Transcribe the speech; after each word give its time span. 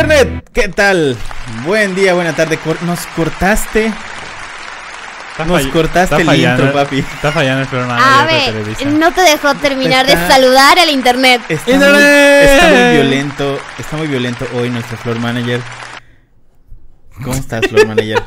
Internet, 0.00 0.48
¿qué 0.54 0.68
tal? 0.68 1.14
Buen 1.66 1.94
día, 1.94 2.14
buena 2.14 2.32
tarde. 2.34 2.58
Nos 2.86 3.00
cortaste. 3.08 3.92
Nos 5.46 5.66
cortaste 5.66 6.16
el 6.22 6.26
fallando- 6.26 6.64
intro, 6.64 6.72
papi. 6.72 7.00
Está 7.00 7.30
fallando 7.30 7.60
el 7.62 7.68
programa 7.68 8.22
A 8.22 8.24
ver, 8.24 8.86
no 8.86 9.12
te 9.12 9.20
dejó 9.20 9.54
terminar 9.56 10.06
de 10.06 10.14
saludar 10.14 10.78
al 10.78 10.88
internet. 10.88 11.42
Está 11.50 11.66
muy, 11.66 11.74
¡Internet! 11.74 12.50
está 12.50 12.68
muy 12.68 12.92
violento. 12.94 13.60
Está 13.78 13.96
muy 13.98 14.06
violento 14.06 14.46
hoy 14.54 14.70
nuestro 14.70 14.96
floor 14.96 15.18
manager. 15.18 15.60
¿Cómo 17.22 17.34
estás, 17.34 17.60
floor 17.68 17.86
manager? 17.86 18.22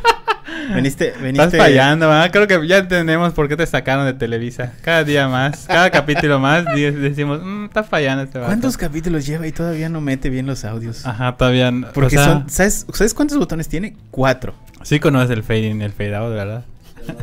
Veniste, 0.73 1.13
veniste. 1.21 1.43
Estás 1.43 1.57
fallando, 1.57 2.07
¿verdad? 2.07 2.31
Creo 2.31 2.47
que 2.47 2.67
ya 2.67 2.79
entendemos 2.79 3.33
por 3.33 3.47
qué 3.47 3.55
te 3.55 3.65
sacaron 3.65 4.05
de 4.05 4.13
Televisa. 4.13 4.73
Cada 4.81 5.03
día 5.03 5.27
más, 5.27 5.65
cada 5.67 5.89
capítulo 5.89 6.39
más, 6.39 6.65
decimos, 6.75 7.41
mmm, 7.43 7.65
está 7.65 7.83
fallando 7.83 8.23
este 8.23 8.39
vato". 8.39 8.49
¿Cuántos 8.49 8.77
capítulos 8.77 9.25
lleva 9.25 9.47
y 9.47 9.51
todavía 9.51 9.89
no 9.89 10.01
mete 10.01 10.29
bien 10.29 10.45
los 10.45 10.65
audios? 10.65 11.05
Ajá, 11.05 11.35
todavía 11.37 11.71
no. 11.71 11.91
Porque 11.91 12.17
o 12.17 12.23
sea, 12.23 12.25
son, 12.25 12.49
¿sabes, 12.49 12.85
¿sabes 12.93 13.13
cuántos 13.13 13.37
botones 13.37 13.67
tiene? 13.67 13.95
Cuatro. 14.11 14.55
Sí 14.83 14.99
conoces 14.99 15.31
el 15.31 15.43
fade 15.43 15.67
in 15.67 15.81
el 15.81 15.93
fade 15.93 16.15
out, 16.15 16.33
¿verdad? 16.33 16.65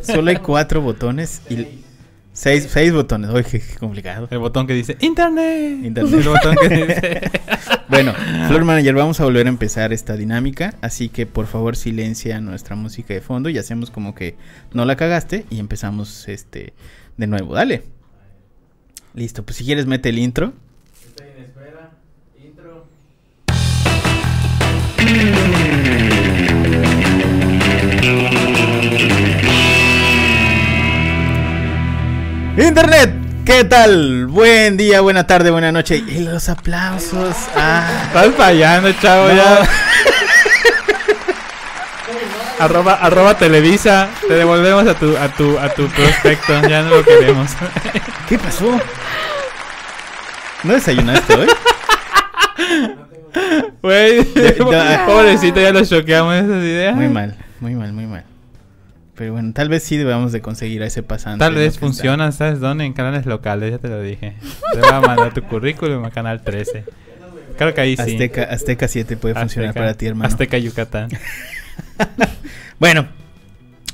Solo 0.03 0.29
hay 0.29 0.37
cuatro 0.37 0.81
botones 0.81 1.41
y 1.49 1.83
seis, 2.33 2.67
seis 2.69 2.93
botones. 2.93 3.29
Oye, 3.29 3.43
qué, 3.43 3.59
qué 3.59 3.75
complicado. 3.77 4.27
El 4.31 4.39
botón 4.39 4.67
que 4.67 4.73
dice 4.73 4.97
Internet. 5.01 5.83
Internet. 5.83 6.13
El 6.13 6.29
botón 6.29 6.55
que 6.55 6.69
dice. 6.69 7.31
Bueno, 7.91 8.13
Floor 8.47 8.63
Manager, 8.63 8.95
vamos 8.95 9.19
a 9.19 9.25
volver 9.25 9.47
a 9.47 9.49
empezar 9.49 9.91
esta 9.91 10.15
dinámica, 10.15 10.75
así 10.79 11.09
que 11.09 11.25
por 11.25 11.45
favor 11.45 11.75
silencia 11.75 12.39
nuestra 12.39 12.77
música 12.77 13.13
de 13.13 13.19
fondo 13.19 13.49
y 13.49 13.57
hacemos 13.57 13.91
como 13.91 14.15
que 14.15 14.37
no 14.71 14.85
la 14.85 14.95
cagaste 14.95 15.45
y 15.49 15.59
empezamos 15.59 16.29
este 16.29 16.71
de 17.17 17.27
nuevo. 17.27 17.53
Dale. 17.53 17.83
Listo, 19.13 19.43
pues 19.43 19.57
si 19.57 19.65
quieres 19.65 19.87
mete 19.87 20.07
el 20.07 20.19
intro. 20.19 20.53
Internet, 32.57 33.11
¿qué 33.45 33.63
tal? 33.63 34.27
Buen 34.27 34.77
día, 34.77 35.01
buena 35.01 35.25
tarde, 35.25 35.51
buena 35.51 35.71
noche. 35.71 35.97
Y 36.07 36.19
los 36.19 36.49
aplausos. 36.49 37.35
Ah, 37.55 37.87
Estás 38.07 38.35
fallando, 38.35 38.91
chavo, 38.93 39.29
No. 39.29 39.35
ya. 39.35 39.61
arroba, 42.59 42.93
arroba 42.95 43.37
Televisa. 43.37 44.09
Te 44.27 44.33
devolvemos 44.33 44.85
a 44.87 44.93
tu, 44.95 45.17
a 45.17 45.29
tu, 45.29 45.57
a 45.57 45.69
tu 45.69 45.87
prospecto. 45.87 46.61
Ya 46.67 46.81
no 46.83 46.89
lo 46.97 47.03
queremos. 47.03 47.51
¿qué 48.29 48.37
pasó? 48.37 48.79
¿No 50.63 50.73
desayunaste 50.73 51.33
hoy? 51.35 51.47
Güey, 53.81 54.23
pobrecito, 55.05 55.59
ya 55.59 55.71
lo 55.71 55.83
choqueamos 55.85 56.35
esas 56.35 56.63
ideas. 56.63 56.95
Muy 56.95 57.07
mal, 57.07 57.35
muy 57.59 57.73
mal, 57.75 57.93
muy 57.93 58.05
mal. 58.05 58.23
Pero 59.21 59.33
bueno, 59.33 59.53
tal 59.53 59.69
vez 59.69 59.83
sí 59.83 59.97
debamos 59.97 60.31
de 60.31 60.41
conseguir 60.41 60.81
a 60.81 60.87
ese 60.87 61.03
pasante. 61.03 61.45
Tal 61.45 61.53
vez 61.53 61.77
funciona, 61.77 62.31
¿sabes 62.31 62.59
dónde? 62.59 62.85
En 62.85 62.93
canales 62.93 63.27
locales, 63.27 63.69
ya 63.69 63.77
te 63.77 63.87
lo 63.87 64.01
dije. 64.01 64.33
Te 64.73 64.79
voy 64.79 64.89
a 64.91 64.99
mandar 64.99 65.31
tu 65.31 65.43
currículum 65.43 66.03
a 66.05 66.09
Canal 66.09 66.41
13. 66.41 66.85
Creo 67.55 67.71
que 67.75 67.81
ahí 67.81 67.95
sí. 67.95 68.01
Azteca, 68.01 68.43
Azteca 68.45 68.87
7 68.87 69.17
puede 69.17 69.35
funcionar 69.35 69.75
para 69.75 69.93
ti, 69.93 70.07
hermano. 70.07 70.27
Azteca, 70.27 70.57
Yucatán. 70.57 71.09
Bueno, 72.79 73.07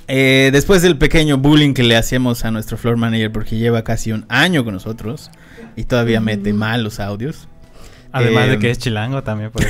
eh, 0.08 0.50
después 0.53 0.81
del 0.81 0.97
pequeño 0.97 1.38
bullying 1.38 1.73
que 1.73 1.84
le 1.84 1.97
hacemos 1.97 2.45
a 2.45 2.52
nuestro 2.52 2.78
floor 2.78 2.95
manager 2.95 3.30
porque 3.34 3.58
lleva 3.58 3.84
casi 3.84 4.14
un 4.14 4.25
año 4.30 4.64
con 4.64 4.75
nosotros 4.75 5.30
y 5.75 5.84
todavía 5.84 6.22
mete 6.22 6.53
mal 6.53 6.86
los 6.86 7.02
audios. 7.02 7.50
Además 8.14 8.47
Eh, 8.47 8.52
de 8.52 8.59
que 8.59 8.72
es 8.72 8.78
chilango 8.78 9.23
también. 9.23 9.52
Por. 9.52 9.66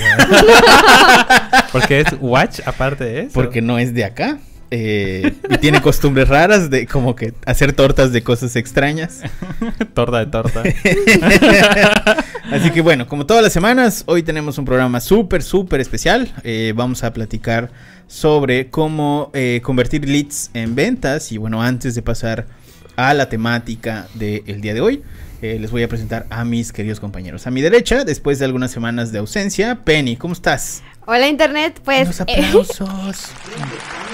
Porque 1.72 2.02
es 2.02 2.08
watch 2.22 2.60
aparte 2.68 3.04
de 3.06 3.20
eso. 3.22 3.32
Porque 3.34 3.64
no 3.64 3.80
es 3.80 3.96
de 3.96 4.06
acá. 4.06 4.38
Eh, 4.72 5.36
y 5.50 5.58
tiene 5.58 5.82
costumbres 5.82 6.28
raras 6.28 6.70
de 6.70 6.88
como 6.88 7.16
que 7.16 7.34
hacer 7.46 7.74
tortas 7.74 8.12
de 8.12 8.24
cosas 8.24 8.56
extrañas. 8.56 9.22
torta 9.94 10.20
de 10.20 10.26
torta. 10.28 10.64
Así 12.52 12.72
que 12.72 12.82
bueno, 12.82 13.08
como 13.08 13.26
todas 13.26 13.44
las 13.44 13.54
semanas, 13.54 14.04
hoy 14.08 14.24
tenemos 14.24 14.58
un 14.58 14.66
programa 14.66 15.00
súper, 15.00 15.44
súper 15.44 15.82
especial. 15.82 16.34
Eh, 16.44 16.74
vamos 16.76 17.04
a 17.04 17.14
platicar 17.14 17.72
sobre 18.08 18.70
cómo 18.70 19.32
eh, 19.34 19.62
convertir 19.64 20.08
leads 20.08 20.50
en 20.54 20.76
ventas. 20.76 21.32
Y 21.32 21.38
bueno, 21.38 21.62
antes 21.62 21.96
de 21.96 22.02
pasar 22.02 22.48
a 22.96 23.14
la 23.14 23.30
temática 23.30 24.08
del 24.16 24.62
día 24.62 24.74
de 24.74 24.82
hoy, 24.82 25.04
eh, 25.42 25.58
les 25.60 25.70
voy 25.70 25.84
a 25.84 25.88
presentar 25.88 26.26
a 26.30 26.44
mis 26.44 26.74
queridos 26.74 27.00
compañeros. 27.00 27.46
A 27.46 27.52
mi 27.52 27.62
derecha, 27.62 28.04
después 28.04 28.40
de 28.40 28.46
algunas 28.46 28.72
semanas 28.72 29.12
de 29.12 29.20
ausencia, 29.20 29.76
Penny, 29.84 30.16
¿cómo 30.16 30.34
estás? 30.34 30.82
Hola 31.06 31.28
internet, 31.28 31.80
pues 31.86 32.08
Los 32.08 32.20
eh, 32.22 32.24
aplausos. 32.24 33.32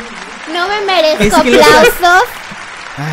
no 0.53 0.67
me 0.67 0.81
merezco 0.85 1.35
aplausos. 1.37 2.23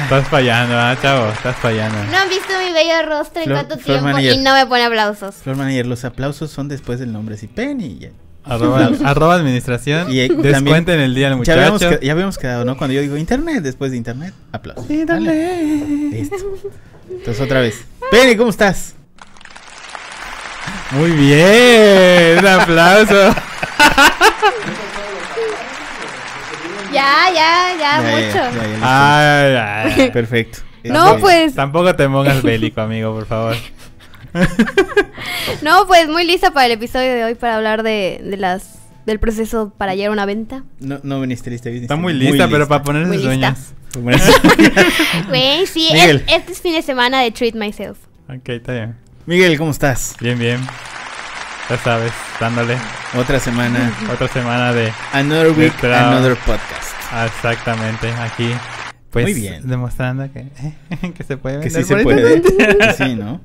Estás 0.03 0.29
fallando, 0.29 0.79
¿ah, 0.79 0.95
chavo? 1.01 1.29
Estás 1.33 1.57
fallando. 1.57 1.97
No 2.11 2.19
han 2.19 2.29
visto 2.29 2.53
mi 2.59 2.73
bello 2.73 3.09
rostro 3.09 3.43
en 3.43 3.49
Flor 3.49 3.67
tiempo 3.79 4.05
Manager. 4.05 4.35
y 4.35 4.39
no 4.39 4.55
me 4.55 4.67
pone 4.67 4.85
aplausos. 4.85 5.37
Flor 5.37 5.57
Manager, 5.57 5.87
los 5.87 6.05
aplausos 6.05 6.51
son 6.51 6.69
después 6.69 6.99
del 7.01 7.13
nombre. 7.13 7.37
Sí, 7.39 7.47
Penny. 7.47 7.99
ya. 7.99 8.09
Arroba, 8.45 8.91
arroba 9.05 9.35
administración. 9.37 10.13
Y, 10.13 10.21
eh, 10.21 10.29
Descuenten 10.31 11.01
el 11.01 11.15
día 11.15 11.29
del 11.31 11.35
Ya 11.35 11.37
muchacho. 11.39 11.61
habíamos, 11.61 12.01
ya 12.03 12.13
habíamos 12.13 12.37
quedado, 12.39 12.65
¿no? 12.67 12.77
Cuando 12.77 12.93
yo 12.95 13.01
digo 13.01 13.17
internet, 13.17 13.63
después 13.63 13.91
de 13.91 13.97
internet, 13.97 14.35
aplausos. 14.53 14.87
Dale. 15.07 16.11
Listo. 16.11 16.37
Entonces 17.09 17.41
otra 17.41 17.61
vez. 17.61 17.83
Penny, 18.11 18.37
¿cómo 18.37 18.51
estás? 18.51 18.95
Muy 20.91 21.11
bien. 21.13 22.39
Un 22.39 22.47
aplauso. 22.47 23.35
Ya, 26.93 27.31
ya, 27.35 27.77
ya, 27.79 28.03
Ya, 28.03 28.03
ya, 28.03 28.11
mucho. 28.11 28.37
ya, 28.39 28.53
ya, 28.53 28.69
listo. 28.69 28.83
Ay, 28.83 30.03
ay. 30.05 30.11
Perfecto. 30.13 30.59
No, 30.85 31.19
pues, 31.19 31.55
Tampoco 31.55 31.95
te 31.95 32.09
pongas 32.09 32.43
bélico, 32.43 32.81
amigo, 32.81 33.15
por 33.15 33.27
favor. 33.27 33.57
no, 35.63 35.87
pues 35.87 36.09
muy 36.09 36.25
lista 36.25 36.53
para 36.53 36.67
el 36.67 36.73
episodio 36.73 37.13
de 37.13 37.25
hoy 37.25 37.35
para 37.35 37.57
hablar 37.57 37.83
de, 37.83 38.21
de 38.25 38.37
las 38.37 38.79
del 39.07 39.19
proceso 39.19 39.73
para 39.77 39.95
llegar 39.95 40.11
a 40.11 40.13
una 40.13 40.27
venta. 40.27 40.63
No, 40.79 41.01
no 41.03 41.21
viniste 41.21 41.51
lista, 41.51 41.69
viniste 41.69 41.87
Está 41.87 41.97
muy 41.97 42.13
lista, 42.13 42.49
pero 42.49 42.69
para 42.69 42.83
ponerse 42.83 43.09
Muy. 43.09 44.15
Güey, 45.29 45.67
sí, 45.67 45.89
es- 45.93 46.23
este 46.29 46.53
es 46.53 46.61
fin 46.61 46.75
de 46.75 46.83
semana 46.83 47.21
de 47.23 47.31
Treat 47.31 47.55
Myself. 47.55 47.99
Ok, 48.29 48.49
está 48.51 48.73
bien. 48.73 48.97
Miguel, 49.27 49.59
¿cómo 49.59 49.71
estás? 49.73 50.17
Bien, 50.21 50.39
bien. 50.39 50.61
Ya 51.71 51.79
sabes, 51.79 52.13
dándole 52.41 52.77
Otra 53.17 53.39
semana. 53.39 53.93
otra 54.13 54.27
semana 54.29 54.73
de... 54.73 54.93
Another 55.13 55.53
week, 55.57 55.73
another 55.85 56.37
podcast. 56.39 56.91
Ah, 57.13 57.27
exactamente, 57.27 58.11
aquí. 58.13 58.51
Pues 59.11 59.25
Muy 59.27 59.35
bien. 59.35 59.69
demostrando 59.69 60.29
que, 60.33 60.47
que 61.15 61.25
se 61.25 61.37
puede 61.37 61.61
Que 61.61 61.71
sí 61.71 61.83
se 61.85 61.97
puede. 61.99 62.43
Que 62.43 62.93
sí, 62.97 63.15
¿no? 63.15 63.41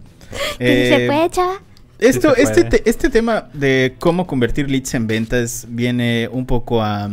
Que 0.58 0.88
Eh, 0.96 0.97
se 1.00 1.08
puede, 1.08 1.30
chava. 1.30 1.53
Esto, 2.00 2.30
Sí 2.31 2.35
se 2.35 2.41
este, 2.44 2.62
puede. 2.66 2.80
te- 2.81 2.90
este 2.90 3.09
tema 3.09 3.46
de 3.53 3.96
cómo 4.00 4.28
convertir 4.28 4.69
leads 4.69 4.94
en 4.96 5.08
ventas 5.08 5.66
viene 5.69 6.28
un 6.31 6.46
poco 6.46 6.84
a 6.84 7.09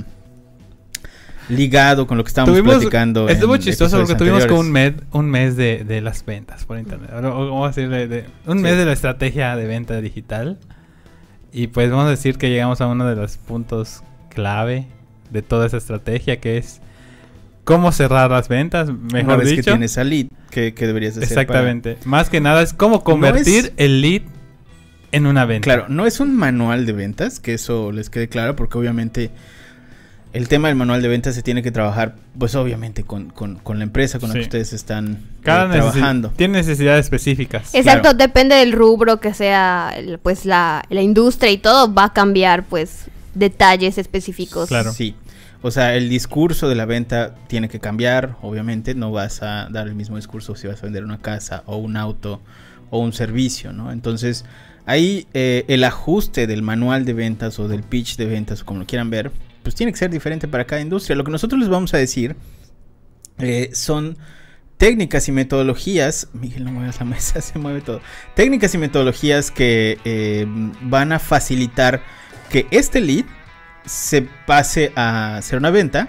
ligado 1.49 2.07
con 2.07 2.17
lo 2.19 2.25
que 2.25 2.29
estábamos 2.29 2.55
Tuvimos, 2.57 2.77
platicando. 2.77 3.29
estuvo 3.29 3.57
chistoso 3.59 3.99
porque 3.99 4.15
tuvimos 4.15 4.47
como 4.47 4.61
un 4.61 4.71
mes, 4.73 4.95
un 5.13 5.29
mes 5.31 5.57
de, 5.57 5.85
de 5.85 6.01
las 6.01 6.25
ventas 6.25 6.65
por 6.65 6.79
internet. 6.79 7.11
O, 7.13 7.19
o 7.19 7.47
vamos 7.51 7.65
a 7.67 7.69
decirle, 7.69 8.09
de, 8.09 8.25
un 8.47 8.59
Sí. 8.59 8.63
mes 8.63 8.77
de 8.77 8.85
la 8.87 8.93
estrategia 8.93 9.55
de 9.57 9.67
venta 9.67 10.01
digital. 10.01 10.59
Y 11.53 11.67
pues 11.69 11.91
vamos 11.91 12.07
a 12.07 12.11
decir 12.11 12.39
que 12.39 12.49
llegamos 12.51 12.81
a 12.81 12.87
uno 12.87 13.07
de 13.07 13.15
los 13.17 13.37
puntos 13.37 14.03
clave 14.31 14.87
de 15.31 15.43
toda 15.43 15.67
esa 15.67 15.77
estrategia 15.77 16.41
que 16.41 16.57
es 16.57 16.81
cómo 17.65 17.93
cerrar 17.93 18.31
las 18.31 18.49
ventas, 18.49 18.89
Una 18.89 18.99
mejor 19.13 19.39
vez 19.41 19.49
que 19.51 19.57
dicho. 19.57 19.71
tienes 19.73 19.99
al 19.99 20.11
lead, 20.11 20.27
que, 20.51 20.75
que 20.75 20.87
deberías 20.87 21.17
hacer 21.17 21.29
para- 21.29 21.43
Exactamente. 21.43 21.99
Más 22.05 22.31
que 22.31 22.41
nada 22.41 22.63
es 22.63 22.73
cómo 22.73 23.05
convertir 23.05 23.67
es- 23.67 23.73
el 23.77 24.01
lead 24.01 24.23
en 25.13 25.27
una 25.27 25.45
venta. 25.45 25.65
Claro, 25.65 25.87
no 25.89 26.07
es 26.07 26.21
un 26.21 26.35
manual 26.37 26.87
de 26.87 26.93
ventas, 26.95 27.39
que 27.39 27.53
eso 27.55 27.93
les 27.93 28.09
quede 28.09 28.29
claro, 28.29 28.57
porque 28.57 28.79
obviamente 28.79 29.31
el 30.33 30.49
tema 30.49 30.69
del 30.69 30.77
manual 30.77 31.03
de 31.03 31.09
ventas 31.09 31.35
se 31.35 31.43
tiene 31.43 31.63
que 31.63 31.71
trabajar, 31.71 32.15
pues 32.39 32.55
obviamente 32.55 33.05
con, 33.05 33.31
con- 33.31 33.57
con 33.57 33.79
la 33.79 33.85
empresa 33.85 34.19
con 34.19 34.31
la 34.31 34.35
que 34.37 34.41
ustedes 34.43 34.73
están 34.73 35.13
eh, 35.13 35.17
Cada 35.43 35.67
necesi- 35.69 35.73
trabajando. 35.93 36.29
tiene 36.37 36.59
necesidades 36.59 37.05
específicas. 37.07 37.75
Exacto, 37.75 38.03
claro. 38.03 38.17
depende 38.19 38.55
del 38.57 38.73
rubro 38.73 39.21
que 39.21 39.35
sea, 39.35 39.95
pues 40.23 40.45
la, 40.47 40.85
la 40.89 41.03
industria 41.03 41.51
y 41.53 41.59
todo 41.59 41.93
va 41.93 42.05
a 42.05 42.13
cambiar, 42.13 42.65
pues 42.65 43.07
detalles 43.35 43.99
específicos. 43.99 44.69
Claro. 44.69 44.93
Sí. 44.93 45.15
O 45.65 45.71
sea, 45.71 45.95
el 45.95 46.09
discurso 46.09 46.69
de 46.69 46.75
la 46.75 46.87
venta 46.87 47.35
tiene 47.47 47.69
que 47.69 47.79
cambiar, 47.79 48.37
obviamente. 48.43 48.95
No 48.97 49.13
vas 49.13 49.43
a 49.43 49.69
dar 49.71 49.87
el 49.87 49.95
mismo 49.95 50.17
discurso 50.17 50.57
si 50.57 50.67
vas 50.67 50.81
a 50.83 50.87
vender 50.87 51.05
una 51.05 51.19
casa 51.19 51.63
o 51.67 51.77
un 51.77 51.97
auto 51.97 52.41
o 52.91 52.99
un 52.99 53.13
servicio, 53.13 53.73
¿no? 53.73 53.93
Entonces, 53.93 54.45
ahí 54.87 55.27
eh, 55.35 55.65
el 55.69 55.85
ajuste 55.85 56.47
del 56.49 56.63
manual 56.63 57.05
de 57.05 57.13
ventas 57.13 57.59
o 57.61 57.69
del 57.69 57.83
pitch 57.85 58.17
de 58.17 58.27
ventas, 58.27 58.65
como 58.65 58.81
lo 58.81 58.87
quieran 58.87 59.09
ver, 59.11 59.31
pues 59.63 59.75
tiene 59.75 59.93
que 59.93 59.99
ser 59.99 60.11
diferente 60.11 60.49
para 60.49 60.67
cada 60.67 60.81
industria. 60.81 61.17
Lo 61.17 61.25
que 61.25 61.31
nosotros 61.31 61.61
les 61.61 61.69
vamos 61.69 61.95
a 61.95 61.99
decir 61.99 62.37
eh, 63.39 63.71
son 63.73 64.17
técnicas 64.77 65.29
y 65.29 65.33
metodologías. 65.33 66.29
Miguel, 66.33 66.65
no 66.65 66.73
muevas 66.73 66.99
la 66.99 67.07
mesa, 67.07 67.41
se 67.43 67.59
mueve 67.59 67.81
todo. 67.81 68.01
Técnicas 68.35 68.75
y 68.75 68.79
metodologías 68.79 69.51
que 69.51 69.99
eh, 70.05 70.47
van 70.83 71.13
a 71.13 71.19
facilitar 71.19 72.03
que 72.51 72.67
este 72.71 73.01
lead 73.01 73.25
se 73.87 74.29
pase 74.47 74.93
a 74.95 75.41
ser 75.43 75.59
una 75.59 75.71
venta 75.71 76.09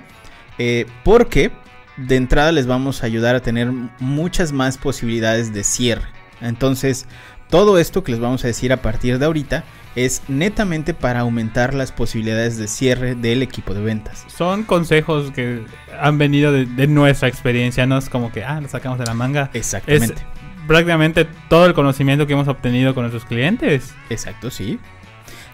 eh, 0.58 0.86
porque 1.04 1.52
de 1.98 2.16
entrada 2.16 2.52
les 2.52 2.68
vamos 2.68 3.04
a 3.04 3.06
ayudar 3.06 3.36
a 3.36 3.42
tener 3.42 3.72
muchas 4.00 4.52
más 4.52 4.78
posibilidades 4.78 5.54
de 5.54 5.64
cierre. 5.64 6.08
Entonces, 6.42 7.06
todo 7.54 7.78
esto 7.78 8.04
que 8.04 8.12
les 8.12 8.20
vamos 8.20 8.44
a 8.44 8.48
decir 8.48 8.74
a 8.74 8.78
partir 8.78 9.20
de 9.20 9.26
ahorita 9.26 9.64
es 9.96 10.24
netamente 10.28 10.96
para 10.96 11.20
aumentar 11.20 11.76
las 11.76 11.92
posibilidades 11.92 12.58
de 12.58 12.68
cierre 12.68 13.14
del 13.14 13.44
equipo 13.44 13.76
de 13.76 13.82
ventas. 13.82 14.26
Son 14.36 14.64
consejos 14.64 15.30
que 15.30 15.64
han 16.02 16.18
venido 16.18 16.52
de, 16.52 16.66
de 16.66 16.88
nuestra 16.88 17.28
experiencia, 17.28 17.86
no 17.86 18.00
es 18.00 18.10
como 18.10 18.32
que, 18.32 18.44
ah, 18.44 18.60
lo 18.60 18.68
sacamos 18.68 18.98
de 18.98 19.06
la 19.06 19.14
manga. 19.14 19.52
Exactamente. 19.54 20.16
Es 20.16 20.68
prácticamente 20.68 21.28
todo 21.48 21.68
el 21.68 21.76
conocimiento 21.76 22.26
que 22.26 22.34
hemos 22.34 22.48
obtenido 22.48 22.96
con 22.96 23.04
nuestros 23.04 23.24
clientes. 23.26 23.94
Exacto, 24.10 24.50
sí. 24.50 24.80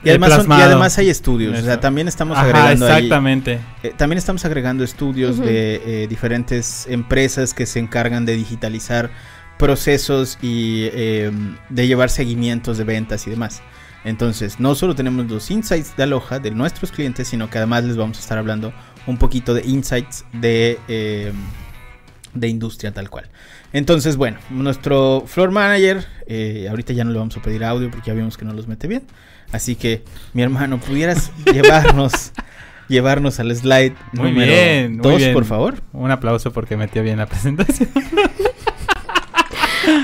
Y 0.01 0.07
Eh, 0.07 0.11
además, 0.11 0.35
son- 0.35 0.49
y 0.57 0.61
además 0.61 0.97
hay 0.99 1.09
estudios, 1.09 1.51
o 1.59 1.61
sea, 1.61 1.73
Eso. 1.73 1.79
también 1.81 2.07
estamos 2.07 2.37
Ajá, 2.37 2.47
agregando 2.47 2.85
ahí- 2.85 2.93
exactamente. 2.93 3.59
eh, 3.83 3.93
también 3.97 4.17
estamos 4.19 4.45
agregando 4.45 4.85
estudios 4.85 5.37
de 5.37 6.03
eh, 6.03 6.07
diferentes 6.07 6.87
empresas 6.87 7.53
que 7.53 7.65
se 7.65 7.79
encargan 7.79 8.25
de 8.25 8.37
digitalizar 8.37 9.09
procesos 9.59 10.39
y 10.41 10.85
eh, 10.93 11.31
de 11.69 11.85
llevar 11.85 12.09
seguimientos 12.09 12.77
de 12.77 12.85
ventas 12.85 13.27
y 13.27 13.29
demás. 13.29 13.61
Entonces, 14.05 14.59
no 14.59 14.73
solo 14.73 14.95
tenemos 14.95 15.29
los 15.29 15.51
insights 15.51 15.95
de 15.97 16.03
Aloha 16.03 16.39
de 16.39 16.51
nuestros 16.51 16.91
clientes, 16.93 17.27
sino 17.27 17.49
que 17.49 17.57
además 17.57 17.83
les 17.83 17.97
vamos 17.97 18.17
a 18.17 18.21
estar 18.21 18.37
hablando 18.37 18.73
un 19.05 19.17
poquito 19.17 19.53
de 19.53 19.65
insights 19.67 20.23
de, 20.31 20.79
eh, 20.87 21.33
de 22.33 22.47
industria 22.47 22.93
tal 22.93 23.09
cual. 23.09 23.29
Entonces, 23.73 24.15
bueno, 24.15 24.39
nuestro 24.49 25.25
floor 25.27 25.51
manager, 25.51 26.07
eh, 26.25 26.67
ahorita 26.69 26.93
ya 26.93 27.03
no 27.03 27.11
le 27.11 27.19
vamos 27.19 27.35
a 27.35 27.41
pedir 27.41 27.65
audio 27.65 27.91
porque 27.91 28.07
ya 28.07 28.13
vimos 28.13 28.37
que 28.37 28.45
no 28.45 28.53
los 28.53 28.67
mete 28.67 28.87
bien. 28.87 29.03
Así 29.51 29.75
que, 29.75 30.03
mi 30.33 30.41
hermano, 30.41 30.79
pudieras 30.79 31.33
llevarnos, 31.53 32.31
llevarnos 32.87 33.41
al 33.41 33.53
slide 33.53 33.93
Muy 34.13 34.31
número 34.31 34.51
bien, 34.53 34.91
muy 34.93 35.01
2, 35.01 35.17
bien. 35.17 35.33
por 35.33 35.43
favor. 35.43 35.81
Un 35.91 36.11
aplauso 36.11 36.53
porque 36.53 36.77
metió 36.77 37.03
bien 37.03 37.17
la 37.17 37.25
presentación. 37.25 37.89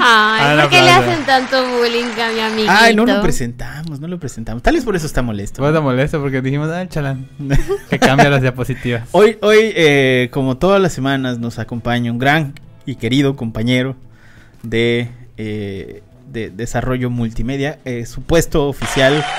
Ay, 0.01 0.59
¿por 0.61 0.69
qué 0.69 0.81
le 0.81 0.91
hacen 0.91 1.25
tanto 1.25 1.67
bullying 1.69 2.05
a 2.19 2.31
mi 2.31 2.39
amiguito? 2.39 2.73
Ay, 2.75 2.95
no 2.95 3.05
lo 3.05 3.21
presentamos, 3.21 3.99
no 3.99 4.07
lo 4.07 4.19
presentamos. 4.19 4.63
Tal 4.63 4.75
vez 4.75 4.83
por 4.83 4.95
eso 4.95 5.05
está 5.05 5.21
molesto. 5.21 5.61
Fue 5.61 5.81
molesto 5.81 6.19
porque 6.21 6.41
dijimos, 6.41 6.69
ah, 6.69 6.87
chalán, 6.87 7.27
que 7.89 7.99
cambia 7.99 8.29
las 8.29 8.41
diapositivas. 8.41 9.03
Hoy, 9.11 9.37
hoy 9.41 9.71
eh, 9.75 10.29
como 10.31 10.57
todas 10.57 10.81
las 10.81 10.93
semanas, 10.93 11.39
nos 11.39 11.59
acompaña 11.59 12.11
un 12.11 12.19
gran 12.19 12.53
y 12.85 12.95
querido 12.95 13.35
compañero 13.35 13.95
de, 14.63 15.09
eh, 15.37 16.03
de 16.31 16.49
desarrollo 16.49 17.09
multimedia, 17.09 17.79
eh, 17.85 18.05
su 18.05 18.21
puesto 18.23 18.67
oficial. 18.67 19.23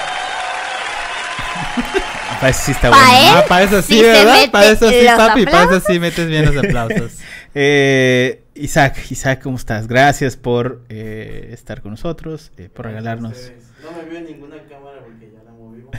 Parece 2.41 2.59
que 2.59 2.65
sí 2.67 2.73
está 2.73 2.91
Pa' 2.91 2.97
bueno. 2.97 3.39
Ah, 3.39 3.45
para 3.49 3.65
eso 3.65 3.81
sí, 3.83 4.03
¿verdad? 4.03 4.51
Para 4.51 4.67
eso 4.67 4.91
sí, 4.91 5.07
papi, 5.17 5.45
para 5.47 5.65
eso 5.65 5.81
sí 5.87 5.99
metes 5.99 6.29
bien 6.29 6.47
los 6.47 6.57
aplausos. 6.57 7.13
Eh, 7.59 8.43
Isaac, 8.57 9.11
Isaac, 9.11 9.43
¿cómo 9.43 9.57
estás? 9.57 9.87
Gracias 9.87 10.37
por 10.37 10.85
eh, 10.89 11.51
estar 11.53 11.83
con 11.83 11.93
nosotros, 11.93 12.53
eh, 12.57 12.69
por 12.73 12.87
regalarnos. 12.87 13.53
No 13.83 13.93
me 13.97 14.09
veo 14.09 14.19
en 14.19 14.25
ninguna 14.27 14.57
cámara 14.69 15.01
porque 15.05 15.31
ya 15.33 15.43
la 15.43 15.53
movimos. 15.53 15.95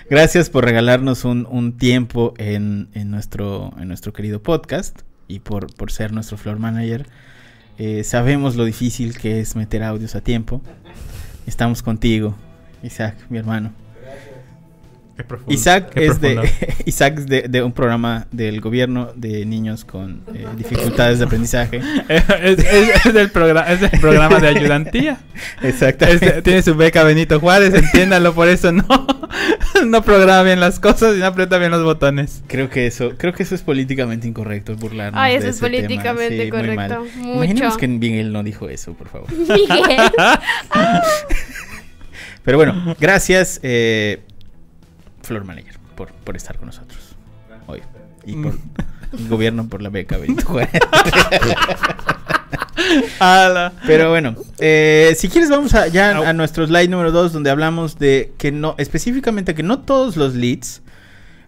Gracias 0.10 0.50
por 0.50 0.64
regalarnos 0.64 1.24
un, 1.24 1.46
un 1.50 1.76
tiempo 1.76 2.34
en, 2.38 2.88
en 2.94 3.10
nuestro, 3.10 3.72
en 3.78 3.88
nuestro 3.88 4.12
querido 4.12 4.42
podcast 4.42 5.00
y 5.28 5.40
por, 5.40 5.74
por 5.74 5.90
ser 5.92 6.12
nuestro 6.12 6.36
floor 6.36 6.58
manager. 6.58 7.06
Eh, 7.78 8.04
sabemos 8.04 8.56
lo 8.56 8.64
difícil 8.64 9.16
que 9.16 9.40
es 9.40 9.56
meter 9.56 9.82
audios 9.82 10.14
a 10.14 10.20
tiempo. 10.20 10.60
Estamos 11.46 11.82
contigo, 11.82 12.36
Isaac, 12.82 13.16
mi 13.28 13.38
hermano. 13.38 13.72
Qué 15.20 15.24
profundo. 15.24 15.52
Isaac 15.52 15.90
qué 15.94 16.06
es, 16.06 16.20
de. 16.20 16.50
Isaac 16.86 17.18
es 17.18 17.26
de, 17.26 17.42
de 17.42 17.62
un 17.62 17.72
programa 17.72 18.26
del 18.32 18.60
gobierno 18.60 19.12
de 19.14 19.44
niños 19.44 19.84
con 19.84 20.22
eh, 20.34 20.46
dificultades 20.56 21.18
de 21.18 21.24
aprendizaje. 21.26 21.80
es, 22.08 22.58
es- 22.58 23.06
es 23.06 23.14
del 23.14 23.30
programa, 23.30 23.60
es 23.70 23.80
del 23.80 23.90
programa 24.00 24.38
de 24.40 24.48
ayudantía. 24.48 25.18
De- 25.60 26.42
tiene 26.42 26.62
su 26.62 26.74
beca 26.74 27.04
Benito 27.04 27.38
Juárez, 27.38 27.74
entiéndalo, 27.74 28.34
por 28.34 28.48
eso 28.48 28.72
no, 28.72 28.84
no 29.86 30.02
programa 30.02 30.42
bien 30.42 30.60
las 30.60 30.80
cosas 30.80 31.16
y 31.16 31.20
no 31.20 31.26
aprieta 31.26 31.58
bien 31.58 31.70
los 31.70 31.82
botones. 31.84 32.42
Creo 32.46 32.70
que 32.70 32.86
eso, 32.86 33.12
creo 33.18 33.32
que 33.34 33.42
eso 33.42 33.54
es 33.54 33.62
políticamente 33.62 34.26
incorrecto 34.26 34.74
burlarnos 34.76 35.20
Ay, 35.20 35.32
de 35.34 35.38
eso 35.38 35.48
es 35.48 35.56
ese 35.56 35.66
tema. 35.66 35.76
políticamente 35.76 36.44
Sí, 36.46 36.50
muy 36.52 36.76
mal. 36.76 36.88
correcto. 36.88 37.20
Imaginemos 37.34 37.68
Mucho. 37.74 37.76
que 37.78 37.88
Miguel 37.88 38.32
no 38.32 38.42
dijo 38.42 38.68
eso, 38.68 38.94
por 38.94 39.08
favor. 39.08 39.30
Miguel. 39.32 40.00
Pero 42.42 42.56
bueno, 42.56 42.96
gracias, 42.98 43.60
eh, 43.62 44.20
Flor 45.30 45.44
Manager, 45.44 45.78
por, 45.94 46.10
por 46.10 46.34
estar 46.34 46.58
con 46.58 46.66
nosotros 46.66 47.14
hoy. 47.68 47.82
Y 48.26 48.34
por 48.34 48.58
el 49.16 49.28
gobierno 49.28 49.68
por 49.68 49.80
la 49.80 49.88
beca, 49.88 50.16
Benito 50.18 50.44
Juárez. 50.44 50.72
Ala. 53.20 53.72
Pero 53.86 54.10
bueno, 54.10 54.34
eh, 54.58 55.14
si 55.16 55.28
quieres 55.28 55.48
vamos 55.48 55.72
a, 55.74 55.86
ya 55.86 56.28
a 56.28 56.32
nuestro 56.32 56.66
slide 56.66 56.88
número 56.88 57.12
2 57.12 57.32
donde 57.32 57.48
hablamos 57.48 58.00
de 58.00 58.32
que 58.38 58.50
no, 58.50 58.74
específicamente 58.76 59.54
que 59.54 59.62
no 59.62 59.78
todos 59.78 60.16
los 60.16 60.34
leads 60.34 60.82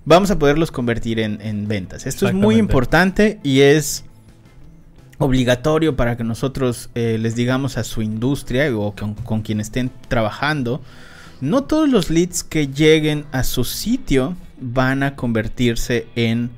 vamos 0.05 0.31
a 0.31 0.39
poderlos 0.39 0.71
convertir 0.71 1.19
en, 1.19 1.41
en 1.41 1.67
ventas. 1.67 2.07
Esto 2.07 2.29
es 2.29 2.35
muy 2.35 2.55
importante 2.59 3.41
y 3.43 3.63
es 3.63 4.05
obligatorio 5.19 5.97
para 5.97 6.17
que 6.17 6.23
nosotros 6.23 6.89
eh, 6.95 7.19
les 7.19 7.35
digamos 7.35 7.79
a 7.79 7.83
su 7.83 8.01
industria 8.01 8.73
o 8.77 8.95
con, 8.95 9.15
con 9.15 9.43
quien 9.43 9.59
estén 9.59 9.91
trabajando. 10.07 10.81
No 11.43 11.65
todos 11.65 11.89
los 11.89 12.09
leads 12.09 12.45
que 12.45 12.69
lleguen 12.69 13.25
a 13.33 13.43
su 13.43 13.65
sitio 13.65 14.37
van 14.61 15.03
a 15.03 15.17
convertirse 15.17 16.07
en 16.15 16.51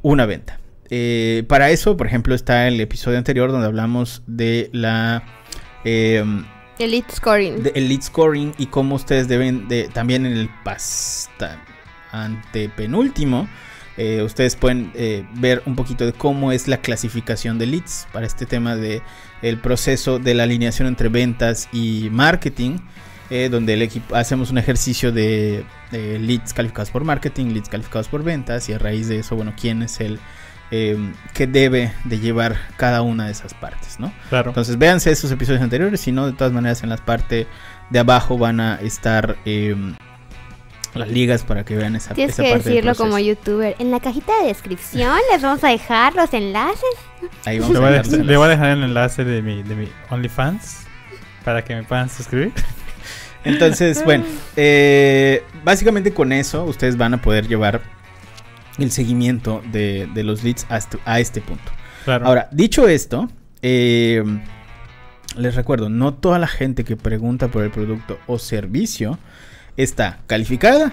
una 0.00 0.24
venta. 0.24 0.58
Eh, 0.88 1.44
para 1.46 1.68
eso, 1.70 1.96
por 1.98 2.06
ejemplo, 2.06 2.34
está 2.34 2.66
el 2.66 2.80
episodio 2.80 3.18
anterior 3.18 3.52
donde 3.52 3.66
hablamos 3.66 4.22
de 4.26 4.70
la 4.72 5.22
eh, 5.84 6.24
Elite 6.78 7.12
Scoring. 7.14 7.62
de- 7.62 7.72
el 7.74 7.88
lead 7.90 8.00
scoring 8.00 8.54
y 8.56 8.66
cómo 8.66 8.94
ustedes 8.94 9.28
deben 9.28 9.68
de 9.68 9.88
también 9.92 10.24
en 10.24 10.32
el 10.32 10.48
pasta 10.64 11.62
antepenúltimo 12.10 13.46
eh, 13.98 14.22
ustedes 14.22 14.56
pueden 14.56 14.90
eh, 14.94 15.26
ver 15.34 15.62
un 15.66 15.76
poquito 15.76 16.06
de 16.06 16.14
cómo 16.14 16.52
es 16.52 16.66
la 16.68 16.78
clasificación 16.78 17.58
de 17.58 17.66
leads 17.66 18.06
para 18.12 18.26
este 18.26 18.46
tema 18.46 18.74
de 18.76 19.02
el 19.42 19.58
proceso 19.58 20.18
de 20.18 20.32
la 20.34 20.44
alineación 20.44 20.88
entre 20.88 21.10
ventas 21.10 21.68
y 21.72 22.08
marketing 22.10 22.78
eh, 23.30 23.48
donde 23.48 23.74
el 23.74 23.82
equipo 23.82 24.14
hacemos 24.14 24.50
un 24.50 24.58
ejercicio 24.58 25.12
de, 25.12 25.64
de 25.90 26.18
leads 26.18 26.52
calificados 26.52 26.90
por 26.90 27.04
marketing 27.04 27.46
leads 27.52 27.68
calificados 27.68 28.08
por 28.08 28.22
ventas 28.22 28.68
y 28.68 28.72
a 28.72 28.78
raíz 28.78 29.08
de 29.08 29.20
eso 29.20 29.36
bueno 29.36 29.54
quién 29.58 29.82
es 29.82 30.00
el 30.00 30.18
eh, 30.72 30.96
que 31.34 31.46
debe 31.46 31.92
de 32.04 32.20
llevar 32.20 32.56
cada 32.76 33.02
una 33.02 33.26
de 33.26 33.32
esas 33.32 33.54
partes 33.54 33.98
no 33.98 34.12
Claro. 34.28 34.50
entonces 34.50 34.78
véanse 34.78 35.10
esos 35.10 35.30
episodios 35.32 35.62
anteriores, 35.62 36.00
si 36.00 36.12
no, 36.12 36.26
de 36.26 36.32
todas 36.32 36.52
maneras 36.52 36.82
en 36.82 36.90
la 36.90 36.96
parte 36.96 37.46
de 37.90 37.98
abajo 37.98 38.38
van 38.38 38.60
a 38.60 38.76
estar 38.76 39.36
eh, 39.44 39.74
las 40.94 41.08
ligas 41.08 41.42
para 41.44 41.64
que 41.64 41.76
vean 41.76 41.96
esa, 41.96 42.14
Tienes 42.14 42.34
esa 42.34 42.42
que 42.42 42.50
parte 42.52 42.68
decirlo 42.68 42.94
como 42.94 43.18
youtuber. 43.18 43.76
En 43.78 43.90
la 43.90 44.00
cajita 44.00 44.32
de 44.40 44.48
descripción 44.48 45.16
les 45.32 45.42
vamos 45.42 45.62
a 45.62 45.68
dejar 45.68 46.14
los 46.14 46.32
enlaces. 46.34 46.82
Ahí 47.44 47.58
Le 47.58 47.60
vamos 47.62 47.76
a 47.76 47.80
voy, 47.80 47.88
a, 47.88 47.92
dejar 47.92 48.06
los 48.06 48.26
le 48.26 48.36
voy 48.36 48.46
a 48.46 48.48
dejar 48.48 48.70
el 48.70 48.82
enlace 48.84 49.24
de 49.24 49.42
mi, 49.42 49.62
de 49.62 49.74
mi 49.74 49.88
OnlyFans 50.10 50.86
para 51.44 51.62
que 51.64 51.74
me 51.74 51.82
puedan 51.84 52.08
suscribir. 52.08 52.52
Entonces, 53.44 54.02
bueno, 54.04 54.24
eh, 54.56 55.42
básicamente 55.64 56.12
con 56.12 56.32
eso 56.32 56.64
ustedes 56.64 56.96
van 56.96 57.14
a 57.14 57.22
poder 57.22 57.48
llevar 57.48 57.82
el 58.78 58.90
seguimiento 58.90 59.62
de, 59.72 60.08
de 60.14 60.24
los 60.24 60.42
leads 60.42 60.66
hasta, 60.68 60.98
a 61.04 61.20
este 61.20 61.40
punto. 61.40 61.70
Claro. 62.04 62.26
Ahora, 62.26 62.48
dicho 62.50 62.88
esto, 62.88 63.28
eh, 63.62 64.22
les 65.36 65.54
recuerdo, 65.54 65.88
no 65.88 66.14
toda 66.14 66.38
la 66.38 66.46
gente 66.46 66.84
que 66.84 66.96
pregunta 66.96 67.48
por 67.48 67.62
el 67.62 67.70
producto 67.70 68.18
o 68.26 68.38
servicio 68.38 69.18
está 69.76 70.20
calificada 70.26 70.92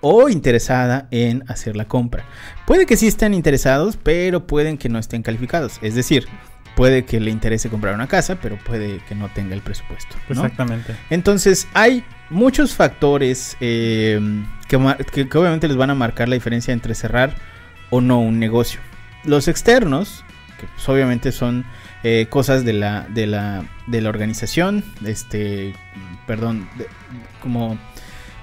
o 0.00 0.28
interesada 0.28 1.08
en 1.10 1.44
hacer 1.48 1.76
la 1.76 1.86
compra. 1.86 2.24
Puede 2.66 2.86
que 2.86 2.96
sí 2.96 3.06
estén 3.06 3.34
interesados, 3.34 3.96
pero 3.96 4.46
pueden 4.46 4.78
que 4.78 4.88
no 4.88 4.98
estén 4.98 5.22
calificados. 5.22 5.78
Es 5.82 5.94
decir, 5.94 6.26
puede 6.76 7.04
que 7.04 7.18
le 7.18 7.32
interese 7.32 7.68
comprar 7.70 7.94
una 7.94 8.06
casa, 8.06 8.36
pero 8.36 8.56
puede 8.58 8.98
que 9.08 9.14
no 9.16 9.28
tenga 9.30 9.54
el 9.54 9.62
presupuesto. 9.62 10.14
¿no? 10.28 10.34
Exactamente. 10.44 10.94
Entonces 11.10 11.66
hay 11.74 12.04
muchos 12.30 12.74
factores 12.74 13.56
eh, 13.60 14.20
que, 14.68 14.78
mar- 14.78 15.04
que- 15.06 15.28
que 15.28 15.38
obviamente 15.38 15.66
les 15.66 15.76
van 15.76 15.90
a 15.90 15.94
marcar 15.96 16.28
la 16.28 16.34
diferencia 16.34 16.72
entre 16.72 16.94
cerrar 16.94 17.34
o 17.90 18.00
no 18.00 18.20
un 18.20 18.38
negocio. 18.38 18.78
Los 19.24 19.48
externos, 19.48 20.24
que 20.60 20.66
pues 20.66 20.88
obviamente 20.88 21.32
son 21.32 21.64
eh, 22.04 22.26
cosas 22.30 22.64
de 22.64 22.72
la, 22.74 23.06
de, 23.08 23.26
la, 23.26 23.64
de 23.88 24.00
la 24.00 24.08
organización, 24.10 24.84
este, 25.04 25.74
perdón, 26.26 26.68
de- 26.76 26.86
como 27.40 27.78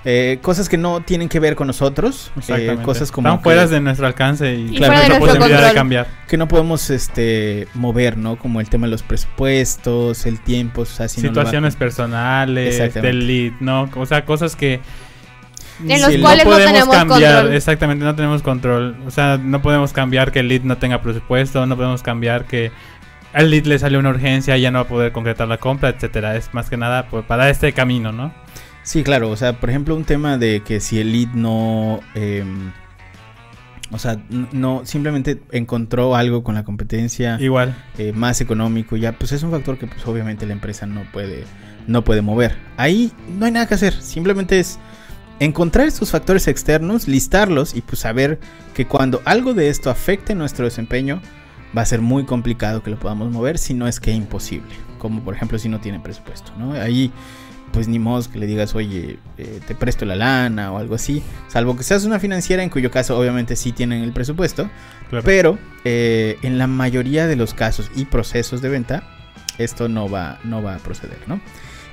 eh, 0.05 0.39
cosas 0.41 0.67
que 0.67 0.77
no 0.77 1.01
tienen 1.01 1.29
que 1.29 1.39
ver 1.39 1.55
con 1.55 1.67
nosotros, 1.67 2.31
eh, 2.49 2.77
cosas 2.83 3.11
como 3.11 3.29
Están 3.29 3.41
fuera 3.41 3.67
de 3.67 3.79
nuestro 3.79 4.05
alcance 4.05 4.53
y, 4.53 4.75
Y 4.75 4.79
nuestro 4.79 5.19
posibilidad 5.19 5.67
de 5.69 5.73
cambiar. 5.73 6.07
que 6.27 6.35
no 6.37 6.47
podemos 6.49 6.89
este, 6.89 7.67
mover, 7.73 8.17
¿no? 8.17 8.37
Como 8.37 8.59
el 8.59 8.67
tema 8.69 8.87
de 8.87 8.91
los 8.91 9.01
presupuestos, 9.03 10.25
el 10.25 10.39
tiempo, 10.41 10.81
o 10.81 10.85
sea, 10.85 11.07
si 11.07 11.21
no 11.21 11.27
lo 11.29 11.33
va- 11.35 11.41
Situaciones 11.41 11.75
personales, 11.77 12.93
del 12.93 13.27
lead, 13.27 13.53
¿no? 13.61 13.89
O 13.95 14.05
sea, 14.05 14.25
cosas 14.25 14.55
que 14.55 14.81
En 15.85 16.01
los 16.01 16.11
Sí, 16.13 16.19
cuales 16.19 16.45
no, 16.45 16.51
podemos 16.51 16.71
tenemos 16.73 16.95
cambiar, 16.95 17.33
control. 17.35 17.55
exactamente, 17.55 18.05
no 18.05 18.15
tenemos 18.15 18.41
control. 18.43 18.95
O 19.07 19.11
sea, 19.11 19.39
no 19.41 19.61
podemos 19.61 19.91
cambiar 19.91 20.31
que 20.31 20.39
el 20.41 20.47
lead 20.47 20.61
no 20.63 20.77
tenga 20.77 21.01
presupuesto, 21.01 21.65
no 21.65 21.75
podemos 21.75 22.03
cambiar 22.03 22.45
que 22.45 22.71
al 23.33 23.49
lead 23.49 23.65
le 23.65 23.79
salió 23.79 23.97
una 23.99 24.09
urgencia 24.09 24.55
y 24.55 24.61
ya 24.61 24.69
no 24.69 24.77
va 24.79 24.83
a 24.83 24.87
poder 24.87 25.11
concretar 25.11 25.47
la 25.47 25.57
compra, 25.57 25.89
etcétera. 25.89 26.35
Es 26.35 26.53
más 26.53 26.69
que 26.69 26.77
nada 26.77 27.07
pues, 27.09 27.25
para 27.25 27.49
este 27.49 27.73
camino, 27.73 28.11
¿no? 28.11 28.31
Sí, 28.83 29.03
claro, 29.03 29.29
o 29.29 29.35
sea, 29.35 29.59
por 29.59 29.69
ejemplo, 29.69 29.95
un 29.95 30.03
tema 30.03 30.37
de 30.37 30.61
que 30.61 30.79
si 30.79 30.99
el 30.99 31.11
lead 31.13 31.29
no, 31.33 32.01
eh, 32.15 32.43
o 33.91 33.97
sea, 33.97 34.21
no, 34.51 34.81
simplemente 34.85 35.41
encontró 35.51 36.15
algo 36.15 36.43
con 36.43 36.55
la 36.55 36.63
competencia 36.63 37.37
Igual. 37.39 37.75
eh, 37.97 38.11
más 38.13 38.41
económico, 38.41 38.97
ya, 38.97 39.13
pues 39.13 39.31
es 39.31 39.43
un 39.43 39.51
factor 39.51 39.77
que 39.77 39.87
pues 39.87 40.05
obviamente 40.05 40.45
la 40.45 40.53
empresa 40.53 40.85
no 40.85 41.03
puede, 41.13 41.45
no 41.87 42.03
puede 42.03 42.21
mover. 42.21 42.57
Ahí 42.75 43.11
no 43.37 43.45
hay 43.45 43.51
nada 43.51 43.67
que 43.67 43.75
hacer, 43.75 43.93
simplemente 43.93 44.59
es 44.59 44.79
encontrar 45.39 45.87
estos 45.87 46.11
factores 46.11 46.47
externos, 46.47 47.07
listarlos 47.07 47.75
y 47.75 47.81
pues 47.81 47.99
saber 47.99 48.39
que 48.73 48.85
cuando 48.85 49.21
algo 49.25 49.53
de 49.53 49.69
esto 49.69 49.89
afecte 49.89 50.35
nuestro 50.35 50.65
desempeño, 50.65 51.21
va 51.75 51.81
a 51.81 51.85
ser 51.85 52.01
muy 52.01 52.25
complicado 52.25 52.83
que 52.83 52.91
lo 52.91 52.99
podamos 52.99 53.31
mover, 53.31 53.57
si 53.57 53.73
no 53.73 53.87
es 53.87 53.99
que 53.99 54.11
imposible, 54.11 54.73
como 54.99 55.21
por 55.23 55.35
ejemplo 55.35 55.57
si 55.57 55.69
no 55.69 55.79
tiene 55.79 55.99
presupuesto, 55.99 56.51
¿no? 56.57 56.73
Ahí 56.73 57.11
pues 57.73 57.87
ni 57.89 57.99
modo 57.99 58.23
que 58.31 58.39
le 58.39 58.45
digas, 58.45 58.75
oye, 58.75 59.19
eh, 59.37 59.59
te 59.67 59.75
presto 59.75 60.05
la 60.05 60.15
lana 60.15 60.71
o 60.71 60.77
algo 60.77 60.95
así, 60.95 61.21
salvo 61.49 61.75
que 61.75 61.83
seas 61.83 62.05
una 62.05 62.19
financiera, 62.19 62.63
en 62.63 62.69
cuyo 62.69 62.89
caso 62.91 63.17
obviamente 63.19 63.55
sí 63.55 63.71
tienen 63.73 64.03
el 64.03 64.13
presupuesto, 64.13 64.69
Claro. 65.09 65.25
pero 65.25 65.57
eh, 65.83 66.37
en 66.43 66.57
la 66.57 66.67
mayoría 66.67 67.27
de 67.27 67.35
los 67.35 67.53
casos 67.53 67.91
y 67.95 68.05
procesos 68.05 68.61
de 68.61 68.69
venta, 68.69 69.03
esto 69.57 69.89
no 69.89 70.09
va, 70.09 70.39
no 70.43 70.63
va 70.63 70.75
a 70.75 70.77
proceder, 70.77 71.17
¿no? 71.27 71.41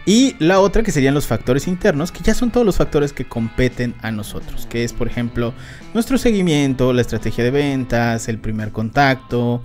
Y 0.07 0.35
la 0.39 0.61
otra 0.61 0.83
que 0.83 0.93
serían 0.93 1.13
los 1.13 1.27
factores 1.27 1.69
internos, 1.69 2.11
que 2.11 2.23
ya 2.23 2.35
son 2.35 2.51
todos 2.51 2.65
los 2.65 2.77
factores 2.77 3.13
que 3.13 3.27
competen 3.27 3.95
a 4.01 4.11
nosotros, 4.11 4.67
que 4.67 4.83
es 4.83 4.93
por 4.95 5.07
ejemplo 5.09 5.53
nuestro 5.93 6.17
seguimiento, 6.17 6.93
la 6.93 7.03
estrategia 7.03 7.45
de 7.45 7.51
ventas, 7.51 8.29
el 8.29 8.39
primer 8.39 8.71
contacto. 8.73 9.63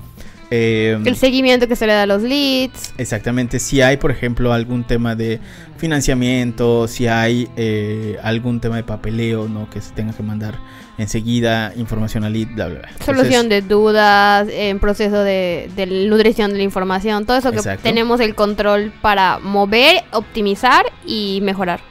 Eh, 0.52 0.98
El 1.04 1.16
seguimiento 1.16 1.68
que 1.68 1.75
se 1.75 1.88
le 1.88 1.94
da 1.94 2.04
a 2.04 2.06
los 2.06 2.22
leads. 2.22 2.94
Exactamente, 2.98 3.60
si 3.60 3.82
hay 3.82 3.98
por 3.98 4.12
ejemplo 4.12 4.54
algún 4.54 4.84
tema 4.84 5.16
de 5.16 5.40
financiamiento, 5.78 6.88
si 6.88 7.08
hay 7.08 7.48
eh, 7.56 8.18
algún 8.24 8.60
tema 8.60 8.78
de 8.78 8.84
papeleo, 8.84 9.48
¿no? 9.48 9.70
Que 9.70 9.82
se 9.82 9.92
tenga 9.94 10.14
que 10.14 10.24
mandar 10.24 10.56
enseguida 10.98 11.74
información 11.75 12.24
al 12.24 12.34
lead, 12.34 12.48
bla, 12.56 12.68
bla, 12.68 12.80
bla. 12.80 12.90
Entonces, 12.90 13.06
Solución 13.06 13.50
de 13.50 13.62
dudas, 13.62 14.48
en 14.50 14.80
proceso 14.80 15.24
de, 15.24 15.70
de 15.75 15.86
nutrición 16.08 16.52
de 16.52 16.58
la 16.58 16.64
información, 16.64 17.25
todo 17.25 17.38
eso 17.38 17.52
que 17.52 17.58
Exacto. 17.58 17.84
tenemos 17.84 18.20
el 18.20 18.36
control 18.36 18.94
para 19.02 19.40
mover, 19.40 20.04
optimizar 20.12 20.86
y 21.06 21.40
mejorar. 21.42 21.82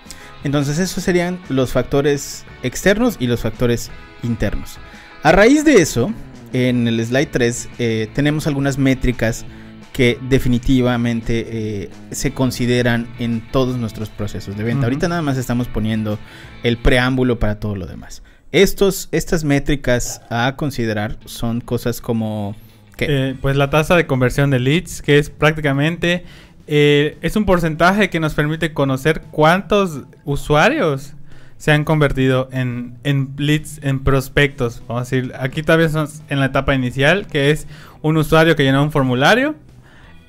Entonces 0.44 0.78
esos 0.78 1.02
serían 1.02 1.40
los 1.48 1.72
factores 1.72 2.44
externos 2.62 3.16
y 3.18 3.26
los 3.26 3.40
factores 3.40 3.90
internos. 4.22 4.78
A 5.22 5.32
raíz 5.32 5.64
de 5.64 5.76
eso, 5.76 6.12
en 6.54 6.88
el 6.88 7.04
slide 7.04 7.26
3 7.26 7.68
eh, 7.78 8.08
tenemos 8.14 8.46
algunas 8.46 8.78
métricas 8.78 9.44
que 9.92 10.18
definitivamente 10.28 11.46
eh, 11.48 11.90
se 12.10 12.32
consideran 12.32 13.06
en 13.18 13.42
todos 13.52 13.76
nuestros 13.76 14.08
procesos 14.08 14.56
de 14.56 14.64
venta. 14.64 14.86
Ahorita 14.86 15.06
nada 15.08 15.22
más 15.22 15.36
estamos 15.36 15.68
poniendo 15.68 16.18
el 16.62 16.78
preámbulo 16.78 17.38
para 17.38 17.60
todo 17.60 17.76
lo 17.76 17.86
demás. 17.86 18.22
Estos, 18.50 19.08
estas 19.12 19.44
métricas 19.44 20.22
a 20.30 20.54
considerar 20.56 21.18
son 21.26 21.60
cosas 21.60 22.00
como... 22.00 22.56
¿qué? 22.96 23.06
Eh, 23.08 23.36
pues 23.40 23.56
la 23.56 23.70
tasa 23.70 23.96
de 23.96 24.06
conversión 24.06 24.50
de 24.50 24.58
leads, 24.58 25.02
que 25.02 25.18
es 25.18 25.30
prácticamente 25.30 26.24
eh, 26.66 27.18
es 27.20 27.36
un 27.36 27.44
porcentaje 27.44 28.08
que 28.08 28.20
nos 28.20 28.34
permite 28.34 28.72
conocer 28.72 29.22
cuántos 29.30 30.02
usuarios 30.24 31.14
se 31.58 31.72
han 31.72 31.84
convertido 31.84 32.48
en, 32.52 32.98
en 33.04 33.30
leads, 33.36 33.80
en 33.82 34.00
prospectos. 34.00 34.82
Vamos 34.86 35.12
a 35.12 35.16
decir, 35.16 35.32
aquí 35.38 35.62
todavía 35.62 35.86
estamos 35.86 36.22
en 36.28 36.40
la 36.40 36.46
etapa 36.46 36.74
inicial, 36.74 37.26
que 37.26 37.50
es 37.50 37.66
un 38.02 38.16
usuario 38.16 38.56
que 38.56 38.64
llenó 38.64 38.82
un 38.82 38.92
formulario 38.92 39.54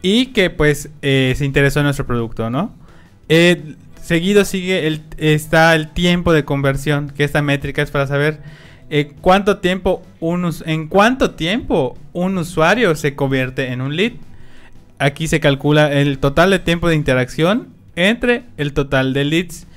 y 0.02 0.28
que 0.28 0.50
pues 0.50 0.90
eh, 1.02 1.34
se 1.36 1.46
interesó 1.46 1.80
en 1.80 1.86
nuestro 1.86 2.06
producto, 2.06 2.50
¿no? 2.50 2.74
Eh, 3.28 3.76
seguido 4.02 4.46
sigue 4.46 4.86
el, 4.86 5.02
está 5.18 5.74
el 5.76 5.90
tiempo 5.90 6.32
de 6.32 6.46
conversión, 6.46 7.10
que 7.10 7.24
esta 7.24 7.42
métrica 7.42 7.82
es 7.82 7.90
para 7.90 8.06
saber 8.06 8.40
eh, 8.90 9.14
cuánto 9.20 9.58
tiempo 9.58 10.04
un 10.20 10.54
en 10.66 10.88
cuánto 10.88 11.32
tiempo 11.32 11.98
un 12.14 12.38
usuario 12.38 12.96
se 12.96 13.16
convierte 13.16 13.72
en 13.72 13.82
un 13.82 13.96
lead. 13.96 14.14
Aquí 15.00 15.28
se 15.28 15.40
calcula 15.40 15.92
el 15.92 16.20
total 16.20 16.52
de 16.52 16.60
tiempo 16.60 16.88
de 16.88 16.96
interacción 16.96 17.70
entre 17.96 18.44
el 18.58 18.74
total 18.74 19.14
de 19.14 19.26
leads. 19.26 19.68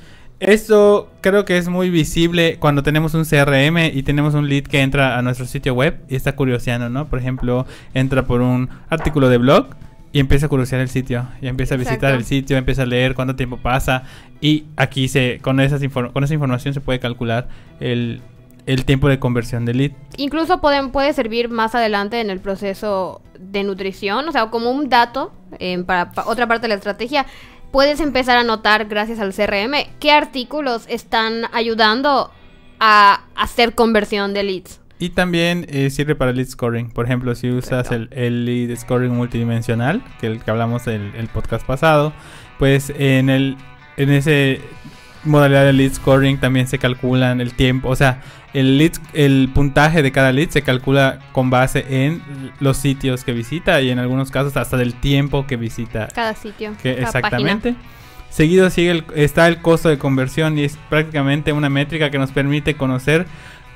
Esto 0.40 1.10
creo 1.20 1.44
que 1.44 1.58
es 1.58 1.68
muy 1.68 1.90
visible 1.90 2.58
cuando 2.60 2.82
tenemos 2.84 3.14
un 3.14 3.24
CRM 3.24 3.76
y 3.92 4.02
tenemos 4.04 4.34
un 4.34 4.48
lead 4.48 4.64
que 4.64 4.82
entra 4.82 5.18
a 5.18 5.22
nuestro 5.22 5.46
sitio 5.46 5.74
web 5.74 6.00
y 6.08 6.14
está 6.14 6.36
curioseando, 6.36 6.88
¿no? 6.88 7.06
Por 7.08 7.18
ejemplo, 7.18 7.66
entra 7.92 8.24
por 8.24 8.40
un 8.40 8.68
artículo 8.88 9.28
de 9.28 9.38
blog 9.38 9.66
y 10.12 10.20
empieza 10.20 10.46
a 10.46 10.48
curiosear 10.48 10.80
el 10.80 10.88
sitio 10.88 11.26
y 11.42 11.48
empieza 11.48 11.74
a 11.74 11.76
visitar 11.76 11.96
Exacto. 12.10 12.16
el 12.18 12.24
sitio, 12.24 12.56
empieza 12.56 12.82
a 12.82 12.86
leer 12.86 13.14
cuánto 13.16 13.34
tiempo 13.34 13.56
pasa 13.58 14.04
y 14.40 14.64
aquí 14.76 15.08
se 15.08 15.40
con 15.42 15.58
esas 15.58 15.82
con 15.92 16.22
esa 16.24 16.34
información 16.34 16.72
se 16.72 16.80
puede 16.80 17.00
calcular 17.00 17.48
el, 17.80 18.20
el 18.66 18.84
tiempo 18.84 19.08
de 19.08 19.18
conversión 19.18 19.64
del 19.64 19.78
lead. 19.78 19.90
Incluso 20.18 20.60
pueden, 20.60 20.92
puede 20.92 21.12
servir 21.14 21.48
más 21.48 21.74
adelante 21.74 22.20
en 22.20 22.30
el 22.30 22.38
proceso 22.38 23.22
de 23.40 23.64
nutrición, 23.64 24.28
o 24.28 24.32
sea, 24.32 24.46
como 24.50 24.70
un 24.70 24.88
dato 24.88 25.32
eh, 25.58 25.82
para, 25.84 26.12
pa- 26.12 26.26
otra 26.26 26.46
parte 26.46 26.62
de 26.62 26.68
la 26.68 26.74
estrategia. 26.76 27.26
Puedes 27.70 28.00
empezar 28.00 28.38
a 28.38 28.44
notar, 28.44 28.86
gracias 28.86 29.20
al 29.20 29.34
CRM, 29.34 29.74
qué 30.00 30.10
artículos 30.10 30.86
están 30.88 31.44
ayudando 31.52 32.32
a 32.80 33.24
hacer 33.34 33.74
conversión 33.74 34.32
de 34.32 34.42
leads. 34.42 34.80
Y 34.98 35.10
también 35.10 35.66
eh, 35.68 35.90
sirve 35.90 36.14
para 36.16 36.32
lead 36.32 36.48
scoring. 36.48 36.90
Por 36.90 37.04
ejemplo, 37.04 37.34
si 37.34 37.50
usas 37.50 37.90
el, 37.92 38.44
lead 38.44 38.76
scoring 38.76 39.14
multidimensional, 39.14 40.02
que 40.20 40.26
el 40.26 40.42
que 40.42 40.50
hablamos 40.50 40.86
el, 40.86 41.14
el 41.14 41.28
podcast 41.28 41.64
pasado, 41.66 42.12
pues 42.58 42.92
en 42.96 43.30
el 43.30 43.56
en 43.98 44.10
ese 44.10 44.60
modalidad 45.24 45.64
de 45.64 45.72
lead 45.72 45.92
scoring 45.92 46.38
también 46.38 46.66
se 46.68 46.78
calculan 46.78 47.40
el 47.40 47.52
tiempo, 47.54 47.88
o 47.88 47.96
sea, 47.96 48.20
el 48.54 48.78
lead, 48.78 48.92
el 49.12 49.50
puntaje 49.54 50.02
de 50.02 50.10
cada 50.12 50.32
lead 50.32 50.48
se 50.50 50.62
calcula 50.62 51.18
con 51.32 51.50
base 51.50 51.84
en 52.06 52.22
los 52.60 52.76
sitios 52.78 53.24
que 53.24 53.32
visita 53.32 53.80
y 53.80 53.90
en 53.90 53.98
algunos 53.98 54.30
casos 54.30 54.56
hasta 54.56 54.76
del 54.76 54.94
tiempo 54.94 55.46
que 55.46 55.56
visita 55.56 56.08
Cada 56.14 56.34
sitio. 56.34 56.72
que 56.82 56.94
cada 56.94 57.06
exactamente. 57.06 57.74
Seguido 58.30 58.68
sigue 58.70 58.90
el- 58.90 59.04
está 59.14 59.48
el 59.48 59.58
costo 59.58 59.88
de 59.88 59.98
conversión 59.98 60.58
y 60.58 60.64
es 60.64 60.78
prácticamente 60.88 61.52
una 61.52 61.68
métrica 61.68 62.10
que 62.10 62.18
nos 62.18 62.30
permite 62.30 62.74
conocer 62.74 63.26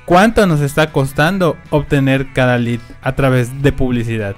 cuánto 0.05 0.45
nos 0.47 0.61
está 0.61 0.91
costando 0.91 1.57
obtener 1.69 2.33
cada 2.33 2.57
lead 2.57 2.79
a 3.01 3.13
través 3.13 3.61
de 3.61 3.71
publicidad. 3.71 4.35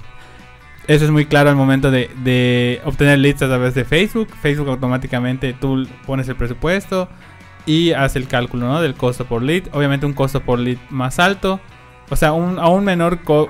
Eso 0.88 1.06
es 1.06 1.12
muy 1.12 1.26
claro 1.26 1.50
al 1.50 1.56
momento 1.56 1.90
de, 1.90 2.12
de 2.24 2.80
obtener 2.86 3.18
leads 3.20 3.42
a 3.42 3.48
través 3.48 3.74
de 3.74 3.86
Facebook. 3.86 4.30
Facebook 4.42 4.70
automáticamente 4.70 5.54
tú 5.54 5.88
pones 6.06 6.28
el 6.30 6.36
presupuesto 6.36 7.10
y 7.66 7.92
hace 7.94 8.20
el 8.20 8.28
cálculo 8.28 8.68
¿no? 8.68 8.82
del 8.82 8.94
costo 8.94 9.26
por 9.26 9.42
lead. 9.42 9.64
Obviamente 9.74 10.06
un 10.06 10.14
costo 10.14 10.42
por 10.42 10.60
lead 10.60 10.78
más 10.92 11.18
alto. 11.18 11.60
O 12.10 12.16
sea, 12.16 12.34
un, 12.34 12.60
a 12.60 12.68
un 12.68 12.84
menor... 12.84 13.24
co- 13.24 13.50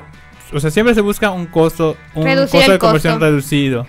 o 0.54 0.60
sea, 0.62 0.70
siempre 0.72 0.96
se 0.96 1.02
busca 1.02 1.32
un 1.32 1.48
costo, 1.48 1.98
un 2.14 2.24
Reducir 2.24 2.60
costo 2.60 2.72
de 2.72 2.80
conversión 2.80 3.14
costo. 3.16 3.26
reducido. 3.26 3.86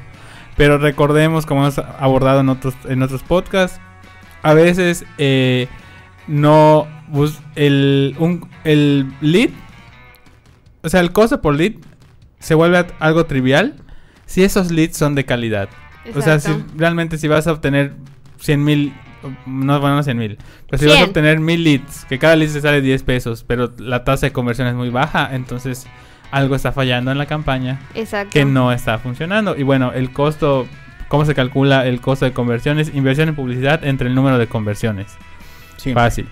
Pero 0.57 0.79
recordemos, 0.79 1.47
como 1.47 1.61
hemos 1.61 1.79
abordado 1.79 2.41
en 2.41 2.49
otros, 2.49 2.75
en 2.89 3.03
otros 3.03 3.23
podcasts, 3.23 3.79
a 4.43 4.55
veces 4.55 5.05
eh, 5.19 5.69
no 6.27 6.89
el, 7.55 8.17
un- 8.19 8.49
el 8.65 9.07
lead, 9.21 9.51
o 10.83 10.89
sea, 10.89 11.01
el 11.01 11.13
costo 11.13 11.41
por 11.41 11.55
lead 11.55 11.73
se 12.39 12.55
vuelve 12.55 12.87
algo 12.99 13.27
trivial 13.27 13.75
si 14.27 14.43
esos 14.45 14.71
leads 14.71 14.97
son 14.97 15.15
de 15.15 15.25
calidad. 15.25 15.69
O 16.15 16.23
sea, 16.23 16.39
si 16.39 16.53
realmente 16.77 17.19
si 17.19 17.27
vas 17.29 17.47
a 17.47 17.53
obtener 17.53 17.95
100 18.39 18.65
mil, 18.65 18.93
no, 19.45 19.81
bueno, 19.81 19.97
no 19.97 20.03
100 20.03 20.17
mil, 20.19 20.39
pero 20.69 20.79
si 20.79 20.87
vas 20.87 20.95
a 20.95 20.99
100. 20.99 21.09
obtener 21.09 21.41
mil 21.41 21.65
leads, 21.65 22.05
que 22.05 22.19
cada 22.19 22.37
lead 22.37 22.53
te 22.53 22.61
sale 22.61 22.81
10 22.81 23.03
pesos, 23.03 23.45
pero 23.47 23.73
la 23.79 24.05
tasa 24.05 24.27
de 24.27 24.33
conversión 24.33 24.69
es 24.69 24.75
muy 24.75 24.91
baja, 24.91 25.31
entonces 25.33 25.87
algo 26.31 26.55
está 26.55 26.73
fallando 26.73 27.11
en 27.11 27.19
la 27.19 27.27
campaña 27.27 27.81
Exacto. 27.95 28.31
que 28.33 28.45
no 28.45 28.73
está 28.73 28.99
funcionando. 28.99 29.57
Y 29.57 29.63
bueno, 29.63 29.93
el 29.93 30.13
costo, 30.13 30.67
¿cómo 31.09 31.25
se 31.25 31.35
calcula 31.35 31.87
el 31.87 32.01
costo 32.01 32.25
de 32.25 32.33
conversiones? 32.33 32.93
Inversión 32.95 33.29
en 33.29 33.35
publicidad 33.35 33.85
entre 33.85 34.09
el 34.09 34.15
número 34.15 34.39
de 34.39 34.47
conversiones. 34.47 35.17
Fácil. 35.95 36.29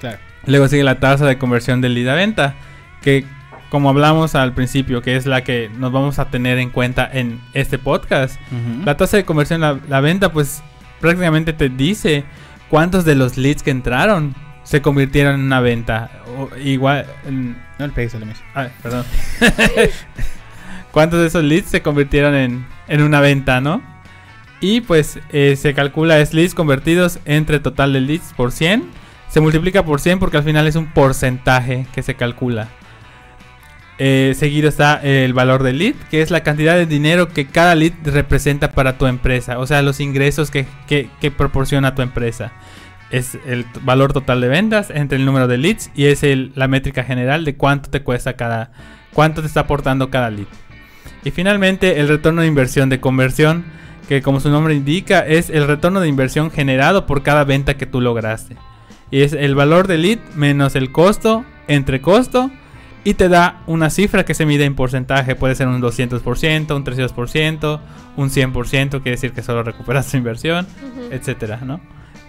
claro. 0.00 0.18
Luego 0.46 0.68
sigue 0.68 0.84
la 0.84 1.00
tasa 1.00 1.26
de 1.26 1.36
conversión 1.38 1.80
del 1.80 1.94
lead 1.94 2.08
a 2.08 2.14
venta, 2.14 2.54
que 3.02 3.24
como 3.70 3.88
hablamos 3.88 4.34
al 4.34 4.52
principio, 4.52 5.00
que 5.00 5.16
es 5.16 5.24
la 5.26 5.42
que 5.44 5.70
nos 5.78 5.90
vamos 5.92 6.18
a 6.18 6.26
tener 6.26 6.58
en 6.58 6.70
cuenta 6.70 7.08
en 7.10 7.40
este 7.54 7.78
podcast. 7.78 8.38
La 8.84 8.96
tasa 8.96 9.16
de 9.16 9.24
conversión, 9.24 9.60
la, 9.62 9.78
la 9.88 10.00
venta, 10.00 10.32
pues 10.32 10.62
prácticamente 11.00 11.52
te 11.52 11.68
dice 11.70 12.24
cuántos 12.68 13.04
de 13.04 13.14
los 13.14 13.36
leads 13.38 13.62
que 13.62 13.70
entraron 13.70 14.34
se 14.64 14.82
convirtieron 14.82 15.34
en 15.36 15.40
una 15.46 15.60
venta. 15.60 16.10
O 16.36 16.48
igual, 16.58 17.06
en- 17.26 17.56
No 17.78 17.86
le 17.86 17.92
pegues 17.92 18.14
a 18.14 18.18
la 18.18 18.26
mesa. 18.26 18.42
Ay, 18.54 18.68
perdón. 18.82 19.04
¿Cuántos 20.92 21.20
de 21.20 21.26
esos 21.28 21.44
leads 21.44 21.68
se 21.70 21.82
convirtieron 21.82 22.34
en, 22.34 22.66
en 22.88 23.02
una 23.02 23.20
venta, 23.20 23.60
no? 23.60 23.82
Y 24.60 24.80
pues 24.82 25.18
eh, 25.30 25.56
se 25.56 25.72
calcula 25.74 26.18
es 26.18 26.34
leads 26.34 26.54
convertidos 26.54 27.18
entre 27.24 27.60
total 27.60 27.92
de 27.92 28.00
leads 28.00 28.32
por 28.36 28.52
100. 28.52 28.84
se 29.28 29.40
multiplica 29.40 29.84
por 29.84 30.00
100 30.00 30.18
porque 30.18 30.36
al 30.36 30.42
final 30.42 30.66
es 30.66 30.74
un 30.76 30.86
porcentaje 30.86 31.86
que 31.94 32.02
se 32.02 32.14
calcula. 32.14 32.68
Eh, 34.02 34.32
seguido 34.34 34.66
está 34.66 34.94
el 35.02 35.34
valor 35.34 35.62
del 35.62 35.76
lead, 35.76 35.94
que 36.10 36.22
es 36.22 36.30
la 36.30 36.42
cantidad 36.42 36.74
de 36.74 36.86
dinero 36.86 37.28
que 37.28 37.48
cada 37.48 37.74
lead 37.74 37.92
representa 38.04 38.72
para 38.72 38.96
tu 38.96 39.06
empresa, 39.06 39.58
o 39.58 39.66
sea, 39.66 39.82
los 39.82 40.00
ingresos 40.00 40.50
que, 40.50 40.64
que- 40.88 41.30
proporciona 41.30 41.94
tu 41.94 42.00
empresa. 42.00 42.50
Es 43.10 43.36
el 43.46 43.66
valor 43.82 44.14
total 44.14 44.40
de 44.40 44.48
ventas 44.48 44.88
entre 44.88 45.18
el 45.18 45.26
número 45.26 45.48
de 45.48 45.58
leads 45.58 45.90
y 45.94 46.06
es 46.06 46.22
la 46.54 46.66
métrica 46.66 47.04
general 47.04 47.44
de 47.44 47.56
cuánto 47.56 47.90
te 47.90 48.00
cuesta 48.02 48.36
cada, 48.36 48.72
cuánto 49.12 49.42
te 49.42 49.48
está 49.48 49.60
aportando 49.60 50.08
cada 50.08 50.30
lead. 50.30 50.46
Y 51.22 51.30
finalmente 51.30 52.00
el 52.00 52.08
retorno 52.08 52.40
de 52.40 52.48
inversión 52.48 52.88
de 52.88 53.00
conversión, 53.00 53.66
que 54.08 54.22
como 54.22 54.40
su 54.40 54.48
nombre 54.48 54.74
indica 54.74 55.26
es 55.26 55.50
el 55.50 55.66
retorno 55.66 56.00
de 56.00 56.08
inversión 56.08 56.50
generado 56.50 57.04
por 57.04 57.22
cada 57.22 57.44
venta 57.44 57.74
que 57.76 57.84
tú 57.84 58.00
lograste. 58.00 58.56
Y 59.10 59.20
es 59.20 59.34
el 59.34 59.54
valor 59.54 59.88
del 59.88 60.00
lead 60.00 60.20
menos 60.36 60.74
el 60.74 60.90
costo 60.90 61.44
entre 61.68 62.00
costo 62.00 62.50
y 63.04 63.14
te 63.14 63.28
da 63.28 63.62
una 63.66 63.88
cifra 63.90 64.24
que 64.24 64.34
se 64.34 64.44
mide 64.46 64.64
en 64.64 64.74
porcentaje. 64.74 65.34
Puede 65.34 65.54
ser 65.54 65.68
un 65.68 65.80
200%, 65.80 66.74
un 66.76 66.84
300%, 66.84 67.80
un 68.16 68.30
100%, 68.30 68.90
quiere 68.90 69.10
decir 69.12 69.32
que 69.32 69.42
solo 69.42 69.62
recuperas 69.62 70.10
tu 70.10 70.16
inversión, 70.16 70.66
Ujú. 70.82 71.08
etcétera, 71.12 71.60
¿no? 71.64 71.80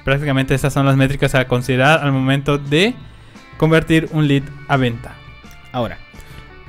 Prácticamente 0.05 0.55
estas 0.55 0.73
son 0.73 0.85
las 0.85 0.95
métricas 0.95 1.35
a 1.35 1.47
considerar 1.47 1.99
al 2.03 2.11
momento 2.11 2.57
de 2.57 2.95
convertir 3.57 4.09
un 4.13 4.27
lead 4.27 4.43
a 4.67 4.77
venta. 4.77 5.13
Ahora, 5.71 5.97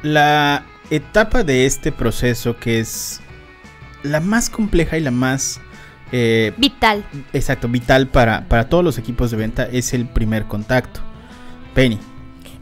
la 0.02 0.64
etapa 0.90 1.42
de 1.44 1.64
este 1.64 1.92
proceso 1.92 2.56
que 2.58 2.80
es 2.80 3.20
la 4.02 4.20
más 4.20 4.50
compleja 4.50 4.98
y 4.98 5.00
la 5.00 5.10
más 5.12 5.60
eh, 6.10 6.52
Vital. 6.58 7.04
exacto, 7.32 7.68
vital 7.68 8.08
para, 8.08 8.46
para 8.48 8.68
todos 8.68 8.84
los 8.84 8.98
equipos 8.98 9.30
de 9.30 9.38
venta 9.38 9.64
es 9.64 9.94
el 9.94 10.04
primer 10.06 10.44
contacto. 10.44 11.00
Penny, 11.74 11.98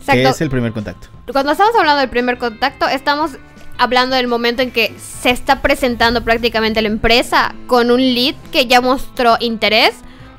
¿qué 0.07 0.13
Exacto. 0.13 0.29
es 0.31 0.41
el 0.41 0.51
primer 0.51 0.73
contacto? 0.73 1.09
Cuando 1.33 1.53
estamos 1.53 1.75
hablando 1.77 2.01
del 2.01 2.11
primer 2.11 2.39
contacto, 2.39 2.89
estamos 2.89 3.33
hablando 3.79 4.17
del 4.17 4.27
momento 4.29 4.63
en 4.63 4.71
que 4.73 4.95
se 4.99 5.31
está 5.31 5.63
presentando 5.63 6.23
prácticamente 6.25 6.83
la 6.83 6.89
empresa 6.89 7.55
con 7.67 7.91
un 7.91 8.01
lead 8.01 8.35
que 8.53 8.67
ya 8.67 8.81
mostró 8.81 9.37
interés 9.41 9.95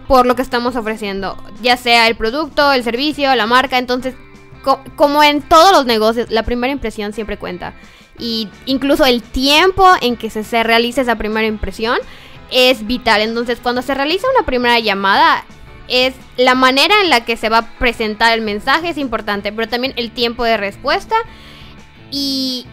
por 0.07 0.25
lo 0.25 0.35
que 0.35 0.41
estamos 0.41 0.75
ofreciendo, 0.75 1.37
ya 1.61 1.77
sea 1.77 2.07
el 2.07 2.15
producto, 2.15 2.73
el 2.73 2.83
servicio, 2.83 3.33
la 3.35 3.47
marca, 3.47 3.77
entonces 3.77 4.13
co- 4.63 4.81
como 4.95 5.23
en 5.23 5.41
todos 5.41 5.71
los 5.71 5.85
negocios, 5.85 6.29
la 6.29 6.43
primera 6.43 6.73
impresión 6.73 7.13
siempre 7.13 7.37
cuenta. 7.37 7.73
Y 8.19 8.49
incluso 8.65 9.05
el 9.05 9.23
tiempo 9.23 9.87
en 10.01 10.17
que 10.17 10.29
se, 10.29 10.43
se 10.43 10.61
realiza 10.63 11.01
esa 11.01 11.15
primera 11.15 11.47
impresión 11.47 11.97
es 12.51 12.85
vital. 12.85 13.21
Entonces, 13.21 13.59
cuando 13.63 13.81
se 13.81 13.95
realiza 13.95 14.27
una 14.37 14.45
primera 14.45 14.77
llamada, 14.79 15.45
es 15.87 16.13
la 16.37 16.55
manera 16.55 16.95
en 17.01 17.09
la 17.09 17.25
que 17.25 17.37
se 17.37 17.49
va 17.49 17.59
a 17.59 17.71
presentar 17.77 18.33
el 18.33 18.41
mensaje 18.41 18.89
es 18.89 18.97
importante, 18.97 19.51
pero 19.51 19.67
también 19.67 19.93
el 19.97 20.11
tiempo 20.11 20.43
de 20.43 20.57
respuesta 20.57 21.15
y 22.09 22.65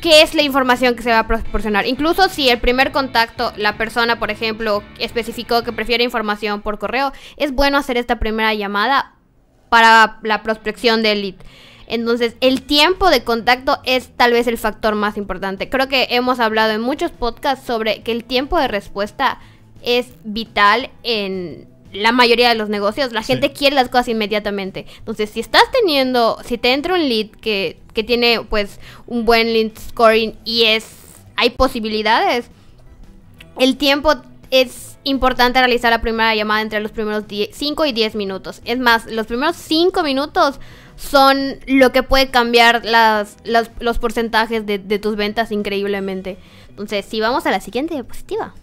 qué 0.00 0.22
es 0.22 0.34
la 0.34 0.42
información 0.42 0.96
que 0.96 1.02
se 1.02 1.10
va 1.10 1.20
a 1.20 1.26
proporcionar. 1.26 1.86
Incluso 1.86 2.28
si 2.28 2.50
el 2.50 2.60
primer 2.60 2.92
contacto, 2.92 3.52
la 3.56 3.78
persona, 3.78 4.18
por 4.18 4.30
ejemplo, 4.30 4.82
especificó 4.98 5.62
que 5.62 5.72
prefiere 5.72 6.04
información 6.04 6.60
por 6.60 6.78
correo, 6.78 7.12
es 7.36 7.52
bueno 7.52 7.78
hacer 7.78 7.96
esta 7.96 8.18
primera 8.18 8.52
llamada 8.52 9.14
para 9.70 10.18
la 10.22 10.42
prospección 10.42 11.02
del 11.02 11.22
lead. 11.22 11.34
Entonces, 11.86 12.36
el 12.40 12.62
tiempo 12.62 13.10
de 13.10 13.24
contacto 13.24 13.78
es 13.84 14.10
tal 14.16 14.32
vez 14.32 14.46
el 14.46 14.58
factor 14.58 14.94
más 14.94 15.16
importante. 15.16 15.68
Creo 15.68 15.88
que 15.88 16.08
hemos 16.10 16.40
hablado 16.40 16.72
en 16.72 16.80
muchos 16.80 17.10
podcasts 17.10 17.66
sobre 17.66 18.02
que 18.02 18.12
el 18.12 18.24
tiempo 18.24 18.58
de 18.58 18.68
respuesta 18.68 19.38
es 19.82 20.08
vital 20.24 20.90
en 21.02 21.68
la 21.94 22.12
mayoría 22.12 22.48
de 22.50 22.54
los 22.56 22.68
negocios. 22.68 23.12
La 23.12 23.22
Sí. 23.22 23.32
gente 23.32 23.52
quiere 23.52 23.74
las 23.76 23.88
cosas 23.88 24.08
inmediatamente. 24.08 24.84
Entonces, 24.98 25.30
si 25.30 25.40
estás 25.40 25.62
teniendo, 25.72 26.38
si 26.44 26.58
te 26.58 26.72
entra 26.74 26.94
un 26.94 27.08
lead 27.08 27.28
que, 27.40 27.78
que 27.94 28.04
tiene 28.04 28.40
pues 28.42 28.78
un 29.06 29.24
buen 29.24 29.52
lead 29.52 29.70
scoring 29.88 30.34
y 30.44 30.64
es 30.64 30.86
hay 31.36 31.50
posibilidades, 31.50 32.46
el 33.58 33.76
tiempo 33.76 34.14
es 34.50 34.98
importante 35.04 35.58
realizar 35.58 35.90
la 35.90 36.00
primera 36.00 36.34
llamada 36.34 36.62
entre 36.62 36.80
los 36.80 36.92
primeros 36.92 37.24
5 37.52 37.84
y 37.86 37.92
10 37.92 38.14
minutos. 38.14 38.60
Es 38.64 38.78
más, 38.78 39.06
los 39.06 39.26
primeros 39.26 39.56
5 39.56 40.02
minutos 40.02 40.60
son 40.96 41.56
lo 41.66 41.92
que 41.92 42.02
puede 42.02 42.28
cambiar 42.30 42.84
las, 42.84 43.36
las- 43.44 43.70
los 43.80 43.98
porcentajes 43.98 44.64
de, 44.64 44.78
de 44.78 44.98
tus 44.98 45.16
ventas 45.16 45.50
increíblemente. 45.52 46.38
Entonces, 46.70 47.04
si 47.04 47.20
vamos 47.20 47.46
a 47.46 47.50
la 47.50 47.60
siguiente 47.60 47.94
diapositiva. 47.94 48.54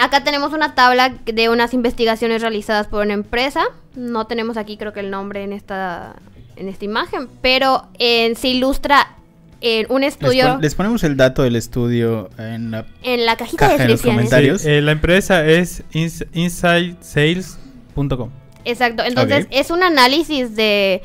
Acá 0.00 0.24
tenemos 0.24 0.52
una 0.52 0.74
tabla 0.74 1.14
de 1.24 1.48
unas 1.48 1.72
investigaciones 1.74 2.42
realizadas 2.42 2.86
por 2.88 3.04
una 3.04 3.14
empresa. 3.14 3.64
No 3.94 4.26
tenemos 4.26 4.56
aquí 4.56 4.76
creo 4.76 4.92
que 4.92 5.00
el 5.00 5.10
nombre 5.10 5.44
en 5.44 5.52
esta, 5.52 6.16
en 6.56 6.68
esta 6.68 6.84
imagen, 6.84 7.28
pero 7.40 7.86
eh, 7.98 8.34
se 8.34 8.48
ilustra 8.48 9.16
en 9.60 9.86
un 9.90 10.00
Les, 10.00 10.14
estudio 10.14 10.48
pon- 10.54 10.60
les 10.60 10.74
ponemos 10.74 11.04
el 11.04 11.16
dato 11.16 11.42
del 11.44 11.54
estudio 11.54 12.30
en 12.38 12.72
la... 12.72 12.86
en 13.04 13.24
la 13.24 13.36
cajita 13.36 13.68
caja 13.68 13.82
de 13.84 13.88
los 13.90 14.02
comentarios. 14.02 14.62
Sí, 14.62 14.68
eh, 14.70 14.80
la 14.82 14.90
empresa 14.92 15.46
es 15.46 15.84
ins- 15.92 16.26
insidesales.com. 16.32 18.30
Exacto, 18.64 19.02
entonces 19.04 19.46
es 19.50 19.70
un 19.70 19.82
análisis 19.82 20.54
de 20.56 21.02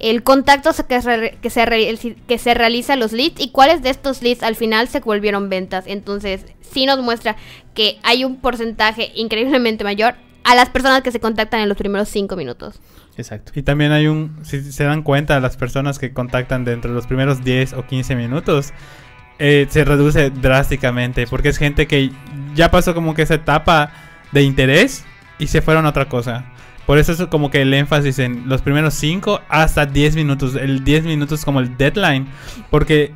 el 0.00 0.22
contacto 0.22 0.70
que 0.88 1.02
se, 1.02 1.38
que, 1.40 2.38
se 2.38 2.54
realiza 2.54 2.96
los 2.96 3.12
leads 3.12 3.40
y 3.40 3.50
cuáles 3.50 3.82
de 3.82 3.90
estos 3.90 4.22
leads 4.22 4.42
al 4.42 4.56
final 4.56 4.88
se 4.88 5.00
volvieron 5.00 5.48
ventas. 5.48 5.84
Entonces, 5.86 6.44
sí 6.60 6.86
nos 6.86 7.00
muestra 7.00 7.36
que 7.74 7.98
hay 8.02 8.24
un 8.24 8.36
porcentaje 8.36 9.12
increíblemente 9.14 9.84
mayor 9.84 10.14
a 10.44 10.54
las 10.54 10.68
personas 10.70 11.02
que 11.02 11.10
se 11.10 11.20
contactan 11.20 11.60
en 11.60 11.68
los 11.68 11.76
primeros 11.76 12.08
cinco 12.08 12.36
minutos. 12.36 12.80
Exacto. 13.16 13.52
Y 13.56 13.62
también 13.62 13.92
hay 13.92 14.06
un, 14.06 14.38
si 14.44 14.60
se 14.72 14.84
dan 14.84 15.02
cuenta, 15.02 15.40
las 15.40 15.56
personas 15.56 15.98
que 15.98 16.12
contactan 16.12 16.64
dentro 16.64 16.90
de 16.90 16.94
los 16.94 17.06
primeros 17.06 17.42
10 17.42 17.72
o 17.72 17.84
15 17.84 18.14
minutos, 18.14 18.72
eh, 19.40 19.66
se 19.68 19.84
reduce 19.84 20.30
drásticamente, 20.30 21.26
porque 21.26 21.48
es 21.48 21.58
gente 21.58 21.86
que 21.86 22.12
ya 22.54 22.70
pasó 22.70 22.94
como 22.94 23.14
que 23.14 23.22
esa 23.22 23.34
etapa 23.34 23.92
de 24.32 24.42
interés 24.42 25.04
y 25.38 25.48
se 25.48 25.62
fueron 25.62 25.86
a 25.86 25.90
otra 25.90 26.08
cosa. 26.08 26.52
Por 26.88 26.96
eso 26.98 27.12
es 27.12 27.20
como 27.28 27.50
que 27.50 27.60
el 27.62 27.72
énfasis 27.74 28.18
en 28.18 28.48
los 28.48 28.62
primeros 28.62 28.94
5 28.94 29.42
hasta 29.48 29.84
10 29.86 30.16
minutos. 30.16 30.54
El 30.56 30.82
10 30.84 31.04
minutos 31.04 31.44
como 31.44 31.60
el 31.60 31.76
deadline, 31.76 32.26
porque 32.70 33.12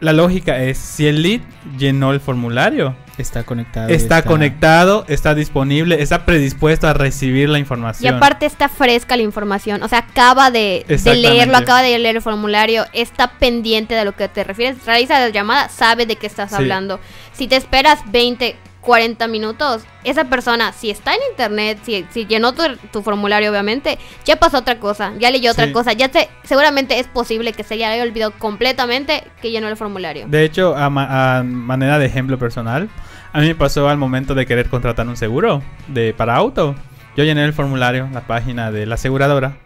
la 0.00 0.12
lógica 0.12 0.62
es, 0.62 0.76
si 0.76 1.06
el 1.06 1.22
lead 1.22 1.40
llenó 1.78 2.12
el 2.12 2.20
formulario, 2.20 2.94
Está 3.16 3.44
conectado. 3.44 3.88
está 3.88 4.22
conectado, 4.24 5.06
está 5.08 5.34
disponible, 5.34 6.02
está 6.02 6.26
predispuesto 6.26 6.86
a 6.86 6.92
recibir 6.92 7.48
la 7.48 7.56
Y 7.58 7.60
información. 7.62 8.14
aparte 8.14 8.44
está 8.44 8.68
fresca 8.68 9.16
la 9.16 9.22
información, 9.22 9.82
o 9.82 9.88
sea, 9.88 10.00
acaba 10.00 10.50
de, 10.50 10.84
de 10.86 11.14
leerlo, 11.14 11.56
acaba 11.56 11.80
de 11.80 11.98
leer 11.98 12.16
el 12.16 12.22
formulario, 12.22 12.84
está 12.92 13.38
pendiente 13.38 13.94
de 13.94 14.04
lo 14.04 14.14
que 14.14 14.28
te 14.28 14.44
refieres, 14.44 14.84
realiza 14.84 15.18
la 15.20 15.30
llamada, 15.30 15.70
sabe 15.70 16.04
de 16.04 16.16
qué 16.16 16.26
estás 16.26 16.50
Sí. 16.50 16.56
hablando. 16.56 17.00
Si 17.32 17.46
te 17.46 17.56
esperas 17.56 18.00
20, 18.12 18.56
40 18.84 19.26
minutos, 19.28 19.82
esa 20.04 20.24
persona, 20.24 20.72
si 20.72 20.90
está 20.90 21.14
en 21.14 21.20
internet, 21.30 21.78
si, 21.84 22.04
si 22.10 22.26
llenó 22.26 22.52
tu, 22.52 22.62
tu 22.92 23.02
formulario, 23.02 23.50
obviamente, 23.50 23.98
ya 24.24 24.36
pasó 24.36 24.58
otra 24.58 24.78
cosa, 24.78 25.12
ya 25.18 25.30
leyó 25.30 25.52
otra 25.52 25.66
Sí. 25.66 25.72
cosa, 25.72 25.92
ya 25.94 26.08
te, 26.10 26.28
seguramente 26.44 26.98
es 26.98 27.06
posible 27.06 27.52
que 27.54 27.64
se 27.64 27.74
haya 27.74 28.02
olvidado 28.02 28.32
completamente 28.38 29.24
que 29.40 29.50
llenó 29.50 29.68
el 29.68 29.76
formulario. 29.76 30.26
De 30.28 30.44
hecho, 30.44 30.76
a, 30.76 30.90
ma- 30.90 31.38
a 31.38 31.42
manera 31.42 31.98
de 31.98 32.06
ejemplo 32.06 32.38
personal, 32.38 32.88
a 33.32 33.40
mí 33.40 33.46
me 33.48 33.54
pasó 33.54 33.88
al 33.88 33.96
momento 33.96 34.34
de 34.34 34.44
querer 34.46 34.68
contratar 34.68 35.08
un 35.08 35.16
seguro 35.16 35.62
de 35.88 36.12
para 36.12 36.36
auto. 36.36 36.74
Yo 37.16 37.24
llené 37.24 37.44
el 37.44 37.52
formulario, 37.52 38.08
la 38.12 38.26
página 38.26 38.70
de 38.70 38.86
la 38.86 38.96
aseguradora. 38.96 39.56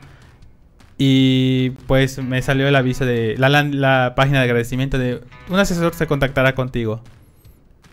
Y 0.96 1.70
pues 1.86 2.18
me 2.18 2.42
salió 2.42 2.66
el 2.66 2.74
aviso 2.76 3.04
de 3.06 3.34
la, 3.38 3.48
la- 3.48 3.62
la 3.62 4.14
página 4.16 4.38
de 4.38 4.44
agradecimiento 4.44 4.98
de 4.98 5.20
un 5.48 5.58
asesor 5.58 5.94
se 5.94 6.06
contactará 6.06 6.54
contigo. 6.54 7.02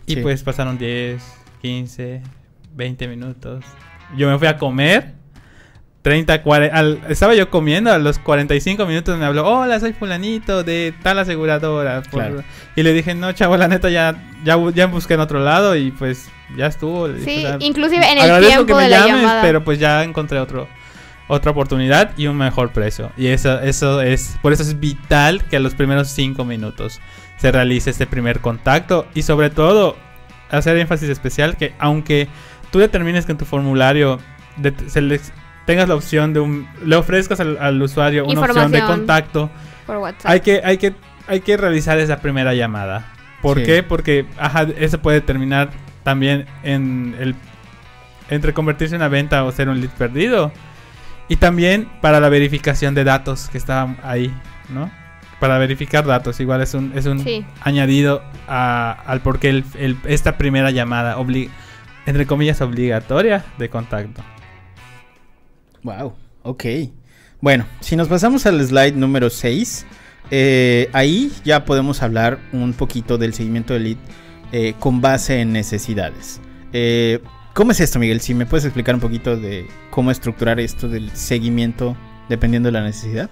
Y 0.05 0.15
Sí. 0.15 0.21
pues 0.21 0.43
pasaron 0.43 0.77
10, 0.77 1.21
15, 1.61 2.21
20 2.75 3.07
minutos. 3.07 3.63
Yo 4.15 4.29
me 4.29 4.37
fui 4.37 4.47
a 4.47 4.57
comer. 4.57 5.13
30, 6.01 6.43
40, 6.43 6.77
al- 6.77 6.99
estaba 7.09 7.33
yo 7.33 7.49
comiendo, 7.49 7.91
a 7.91 7.97
los 7.97 8.19
45 8.19 8.85
minutos 8.85 9.17
me 9.17 9.25
habló, 9.25 9.43
hola, 9.47 9.79
soy 9.79 9.93
fulanito 9.93 10.63
de 10.63 10.93
tal 11.01 11.17
aseguradora. 11.17 12.03
por- 12.03 12.11
Claro. 12.21 12.43
Y 12.75 12.83
le 12.83 12.93
dije, 12.93 13.15
no, 13.15 13.31
chavo, 13.31 13.57
la 13.57 13.67
neta, 13.67 13.89
ya, 13.89 14.15
ya, 14.43 14.55
ya 14.75 14.85
busqué 14.85 15.15
en 15.15 15.21
otro 15.21 15.39
lado 15.39 15.75
y 15.75 15.89
pues 15.89 16.29
ya 16.55 16.67
estuvo. 16.67 17.07
Sí, 17.07 17.43
o 17.45 17.47
sea, 17.47 17.57
inclusive 17.59 18.05
en 18.05 18.19
el 18.19 18.23
agradezco 18.23 18.49
tiempo 18.49 18.65
que 18.67 18.73
me 18.75 18.83
de 18.83 18.89
la 18.89 18.99
llames, 18.99 19.21
llamada. 19.23 19.41
pero 19.41 19.63
pues 19.63 19.79
ya 19.79 20.03
encontré 20.03 20.37
otro, 20.37 20.67
otra 21.27 21.49
oportunidad 21.49 22.11
y 22.17 22.27
un 22.27 22.37
mejor 22.37 22.71
precio. 22.71 23.11
Y 23.17 23.25
eso, 23.25 23.59
eso 23.61 23.99
es, 24.01 24.37
por 24.43 24.53
eso 24.53 24.61
es 24.61 24.79
vital 24.79 25.43
que 25.45 25.55
a 25.55 25.59
los 25.59 25.73
primeros 25.73 26.09
5 26.09 26.45
minutos 26.45 27.01
se 27.45 27.51
realice 27.51 27.91
este 27.91 28.07
primer 28.07 28.39
contacto 28.39 29.05
y 29.13 29.21
sobre 29.21 29.51
todo 29.51 29.95
hacer 30.49 30.77
énfasis 30.77 31.09
especial 31.09 31.57
que 31.57 31.73
aunque 31.77 32.27
tú 32.71 32.79
determines 32.79 33.27
que 33.27 33.33
en 33.33 33.37
tu 33.37 33.45
formulario 33.45 34.19
de- 34.57 34.73
se 34.89 34.99
les- 35.01 35.31
tengas 35.67 35.87
la 35.87 35.93
opción 35.93 36.33
de 36.33 36.39
un, 36.39 36.67
le 36.83 36.95
ofrezcas 36.95 37.39
al, 37.39 37.59
al 37.59 37.79
usuario 37.79 38.25
una 38.25 38.41
opción 38.41 38.71
de 38.71 38.81
contacto, 38.81 39.51
Por 39.85 39.97
WhatsApp. 39.97 40.31
hay 40.31 40.39
que, 40.39 40.61
hay 40.63 40.77
que, 40.79 40.95
hay 41.27 41.41
que 41.41 41.55
realizar 41.55 41.99
esa 41.99 42.17
primera 42.17 42.55
llamada. 42.55 43.11
¿Por 43.43 43.59
Sí. 43.59 43.63
qué? 43.65 43.83
Porque 43.83 44.25
ajá, 44.39 44.65
eso 44.79 44.99
puede 45.03 45.21
terminar 45.21 45.69
también 46.03 46.47
en 46.63 47.15
el 47.19 47.35
entre 48.31 48.53
convertirse 48.53 48.95
en 48.95 49.01
una 49.01 49.07
venta 49.09 49.43
o 49.43 49.51
ser 49.51 49.69
un 49.69 49.79
lead 49.81 49.91
perdido. 49.91 50.51
Y 51.27 51.35
también 51.35 51.87
para 52.01 52.19
la 52.19 52.29
verificación 52.29 52.95
de 52.95 53.03
datos 53.03 53.49
que 53.49 53.59
estaban 53.59 53.97
ahí, 54.03 54.33
¿no? 54.69 54.89
Para 55.45 55.59
verificar 55.59 56.03
datos, 56.07 56.39
igual 56.39 56.63
es 56.63 56.73
un, 56.73 56.91
es 56.95 57.05
un 57.05 57.19
Sí. 57.19 57.45
añadido 57.61 58.23
a- 58.47 58.93
al 59.05 59.21
por 59.21 59.37
qué 59.37 59.49
el- 59.49 59.63
el- 59.77 59.95
esta 60.07 60.39
primera 60.39 60.71
llamada, 60.71 61.17
obli- 61.19 61.49
entre 62.07 62.25
comillas, 62.25 62.61
obligatoria 62.61 63.45
de 63.59 63.69
contacto. 63.69 64.23
Wow, 65.83 66.13
ok. 66.41 66.65
Bueno, 67.41 67.67
si 67.79 67.95
nos 67.95 68.07
pasamos 68.07 68.47
al 68.47 68.59
slide 68.65 68.93
número 68.95 69.29
6, 69.29 69.85
ahí 70.93 71.31
ya 71.43 71.63
podemos 71.63 72.01
hablar 72.01 72.39
un 72.51 72.73
poquito 72.73 73.19
del 73.19 73.35
seguimiento 73.35 73.75
de 73.75 73.79
lead 73.81 73.97
eh, 74.51 74.73
con 74.79 74.99
base 74.99 75.41
en 75.41 75.53
necesidades. 75.53 76.41
Eh, 76.73 77.19
¿Cómo 77.53 77.71
es 77.71 77.79
esto, 77.81 77.99
Miguel? 77.99 78.19
Si 78.19 78.33
me 78.33 78.47
puedes 78.47 78.65
explicar 78.65 78.95
un 78.95 79.01
poquito 79.01 79.37
de 79.37 79.67
cómo 79.91 80.09
estructurar 80.09 80.59
esto 80.59 80.87
del 80.89 81.11
seguimiento 81.11 81.95
dependiendo 82.29 82.67
de 82.69 82.73
la 82.73 82.81
necesidad. 82.83 83.29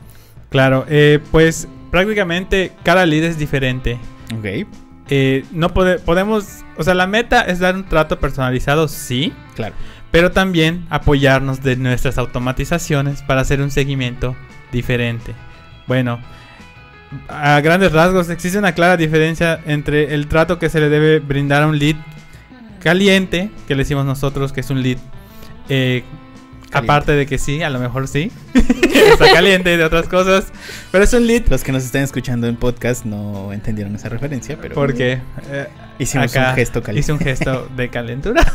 Claro, 0.49 0.85
eh, 0.89 1.19
pues 1.31 1.67
prácticamente 1.93 2.71
cada 2.83 3.05
lead 3.05 3.23
es 3.23 3.37
diferente. 3.37 3.99
Ok, 4.35 4.67
Eh, 5.09 5.45
no 5.51 5.69
pode- 5.73 5.99
podemos, 5.99 6.63
o 6.75 6.81
sea, 6.83 6.95
la 6.95 7.05
meta 7.05 7.41
es 7.41 7.59
dar 7.59 7.75
un 7.75 7.83
trato 7.83 8.19
personalizado, 8.19 8.87
sí, 8.87 9.31
claro. 9.53 9.75
pero 10.09 10.31
también 10.31 10.87
apoyarnos 10.89 11.61
de 11.61 11.75
nuestras 11.75 12.17
automatizaciones 12.17 13.21
para 13.21 13.41
hacer 13.41 13.61
un 13.61 13.69
seguimiento 13.69 14.35
diferente. 14.71 15.33
Bueno, 15.87 16.19
a 17.27 17.59
grandes 17.61 17.91
rasgos 17.91 18.29
existe 18.31 18.57
una 18.57 18.71
clara 18.71 18.97
diferencia 18.97 19.59
entre 19.67 20.15
el 20.15 20.27
trato 20.27 20.57
que 20.57 20.69
se 20.69 20.79
le 20.79 20.89
debe 20.89 21.19
brindar 21.19 21.61
a 21.61 21.67
un 21.67 21.77
lead 21.77 21.97
caliente, 22.81 23.51
que 23.67 23.75
le 23.75 23.83
decimos 23.83 24.05
nosotros 24.05 24.51
que 24.51 24.61
es 24.61 24.69
un 24.71 24.81
lead, 24.81 24.97
eh, 25.69 26.03
aparte 26.73 27.11
de 27.13 27.25
que 27.25 27.37
sí, 27.37 27.61
a 27.61 27.69
lo 27.69 27.79
mejor 27.79 28.07
sí, 28.07 28.31
está 29.11 29.31
caliente 29.33 29.75
de 29.77 29.83
otras 29.83 30.07
cosas, 30.07 30.51
pero 30.91 31.03
es 31.03 31.13
un 31.13 31.27
lead 31.27 31.47
Los 31.49 31.63
que 31.63 31.71
nos 31.71 31.83
están 31.83 32.03
escuchando 32.03 32.47
en 32.47 32.55
podcast 32.55 33.05
no 33.05 33.51
entendieron 33.53 33.95
esa 33.95 34.09
referencia, 34.09 34.57
pero 34.61 34.75
porque 34.75 35.19
eh, 35.49 35.67
hicimos 35.99 36.35
acá 36.35 36.49
un 36.51 36.55
gesto 36.55 36.81
caliente. 36.81 36.99
Hice 36.99 37.11
un 37.13 37.19
gesto 37.19 37.67
de 37.75 37.89
calentura. 37.89 38.43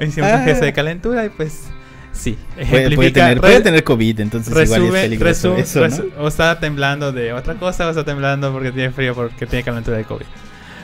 Hicimos 0.00 0.32
un 0.32 0.44
gesto 0.44 0.64
de 0.64 0.72
calentura 0.72 1.24
y 1.24 1.28
pues 1.30 1.64
sí. 2.12 2.36
Puede, 2.70 2.94
puede 2.94 3.10
tener, 3.10 3.40
puede 3.40 3.60
tener 3.60 3.84
COVID, 3.84 4.20
entonces 4.20 4.50
igual 4.50 4.64
es 4.64 4.70
resume, 4.70 5.00
peligroso 5.02 5.56
resu- 5.56 5.84
eso, 5.84 6.04
¿no? 6.16 6.24
o 6.24 6.28
está 6.28 6.58
temblando 6.60 7.12
de 7.12 7.32
otra 7.32 7.54
cosa 7.54 7.86
o 7.86 7.90
está 7.90 8.04
temblando 8.04 8.52
porque 8.52 8.72
tiene 8.72 8.90
frío 8.90 9.14
porque 9.14 9.46
tiene 9.46 9.64
calentura 9.64 9.96
de 9.96 10.04
COVID. 10.04 10.26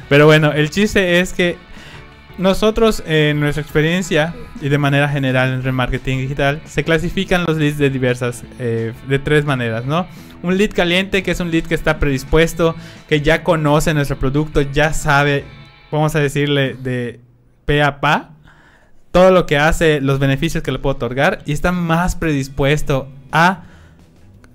Pero 0.08 0.26
bueno, 0.26 0.52
el 0.52 0.70
chiste 0.70 1.20
es 1.20 1.32
que 1.32 1.56
nosotros 2.38 3.02
en 3.06 3.40
nuestra 3.40 3.62
experiencia 3.62 4.34
y 4.60 4.68
de 4.68 4.78
manera 4.78 5.08
general 5.08 5.52
en 5.52 5.62
remarketing 5.62 6.18
digital 6.18 6.60
se 6.66 6.82
clasifican 6.84 7.44
los 7.46 7.56
leads 7.56 7.78
de 7.78 7.90
diversas, 7.90 8.44
eh, 8.58 8.92
de 9.08 9.18
tres 9.18 9.44
maneras, 9.44 9.84
¿no? 9.84 10.06
Un 10.42 10.58
lead 10.58 10.72
caliente 10.72 11.22
que 11.22 11.30
es 11.30 11.40
un 11.40 11.50
lead 11.50 11.64
que 11.64 11.74
está 11.74 11.98
predispuesto, 11.98 12.74
que 13.08 13.20
ya 13.20 13.42
conoce 13.44 13.94
nuestro 13.94 14.18
producto, 14.18 14.60
ya 14.62 14.92
sabe, 14.92 15.44
vamos 15.90 16.14
a 16.16 16.20
decirle 16.20 16.74
de 16.74 17.20
pe 17.64 17.82
a 17.82 18.00
pa, 18.00 18.30
todo 19.10 19.30
lo 19.30 19.46
que 19.46 19.56
hace, 19.56 20.00
los 20.00 20.18
beneficios 20.18 20.62
que 20.62 20.72
le 20.72 20.78
puedo 20.80 20.96
otorgar 20.96 21.40
y 21.46 21.52
está 21.52 21.70
más 21.72 22.16
predispuesto 22.16 23.08
a 23.30 23.62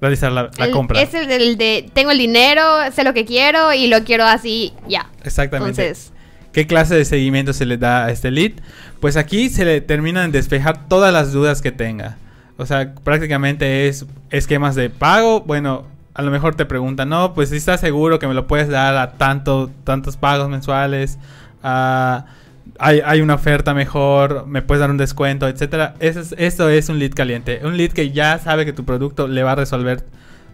realizar 0.02 0.32
la, 0.32 0.50
la 0.58 0.66
El- 0.66 0.72
compra. 0.72 1.02
Es 1.02 1.14
el 1.14 1.28
del 1.28 1.58
de 1.58 1.90
tengo 1.94 2.12
el 2.12 2.18
dinero, 2.18 2.62
sé 2.94 3.04
lo 3.04 3.14
que 3.14 3.26
quiero 3.26 3.74
y 3.74 3.88
lo 3.88 4.04
quiero 4.04 4.26
así, 4.26 4.74
ya. 4.88 5.10
Exactamente. 5.24 5.82
Entonces, 5.82 6.14
¿Qué 6.52 6.66
clase 6.66 6.96
de 6.96 7.06
seguimiento 7.06 7.54
se 7.54 7.66
le 7.66 7.78
da 7.78 8.06
a 8.06 8.12
este 8.12 8.32
lead? 8.32 8.54
Pues 9.00 9.18
aquí 9.18 9.50
se 9.50 9.66
le 9.66 9.82
terminan 9.82 10.32
de 10.32 10.40
despejar 10.40 10.88
todas 10.88 11.14
las 11.14 11.32
dudas 11.32 11.62
que 11.62 11.72
tenga. 11.72 12.18
O 12.58 12.66
sea, 12.66 12.94
prácticamente 12.96 13.88
es 13.88 14.06
esquemas 14.32 14.76
de 14.76 14.90
pago. 14.90 15.42
Bueno, 15.42 15.86
a 16.14 16.22
lo 16.22 16.32
mejor 16.32 16.56
te 16.56 16.66
preguntan, 16.66 17.10
no, 17.10 17.34
pues 17.34 17.50
si 17.50 17.58
estás 17.58 17.80
seguro 17.80 18.20
que 18.20 18.28
me 18.28 18.34
lo 18.34 18.48
puedes 18.48 18.68
dar 18.68 18.98
a 18.98 19.12
tanto, 19.14 19.72
tantos 19.84 20.18
pagos 20.18 20.50
mensuales. 20.50 21.18
Hay, 21.62 23.02
hay 23.06 23.22
una 23.22 23.36
oferta 23.36 23.74
mejor, 23.74 24.46
me 24.48 24.62
puedes 24.62 24.80
dar 24.80 24.90
un 24.90 24.98
descuento, 24.98 25.48
etcétera. 25.48 25.96
Eso 26.00 26.20
es, 26.20 26.36
eso 26.38 26.70
es 26.70 26.90
un 26.90 27.00
lead 27.00 27.12
caliente. 27.12 27.62
Un 27.64 27.78
lead 27.78 27.92
que 27.92 28.12
ya 28.12 28.38
sabe 28.40 28.66
que 28.66 28.74
tu 28.74 28.86
producto 28.86 29.28
le 29.28 29.44
va 29.44 29.54
a 29.54 29.56
resolver 29.56 30.06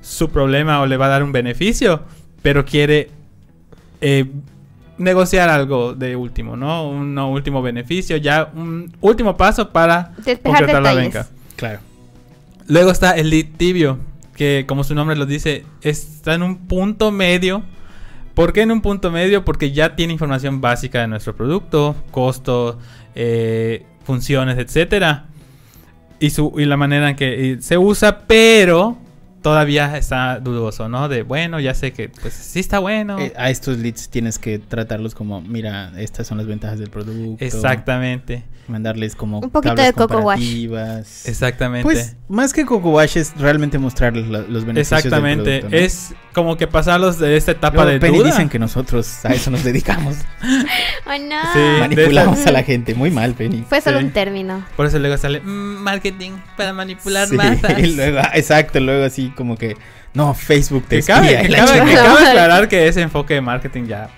su 0.01 0.29
problema 0.29 0.81
o 0.81 0.85
le 0.85 0.97
va 0.97 1.07
a 1.07 1.09
dar 1.09 1.23
un 1.23 1.31
beneficio, 1.31 2.03
pero 2.43 2.65
quiere 2.65 3.09
eh, 4.01 4.25
negociar 4.97 5.49
algo 5.49 5.93
de 5.93 6.15
último, 6.15 6.55
¿no? 6.55 6.89
Un 6.89 7.13
no, 7.13 7.31
último 7.31 7.61
beneficio, 7.61 8.17
ya 8.17 8.51
un 8.55 8.95
último 9.01 9.35
paso 9.35 9.71
para 9.71 10.13
Despejar 10.17 10.59
concretar 10.59 10.81
la 10.81 10.93
venta. 10.93 11.27
Claro. 11.55 11.79
Luego 12.67 12.91
está 12.91 13.11
el 13.11 13.29
lead 13.29 13.47
tibio, 13.57 13.99
que 14.35 14.65
como 14.67 14.83
su 14.83 14.95
nombre 14.95 15.15
lo 15.15 15.25
dice, 15.25 15.65
está 15.81 16.33
en 16.33 16.43
un 16.43 16.67
punto 16.67 17.11
medio. 17.11 17.63
¿Por 18.33 18.51
qué 18.51 18.61
en 18.61 18.71
un 18.71 18.81
punto 18.81 19.11
medio? 19.11 19.45
Porque 19.45 19.71
ya 19.71 19.95
tiene 19.95 20.13
información 20.13 20.59
básica 20.59 21.01
de 21.01 21.07
nuestro 21.07 21.35
producto, 21.35 21.95
costo, 22.11 22.79
eh, 23.13 23.85
funciones, 24.03 24.57
etcétera. 24.57 25.27
Y, 26.19 26.31
su, 26.31 26.53
y 26.57 26.65
la 26.65 26.75
manera 26.75 27.09
en 27.09 27.15
que 27.15 27.57
se 27.61 27.77
usa, 27.77 28.19
pero 28.27 28.97
todavía 29.45 29.95
está 29.95 30.39
dudoso, 30.39 30.89
¿no? 30.89 31.07
De 31.07 31.21
bueno, 31.21 31.59
ya 31.59 31.75
sé 31.75 31.93
que 31.93 32.09
pues 32.09 32.33
sí 32.33 32.59
está 32.59 32.79
bueno. 32.79 33.19
Eh, 33.19 33.31
a 33.37 33.51
estos 33.51 33.77
leads 33.77 34.09
tienes 34.09 34.39
que 34.39 34.57
tratarlos 34.57 35.13
como, 35.13 35.39
mira, 35.39 35.91
estas 35.97 36.25
son 36.25 36.39
las 36.39 36.47
ventajas 36.47 36.79
del 36.79 36.89
producto. 36.89 37.45
Exactamente, 37.45 38.43
Mandarles 38.67 39.15
como 39.15 39.41
Un 39.41 39.51
poquito 39.51 39.75
tablas 39.75 39.85
de 39.85 39.93
Coco 39.93 40.17
Wash. 40.21 40.65
exactamente. 41.25 41.83
Pues 41.83 42.15
más 42.27 42.51
que 42.53 42.65
Coco 42.65 42.89
Wash 42.89 43.17
es 43.17 43.37
realmente 43.37 43.77
mostrarles 43.77 44.27
la- 44.27 44.39
los 44.39 44.65
beneficios 44.65 45.05
Exactamente, 45.05 45.47
del 45.47 45.59
producto. 45.59 45.77
¿no? 45.77 45.85
es 45.85 46.15
como 46.33 46.57
que 46.57 46.65
pasarlos 46.65 47.19
de 47.19 47.37
esta 47.37 47.51
etapa 47.51 47.75
Luego 47.83 47.91
de 47.91 47.99
Penny 47.99 48.17
duda. 48.17 48.27
dicen 48.31 48.49
que 48.49 48.57
nosotros 48.57 49.23
a 49.23 49.29
eso 49.33 49.51
nos 49.51 49.63
dedicamos. 49.63 50.15
No. 51.07 51.35
Sí. 51.53 51.59
Manipulamos 51.79 52.39
esa- 52.39 52.49
a 52.49 52.51
la 52.51 52.63
gente. 52.63 52.93
Muy 52.93 53.09
mal, 53.11 53.33
Penny. 53.35 53.63
Fue 53.69 53.79
solo 53.81 53.99
Sí. 53.99 54.05
un 54.05 54.11
término. 54.11 54.65
Por 54.75 54.85
eso 54.87 54.99
luego 54.99 55.17
sale 55.17 55.39
"Mm, 55.39 55.77
marketing 55.81 56.31
para 56.57 56.73
manipular 56.73 57.27
Sí, 57.27 57.35
masas. 57.37 57.79
y 57.79 57.95
luego, 57.95 58.19
exacto, 58.33 58.79
luego 58.79 59.05
así 59.05 59.29
como 59.35 59.57
que, 59.57 59.75
no, 60.13 60.33
Facebook 60.33 60.85
te 60.87 61.03
cabe, 61.03 61.27
espía. 61.33 61.43
y 61.43 61.47
que 61.47 61.55
cabe- 61.55 61.71
que 61.81 61.85
chingada. 61.87 62.13
cabe 62.15 62.27
aclarar 62.29 62.67
que 62.67 62.87
ese 62.87 63.01
enfoque 63.01 63.33
de 63.35 63.41
marketing 63.41 63.85
ya, 63.87 64.09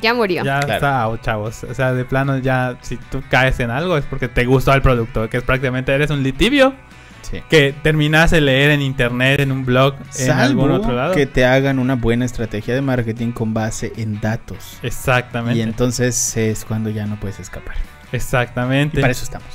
Ya 0.00 0.14
murió. 0.14 0.44
ya 0.44 0.60
Claro. 0.60 0.72
está 0.74 1.02
out, 1.02 1.20
chavos. 1.22 1.64
O 1.64 1.74
sea, 1.74 1.92
de 1.92 2.04
plano 2.04 2.38
ya, 2.38 2.76
si 2.82 2.96
tú 2.96 3.22
caes 3.28 3.58
en 3.60 3.70
algo 3.70 3.96
es 3.98 4.04
porque 4.04 4.28
te 4.28 4.44
gustó 4.44 4.72
el 4.72 4.82
producto, 4.82 5.28
que 5.28 5.38
es 5.38 5.42
prácticamente 5.42 5.92
eres 5.92 6.10
un 6.10 6.22
litibio 6.22 6.74
Sí. 7.22 7.42
que 7.48 7.72
terminas 7.82 8.30
de 8.30 8.40
leer 8.42 8.72
en 8.72 8.82
internet, 8.82 9.40
en 9.40 9.52
un 9.52 9.64
blog, 9.64 9.94
en 10.18 10.30
algún 10.32 10.70
otro 10.70 10.92
lado. 10.92 11.14
que 11.14 11.24
te 11.26 11.44
hagan 11.46 11.78
una 11.78 11.94
buena 11.94 12.24
estrategia 12.26 12.74
de 12.74 12.82
marketing 12.82 13.32
con 13.32 13.54
base 13.54 13.92
en 13.96 14.20
datos. 14.20 14.78
Exactamente. 14.82 15.58
Y 15.58 15.62
entonces 15.62 16.36
es 16.36 16.64
cuando 16.64 16.90
ya 16.90 17.06
no 17.06 17.18
puedes 17.18 17.40
escapar. 17.40 17.74
Y 18.12 18.16
Exactamente. 18.16 19.00
para 19.00 19.12
eso 19.12 19.24
estamos. 19.24 19.48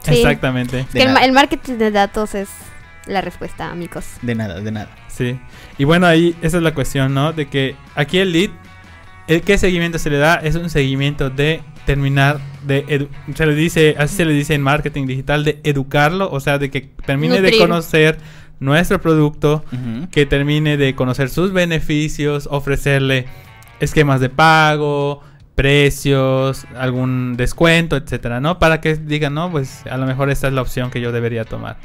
Sí. 0.00 0.14
Exactamente. 0.14 0.80
Es 0.80 0.86
que 0.88 1.02
el 1.02 1.32
marketing 1.32 1.74
de 1.74 1.90
datos 1.92 2.34
es 2.34 2.48
la 3.06 3.20
respuesta, 3.20 3.70
amigos. 3.70 4.06
De 4.22 4.34
nada, 4.34 4.60
de 4.60 4.70
nada. 4.70 4.90
Sí. 5.08 5.38
Y 5.78 5.84
bueno, 5.84 6.06
ahí 6.06 6.36
esa 6.42 6.58
es 6.58 6.62
la 6.62 6.74
cuestión, 6.74 7.14
¿no? 7.14 7.32
De 7.32 7.46
que 7.46 7.76
aquí 7.94 8.18
el 8.18 8.32
lead, 8.32 8.50
el 9.28 9.42
qué 9.42 9.58
seguimiento 9.58 9.98
se 9.98 10.10
le 10.10 10.18
da 10.18 10.36
es 10.36 10.54
un 10.56 10.70
seguimiento 10.70 11.30
de 11.30 11.62
terminar 11.86 12.40
de 12.64 13.08
se 13.34 13.46
le 13.46 13.54
dice, 13.54 13.96
así 13.98 14.16
se 14.16 14.24
le 14.24 14.32
dice 14.32 14.54
en 14.54 14.62
marketing 14.62 15.06
digital 15.06 15.44
de 15.44 15.60
educarlo, 15.64 16.30
o 16.30 16.40
sea, 16.40 16.58
de 16.58 16.70
que 16.70 16.80
termine 17.04 17.40
de 17.40 17.58
conocer 17.58 18.18
nuestro 18.60 19.00
producto, 19.00 19.64
que 20.12 20.26
termine 20.26 20.76
de 20.76 20.94
conocer 20.94 21.28
sus 21.28 21.52
beneficios, 21.52 22.48
ofrecerle 22.50 23.26
esquemas 23.80 24.20
de 24.20 24.28
pago, 24.28 25.22
precios, 25.54 26.64
algún 26.76 27.36
descuento, 27.36 27.96
etcétera, 27.96 28.40
¿no? 28.40 28.58
Para 28.58 28.80
que 28.80 28.94
digan, 28.96 29.34
no, 29.34 29.50
pues 29.50 29.82
a 29.90 29.96
lo 29.96 30.06
mejor 30.06 30.30
esta 30.30 30.48
es 30.48 30.52
la 30.54 30.62
opción 30.62 30.90
que 30.90 31.00
yo 31.00 31.12
debería 31.12 31.44
tomar. 31.44 31.76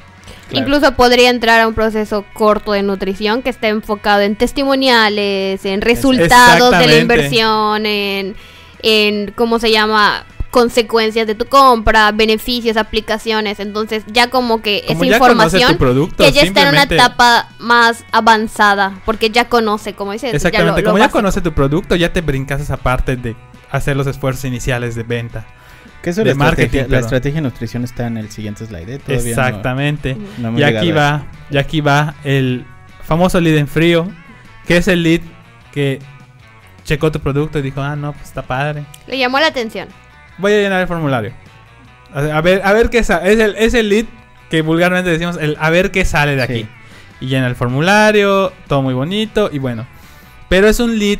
Claro. 0.49 0.65
Incluso 0.65 0.93
podría 0.95 1.29
entrar 1.29 1.59
a 1.61 1.67
un 1.67 1.73
proceso 1.73 2.25
corto 2.33 2.71
de 2.71 2.81
nutrición 2.83 3.41
que 3.41 3.49
esté 3.49 3.67
enfocado 3.67 4.21
en 4.21 4.35
testimoniales, 4.35 5.65
en 5.65 5.81
resultados 5.81 6.77
de 6.77 6.87
la 6.87 6.97
inversión, 6.97 7.85
en, 7.85 8.35
en 8.81 9.31
¿cómo 9.35 9.59
se 9.59 9.71
llama? 9.71 10.23
consecuencias 10.49 11.27
de 11.27 11.35
tu 11.35 11.45
compra, 11.45 12.11
beneficios, 12.13 12.77
aplicaciones. 12.77 13.59
Entonces, 13.59 14.03
ya 14.07 14.29
como 14.29 14.61
que 14.61 14.83
Como 14.87 15.03
esa 15.03 15.11
ya 15.11 15.17
información 15.17 15.77
producto, 15.77 16.23
que 16.23 16.31
ya 16.31 16.41
está 16.41 16.63
en 16.63 16.69
una 16.69 16.83
etapa 16.83 17.49
más 17.59 18.05
avanzada, 18.11 18.99
porque 19.05 19.29
ya 19.29 19.49
conoce, 19.49 19.93
como 19.93 20.13
dices, 20.13 20.31
ya 20.31 20.35
Exactamente, 20.37 20.81
lo- 20.81 20.85
lo 20.85 20.89
como 20.91 20.97
ya 20.97 21.03
básico. 21.03 21.19
conoce 21.19 21.41
tu 21.41 21.53
producto, 21.53 21.95
ya 21.95 22.11
te 22.13 22.21
brincas 22.21 22.61
esa 22.61 22.77
parte 22.77 23.17
de 23.17 23.35
hacer 23.71 23.95
los 23.97 24.07
esfuerzos 24.07 24.45
iniciales 24.45 24.95
de 24.95 25.03
venta. 25.03 25.45
Que 26.01 26.11
eso 26.11 26.23
de 26.23 26.29
la 26.31 26.35
marketing, 26.35 26.65
estrategia, 26.65 26.87
la 26.91 26.99
estrategia 26.99 27.35
de 27.37 27.41
nutrición 27.41 27.83
está 27.83 28.07
en 28.07 28.17
el 28.17 28.29
siguiente 28.29 28.65
slide. 28.65 28.89
¿eh? 28.95 29.01
No- 29.07 29.13
Exactamente. 29.13 30.17
No 30.37 30.57
y 30.57 30.63
aquí 30.63 30.91
va, 30.91 31.25
y 31.49 31.57
aquí 31.57 31.81
va 31.81 32.15
el 32.23 32.65
famoso 33.03 33.39
lead 33.41 33.57
en 33.57 33.67
frío, 33.67 34.07
que 34.67 34.77
es 34.77 34.87
el 34.87 35.03
lead 35.03 35.21
que 35.73 35.99
checó 36.83 37.11
tu 37.11 37.19
producto 37.19 37.59
y 37.59 37.61
dijo, 37.61 37.81
ah, 37.81 37.95
no, 37.95 38.13
pues 38.13 38.25
está 38.25 38.41
padre. 38.43 38.83
Le 39.07 39.17
llamó 39.17 39.39
la 39.39 39.47
atención. 39.47 39.87
Voy 40.37 40.53
a 40.53 40.57
llenar 40.57 40.81
el 40.81 40.87
formulario. 40.87 41.33
A 42.13 42.41
ver, 42.41 42.61
a 42.63 42.73
ver 42.73 42.89
qué 42.89 42.99
es. 42.99 43.09
Es 43.09 43.39
el, 43.39 43.55
es 43.57 43.73
el 43.73 43.89
lead 43.89 44.05
que 44.49 44.61
vulgarmente 44.61 45.09
decimos 45.09 45.37
el 45.41 45.57
a 45.59 45.69
ver 45.69 45.91
qué 45.91 46.05
sale 46.05 46.35
de 46.35 46.43
aquí. 46.43 46.61
Sí. 46.61 46.67
Y 47.19 47.27
llena 47.27 47.47
el 47.47 47.55
formulario, 47.55 48.53
todo 48.67 48.81
muy 48.81 48.93
bonito 48.93 49.49
y 49.51 49.57
bueno. 49.59 49.85
Pero 50.47 50.67
es 50.69 50.79
un 50.79 50.97
lead 50.99 51.19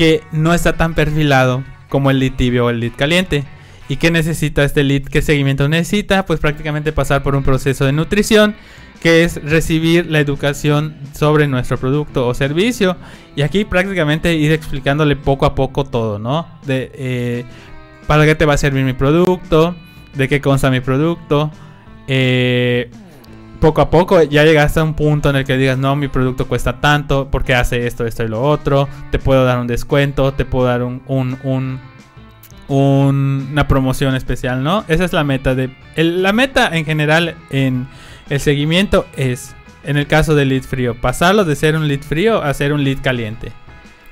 que 0.00 0.22
no 0.32 0.54
está 0.54 0.78
tan 0.78 0.94
perfilado 0.94 1.62
como 1.90 2.10
el 2.10 2.20
lead 2.20 2.32
tibio 2.32 2.64
o 2.64 2.70
el 2.70 2.80
lead 2.80 2.92
caliente. 2.96 3.44
¿Y 3.86 3.96
qué 3.96 4.10
necesita 4.10 4.64
este 4.64 4.82
lead? 4.82 5.02
¿Qué 5.02 5.20
seguimiento 5.20 5.68
necesita? 5.68 6.24
Pues 6.24 6.40
prácticamente 6.40 6.90
pasar 6.90 7.22
por 7.22 7.36
un 7.36 7.42
proceso 7.42 7.84
de 7.84 7.92
nutrición, 7.92 8.54
que 9.02 9.24
es 9.24 9.44
recibir 9.44 10.06
la 10.06 10.18
educación 10.18 10.96
sobre 11.12 11.48
nuestro 11.48 11.76
producto 11.76 12.26
o 12.26 12.32
servicio. 12.32 12.96
Y 13.36 13.42
aquí 13.42 13.66
prácticamente 13.66 14.32
ir 14.36 14.52
explicándole 14.52 15.16
poco 15.16 15.44
a 15.44 15.54
poco 15.54 15.84
todo, 15.84 16.18
¿no? 16.18 16.48
De 16.64 16.90
eh, 16.94 17.44
para 18.06 18.24
qué 18.24 18.34
te 18.34 18.46
va 18.46 18.54
a 18.54 18.56
servir 18.56 18.86
mi 18.86 18.94
producto, 18.94 19.76
de 20.14 20.28
qué 20.28 20.40
consta 20.40 20.70
mi 20.70 20.80
producto. 20.80 21.50
Eh, 22.08 22.90
poco 23.60 23.80
a 23.82 23.90
poco 23.90 24.22
ya 24.22 24.42
llegaste 24.44 24.80
a 24.80 24.84
un 24.84 24.94
punto 24.94 25.30
en 25.30 25.36
el 25.36 25.44
que 25.44 25.56
digas, 25.56 25.78
no, 25.78 25.94
mi 25.96 26.08
producto 26.08 26.48
cuesta 26.48 26.80
tanto, 26.80 27.28
porque 27.30 27.54
hace 27.54 27.86
esto, 27.86 28.06
esto 28.06 28.24
y 28.24 28.28
lo 28.28 28.42
otro, 28.42 28.88
te 29.10 29.18
puedo 29.18 29.44
dar 29.44 29.58
un 29.58 29.66
descuento, 29.66 30.32
te 30.32 30.44
puedo 30.44 30.66
dar 30.66 30.82
un, 30.82 31.02
un- 31.06 31.38
un- 31.44 31.80
un- 32.68 33.48
una 33.52 33.68
promoción 33.68 34.14
especial, 34.14 34.62
¿no? 34.62 34.84
Esa 34.88 35.04
es 35.04 35.12
la 35.12 35.24
meta 35.24 35.54
de... 35.54 35.74
el- 35.96 36.22
la 36.22 36.32
meta 36.32 36.68
en 36.76 36.84
general 36.84 37.34
en 37.50 37.86
el 38.28 38.40
seguimiento 38.40 39.06
es, 39.16 39.54
en 39.84 39.96
el 39.96 40.06
caso 40.06 40.34
del 40.34 40.48
lead 40.50 40.62
frío, 40.62 40.94
pasarlo 41.00 41.44
de 41.44 41.56
ser 41.56 41.76
un 41.76 41.88
lead 41.88 42.00
frío 42.02 42.42
a 42.42 42.54
ser 42.54 42.72
un 42.72 42.84
lead 42.84 42.98
caliente. 43.02 43.52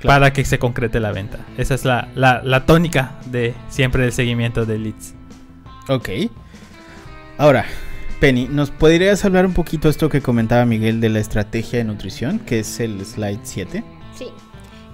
Claro. 0.01 0.21
Para 0.21 0.33
que 0.33 0.45
se 0.45 0.61
concrete 0.61 1.01
la 1.01 1.11
venta. 1.11 1.39
Esa 1.57 1.75
es 1.75 1.85
la, 1.85 2.09
la- 2.15 2.41
la 2.45 2.67
tónica 2.67 3.13
de 3.27 3.55
siempre 3.69 4.03
del 4.05 4.13
seguimiento 4.13 4.65
de 4.65 4.79
leads. 4.79 5.15
Ok. 5.89 6.09
Ahora, 7.37 7.65
Penny, 8.21 8.49
¿nos 8.51 8.71
podrías 8.71 9.25
hablar 9.25 9.47
un 9.47 9.55
poquito 9.55 9.89
esto 9.89 10.09
que 10.09 10.21
comentaba 10.21 10.65
Miguel 10.65 11.01
de 11.01 11.09
la 11.09 11.21
estrategia 11.21 11.79
de 11.79 11.85
nutrición, 11.85 12.41
que 12.41 12.61
es 12.61 12.81
el 12.81 13.05
slide 13.07 13.41
7? 13.45 13.85
Sí. 14.17 14.27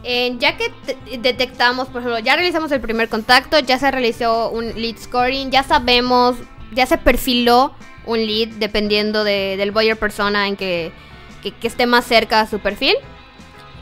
Eh, 0.02 0.36
ya 0.38 0.58
que 0.58 0.66
te- 0.84 1.18
detectamos, 1.18 1.88
por 1.88 2.02
ejemplo, 2.02 2.18
ya 2.18 2.36
realizamos 2.36 2.70
el 2.72 2.82
primer 2.82 3.08
contacto, 3.08 3.58
ya 3.60 3.78
se 3.78 3.90
realizó 3.90 4.50
un 4.50 4.74
lead 4.78 4.96
scoring, 4.98 5.50
ya 5.50 5.62
sabemos, 5.62 6.36
ya 6.74 6.84
se 6.84 6.98
perfiló 6.98 7.72
un 8.04 8.18
lead 8.26 8.48
dependiendo 8.58 9.24
de- 9.24 9.56
del 9.56 9.70
buyer 9.72 9.96
persona 9.98 10.46
en 10.46 10.56
que, 10.56 10.92
que- 11.42 11.52
que 11.52 11.66
esté 11.66 11.86
más 11.86 12.04
cerca 12.04 12.40
a 12.42 12.46
su 12.46 12.58
perfil. 12.58 12.94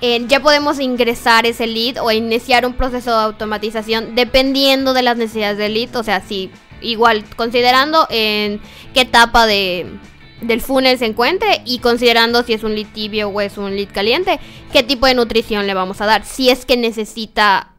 Eh, 0.01 0.25
ya 0.29 0.39
podemos 0.39 0.79
ingresar 0.79 1.47
ese 1.47 1.67
lead 1.67 1.97
o 2.01 2.13
iniciar 2.13 2.65
un 2.65 2.75
proceso 2.75 3.11
de 3.11 3.25
automatización 3.25 4.15
dependiendo 4.15 4.95
de 4.95 5.03
las 5.03 5.17
necesidades 5.17 5.59
del 5.59 5.75
lead. 5.75 5.97
O 5.97 6.05
sea, 6.05 6.21
si 6.21 6.51
igual 6.83 7.25
considerando 7.37 8.07
en 8.11 8.61
qué 8.95 9.03
etapa 9.03 9.47
de, 9.47 9.87
del 10.41 10.61
funnel 10.61 10.99
se 10.99 11.07
encuentre 11.07 11.63
y 11.65 11.79
considerando 11.79 12.43
si 12.43 12.53
es 12.53 12.65
un 12.65 12.75
lead 12.75 12.89
tibio 12.93 13.29
o 13.29 13.41
es 13.41 13.59
un 13.59 13.77
lead 13.77 13.89
caliente, 13.93 14.41
qué 14.73 14.83
tipo 14.83 15.07
de 15.07 15.15
nutrición 15.15 15.67
le 15.67 15.75
vamos 15.75 16.01
a 16.01 16.07
dar. 16.07 16.25
Si 16.25 16.51
es 16.51 16.67
que 16.67 16.77
necesita 16.77 17.73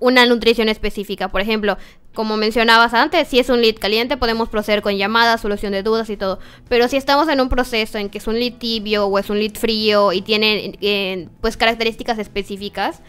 una 0.00 0.26
nutrición 0.26 0.68
específica. 0.68 1.28
Por 1.28 1.40
ejemplo, 1.40 1.76
como 2.14 2.36
mencionabas 2.36 2.94
antes, 2.94 3.28
si 3.28 3.38
es 3.38 3.48
un 3.48 3.60
lead 3.60 3.76
caliente 3.76 4.16
podemos 4.16 4.48
proceder 4.48 4.82
con 4.82 4.96
llamadas, 4.96 5.40
solución 5.40 5.72
de 5.72 5.82
dudas 5.82 6.10
y 6.10 6.16
todo. 6.16 6.38
Pero 6.68 6.88
si 6.88 6.96
estamos 6.96 7.28
en 7.28 7.40
un 7.40 7.48
proceso 7.48 7.98
en 7.98 8.08
que 8.08 8.18
es 8.18 8.26
un 8.26 8.38
lead 8.38 8.54
tibio 8.54 9.06
o 9.06 9.18
es 9.18 9.30
un 9.30 9.38
lead 9.38 9.54
frío 9.54 10.12
y 10.12 10.22
tiene 10.22 10.76
eh, 10.80 11.28
pues 11.40 11.56
características 11.56 12.18
específicas, 12.18 13.02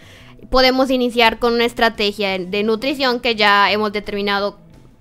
podemos 0.49 0.89
iniciar 0.89 1.39
con 1.39 1.53
una 1.53 1.65
estrategia 1.65 2.37
de 2.37 2.63
nutrición 2.63 3.19
que 3.19 3.35
ya 3.35 3.71
hemos 3.71 3.91
determinado 3.91 4.59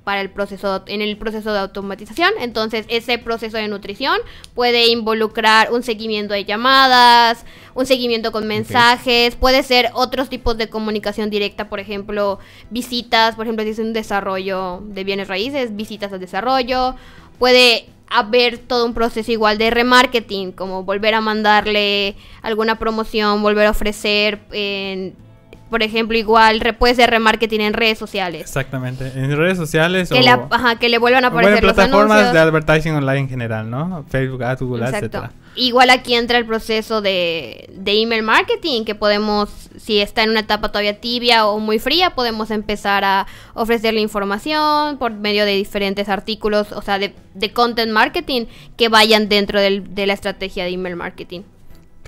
para 0.09 0.23
el 0.23 0.31
proceso 0.31 0.85
en 0.87 1.03
el 1.03 1.19
proceso 1.19 1.53
de 1.53 1.59
automatización. 1.59 2.31
Entonces, 2.41 2.87
ese 2.89 3.19
proceso 3.19 3.59
de 3.59 3.69
nutrición 3.69 4.17
puede 4.55 4.87
involucrar 4.87 5.71
un 5.71 5.83
seguimiento 5.83 6.33
de 6.33 6.47
llamadas, 6.47 7.45
un 7.75 7.85
seguimiento 7.85 8.33
con 8.33 8.47
mensajes, 8.47 9.37
puede 9.37 9.63
ser 9.63 9.91
otros 9.93 10.31
tipos 10.31 10.57
de 10.57 10.71
comunicación 10.71 11.29
directa, 11.29 11.69
por 11.69 11.79
ejemplo, 11.79 12.39
visitas, 12.71 13.35
por 13.35 13.45
ejemplo, 13.45 13.67
si 13.67 13.73
es 13.73 13.79
un 13.81 13.93
desarrollo 13.93 14.81
de 14.83 15.05
bienes 15.05 15.29
raíces, 15.29 15.77
visitas 15.77 16.11
al 16.11 16.21
desarrollo, 16.21 16.95
puede 17.39 17.85
haber 18.09 18.57
todo 18.57 18.87
un 18.87 18.95
proceso 18.95 19.31
igual 19.31 19.59
de 19.59 19.69
remarketing, 19.69 20.53
como 20.53 20.85
volver 20.85 21.13
a 21.13 21.21
mandarle 21.21 22.17
alguna 22.41 22.79
promoción, 22.79 23.43
volver 23.43 23.67
a 23.67 23.73
ofrecer 23.73 24.41
en 24.53 25.28
por 25.71 25.83
ejemplo, 25.83 26.17
igual 26.17 26.61
puede 26.79 26.95
ser 26.95 27.11
remarketing 27.11 27.61
en 27.61 27.73
redes 27.75 27.99
sociales. 27.99 28.43
Exactamente. 28.43 29.13
En 29.15 29.37
redes 29.37 29.57
sociales 29.59 30.09
Que, 30.09 30.19
o... 30.19 30.23
le, 30.23 30.29
ap- 30.31 30.53
ajá, 30.53 30.77
que 30.79 30.89
le 30.89 30.99
vuelvan 30.99 31.25
a 31.25 31.31
Bueno, 31.31 31.49
aparecer 31.49 31.65
los 31.65 31.75
plataformas 31.75 32.33
de 32.33 32.39
advertising 32.39 32.95
online 32.95 33.19
en 33.21 33.29
general, 33.29 33.71
¿no? 33.71 34.05
Facebook, 34.09 34.43
Ads, 34.43 34.63
Google 34.63 34.85
Ads, 34.85 34.95
etcétera. 34.95 35.31
Igual 35.57 35.91
aquí 35.91 36.15
entra 36.15 36.39
el 36.39 36.47
proceso 36.47 37.01
de, 37.03 37.69
de 37.75 38.01
email 38.01 38.23
marketing, 38.23 38.85
que 38.85 38.95
podemos, 38.95 39.49
si 39.77 39.99
está 39.99 40.23
en 40.23 40.31
una 40.31 40.41
etapa 40.41 40.69
todavía 40.69 41.01
tibia 41.01 41.47
o 41.47 41.59
muy 41.59 41.81
fría, 41.81 42.11
podemos 42.15 42.53
empezar 42.53 43.05
a 43.05 43.27
ofrecerle 43.55 44.01
información 44.01 44.99
por 44.99 45.13
medio 45.13 45.45
de 45.45 45.57
diferentes 45.57 46.09
artículos, 46.09 46.71
o 46.73 46.81
sea, 46.83 47.01
de, 47.01 47.13
de 47.35 47.53
content 47.53 47.91
marketing 47.91 48.47
que 48.77 48.89
vayan 48.89 49.29
dentro 49.29 49.61
del- 49.61 49.95
de 49.97 50.07
la 50.07 50.13
estrategia 50.13 50.63
de 50.65 50.71
email 50.71 50.95
marketing. 50.95 51.41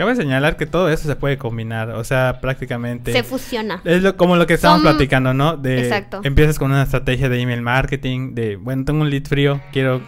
Cabe 0.01 0.17
señalar 0.17 0.57
que 0.57 0.65
todo 0.65 0.89
eso 0.89 1.07
se 1.07 1.15
puede 1.15 1.37
combinar, 1.37 1.91
o 1.91 2.03
sea, 2.05 2.41
prácticamente... 2.41 3.13
Se 3.13 3.23
fusiona. 3.23 3.83
Es 3.85 4.03
lo- 4.03 4.17
como 4.17 4.37
lo 4.37 4.47
que 4.47 4.55
estamos 4.55 4.81
Son- 4.81 4.91
platicando, 4.91 5.35
¿no? 5.35 5.59
De 5.59 5.83
Exacto. 5.83 6.23
empiezas 6.25 6.59
con 6.59 6.71
una 6.71 6.85
estrategia 6.85 7.29
de 7.29 7.39
email 7.39 7.61
marketing, 7.61 8.35
de 8.35 8.57
bueno, 8.57 8.87
tengo 8.87 9.03
un 9.03 9.11
lead 9.11 9.25
frío, 9.27 9.61
quiero 9.75 10.01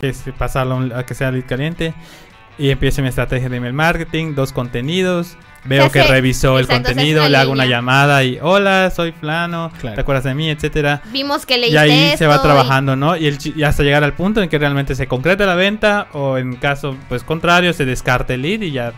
que 0.00 0.12
se- 0.14 0.32
pasarlo 0.32 0.92
a 0.96 1.06
que 1.06 1.14
sea 1.14 1.30
lead 1.30 1.44
caliente 1.46 1.94
y 2.58 2.70
empiezo 2.70 3.02
mi 3.02 3.08
estrategia 3.08 3.48
de 3.48 3.56
email 3.58 3.72
marketing, 3.72 4.34
dos 4.34 4.52
contenidos, 4.52 5.36
veo 5.64 5.84
Se 5.84 5.90
que 5.92 6.00
hace- 6.00 6.10
revisó 6.10 6.58
el 6.58 6.64
exacto, 6.64 6.88
contenido, 6.88 7.28
le 7.28 7.36
hago 7.36 7.52
una 7.52 7.66
llamada 7.66 8.24
y 8.24 8.40
hola, 8.42 8.90
soy 8.90 9.12
Flano, 9.12 9.70
Claro. 9.80 9.94
¿te 9.94 10.00
acuerdas 10.00 10.24
de 10.24 10.34
mí, 10.34 10.50
etcétera? 10.50 11.02
Vimos 11.12 11.46
que 11.46 11.56
Y 11.56 11.60
leíste 11.60 11.78
ahí 11.78 12.16
se 12.16 12.26
va 12.26 12.36
y- 12.36 12.42
trabajando, 12.42 12.96
¿no? 12.96 13.16
Y, 13.16 13.28
el 13.28 13.38
y 13.54 13.62
hasta 13.62 13.84
llegar 13.84 14.02
al 14.02 14.14
punto 14.14 14.42
en 14.42 14.48
que 14.48 14.58
realmente 14.58 14.96
se 14.96 15.06
concreta 15.06 15.46
la 15.46 15.54
venta 15.54 16.08
o 16.14 16.36
en 16.36 16.56
caso 16.56 16.96
pues 17.08 17.22
contrario 17.22 17.72
se 17.72 17.84
descarte 17.84 18.34
el 18.34 18.42
lead 18.42 18.62
y 18.62 18.72
ya 18.72 18.92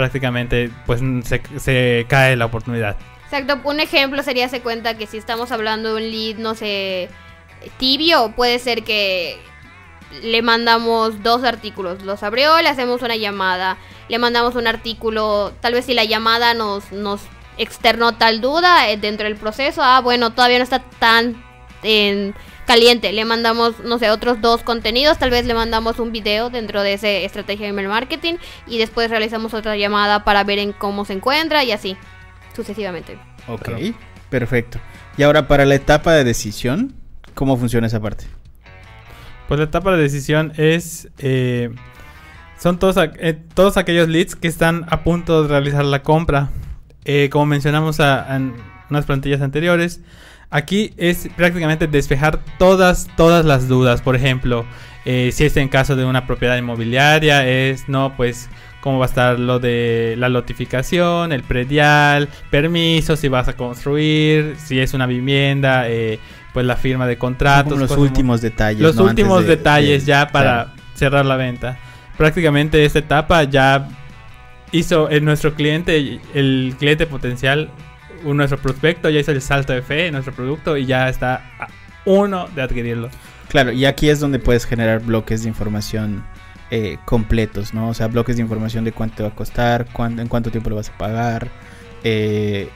prácticamente 0.00 0.70
pues 0.86 1.00
se, 1.24 1.42
se 1.58 2.06
cae 2.08 2.34
la 2.36 2.46
oportunidad. 2.46 2.96
Exacto, 3.24 3.60
un 3.64 3.80
ejemplo 3.80 4.22
sería 4.22 4.48
se 4.48 4.62
cuenta 4.62 4.96
que 4.96 5.06
si 5.06 5.18
estamos 5.18 5.52
hablando 5.52 5.90
de 5.90 6.02
un 6.02 6.10
lead, 6.10 6.38
no 6.38 6.54
sé, 6.54 7.10
tibio, 7.76 8.32
puede 8.34 8.58
ser 8.58 8.82
que 8.82 9.38
le 10.22 10.40
mandamos 10.40 11.22
dos 11.22 11.44
artículos, 11.44 12.02
los 12.02 12.22
abrió, 12.22 12.60
le 12.62 12.70
hacemos 12.70 13.02
una 13.02 13.16
llamada, 13.16 13.76
le 14.08 14.18
mandamos 14.18 14.54
un 14.54 14.66
artículo, 14.66 15.52
tal 15.60 15.74
vez 15.74 15.84
si 15.84 15.92
la 15.92 16.04
llamada 16.04 16.54
nos, 16.54 16.90
nos 16.92 17.20
externó 17.58 18.12
tal 18.12 18.40
duda 18.40 18.88
eh, 18.88 18.96
dentro 18.96 19.28
del 19.28 19.36
proceso, 19.36 19.82
ah, 19.84 20.00
bueno, 20.00 20.30
todavía 20.30 20.56
no 20.56 20.64
está 20.64 20.80
tan 20.98 21.44
en 21.82 22.34
caliente, 22.74 23.12
le 23.12 23.24
mandamos, 23.24 23.80
no 23.80 23.98
sé, 23.98 24.10
otros 24.10 24.40
dos 24.40 24.62
contenidos, 24.62 25.18
tal 25.18 25.30
vez 25.30 25.44
le 25.44 25.54
mandamos 25.54 25.98
un 25.98 26.12
video 26.12 26.50
dentro 26.50 26.82
de 26.84 26.92
esa 26.92 27.08
estrategia 27.08 27.64
de 27.66 27.70
email 27.70 27.88
marketing 27.88 28.34
y 28.68 28.78
después 28.78 29.10
realizamos 29.10 29.54
otra 29.54 29.76
llamada 29.76 30.22
para 30.22 30.44
ver 30.44 30.60
en 30.60 30.72
cómo 30.72 31.04
se 31.04 31.14
encuentra 31.14 31.64
y 31.64 31.72
así 31.72 31.96
sucesivamente. 32.54 33.18
Ok, 33.48 33.68
perfecto. 34.28 34.78
Y 35.16 35.24
ahora 35.24 35.48
para 35.48 35.64
la 35.64 35.74
etapa 35.74 36.12
de 36.12 36.22
decisión, 36.22 36.94
¿cómo 37.34 37.56
funciona 37.56 37.88
esa 37.88 37.98
parte? 37.98 38.26
Pues 39.48 39.58
la 39.58 39.64
etapa 39.66 39.90
de 39.96 40.02
decisión 40.02 40.52
es... 40.56 41.08
eh, 41.18 41.70
son 42.56 42.78
todos, 42.78 42.94
eh, 43.18 43.36
todos 43.54 43.78
aquellos 43.78 44.06
leads 44.08 44.36
que 44.36 44.46
están 44.46 44.86
a 44.90 45.02
punto 45.02 45.42
de 45.42 45.48
realizar 45.48 45.84
la 45.84 46.02
compra. 46.04 46.50
Eh, 47.04 47.30
como 47.32 47.46
mencionamos 47.46 47.98
a- 47.98 48.36
en 48.36 48.54
unas 48.90 49.06
plantillas 49.06 49.40
anteriores, 49.40 50.02
aquí 50.50 50.92
es 50.96 51.28
prácticamente 51.36 51.86
despejar 51.86 52.40
todas, 52.58 53.08
todas 53.16 53.44
las 53.44 53.68
dudas. 53.68 54.02
Por 54.02 54.16
ejemplo, 54.16 54.64
eh, 55.04 55.30
si 55.32 55.44
es 55.44 55.56
en 55.56 55.68
caso 55.68 55.96
de 55.96 56.04
una 56.04 56.26
propiedad 56.26 56.56
inmobiliaria, 56.58 57.46
es 57.48 57.88
no, 57.88 58.14
pues 58.16 58.48
cómo 58.80 58.98
va 58.98 59.04
a 59.04 59.08
estar 59.08 59.38
lo 59.38 59.58
de 59.58 60.14
la 60.18 60.28
notificación, 60.28 61.32
el 61.32 61.42
predial, 61.42 62.28
permiso, 62.50 63.16
si 63.16 63.28
vas 63.28 63.46
a 63.48 63.52
construir, 63.54 64.56
si 64.58 64.80
es 64.80 64.94
una 64.94 65.06
vivienda, 65.06 65.88
eh, 65.88 66.18
pues 66.52 66.64
la 66.66 66.76
firma 66.76 67.06
de 67.06 67.16
contratos. 67.18 67.72
como 67.74 67.80
los 67.86 67.96
últimos 67.96 68.40
detalles. 68.40 68.80
los 68.82 68.96
últimos 68.96 69.42
de- 69.42 69.56
detalles 69.56 70.04
de- 70.06 70.12
ya 70.12 70.28
para 70.28 70.64
claro. 70.64 70.70
cerrar 70.94 71.26
la 71.26 71.36
venta. 71.36 71.78
Prácticamente 72.16 72.84
esta 72.84 72.98
etapa 72.98 73.44
ya 73.44 73.88
hizo 74.72 75.10
en 75.10 75.24
nuestro 75.24 75.54
cliente, 75.54 76.20
el 76.34 76.74
cliente 76.78 77.06
potencial, 77.06 77.70
un- 78.24 78.36
nuestro 78.36 78.58
prospecto 78.58 79.08
ya 79.10 79.20
hizo 79.20 79.32
el 79.32 79.40
salto 79.42 79.72
de 79.72 79.82
fe 79.82 80.06
en 80.06 80.12
nuestro 80.12 80.32
producto 80.34 80.76
y 80.76 80.86
ya 80.86 81.08
está 81.08 81.36
a 81.58 81.68
uno 82.04 82.48
de 82.54 82.62
adquirirlo. 82.62 83.08
Claro, 83.48 83.72
y 83.72 83.84
aquí 83.84 84.08
es 84.08 84.20
donde 84.20 84.38
puedes 84.38 84.64
generar 84.64 85.00
bloques 85.00 85.42
de 85.42 85.48
información 85.48 86.24
eh, 86.72 86.98
completos, 87.04 87.74
¿no? 87.74 87.88
O 87.88 87.94
sea, 87.94 88.06
bloques 88.06 88.36
de 88.36 88.42
información 88.42 88.84
de 88.84 88.92
cuánto 88.92 89.24
va 89.24 89.30
a 89.30 89.34
costar, 89.34 89.86
cuándo, 89.92 90.22
en 90.22 90.28
cuánto 90.28 90.50
tiempo 90.52 90.70
lo 90.70 90.76
vas 90.76 90.88
a 90.90 90.96
pagar, 90.98 91.48
eh, 92.04 92.68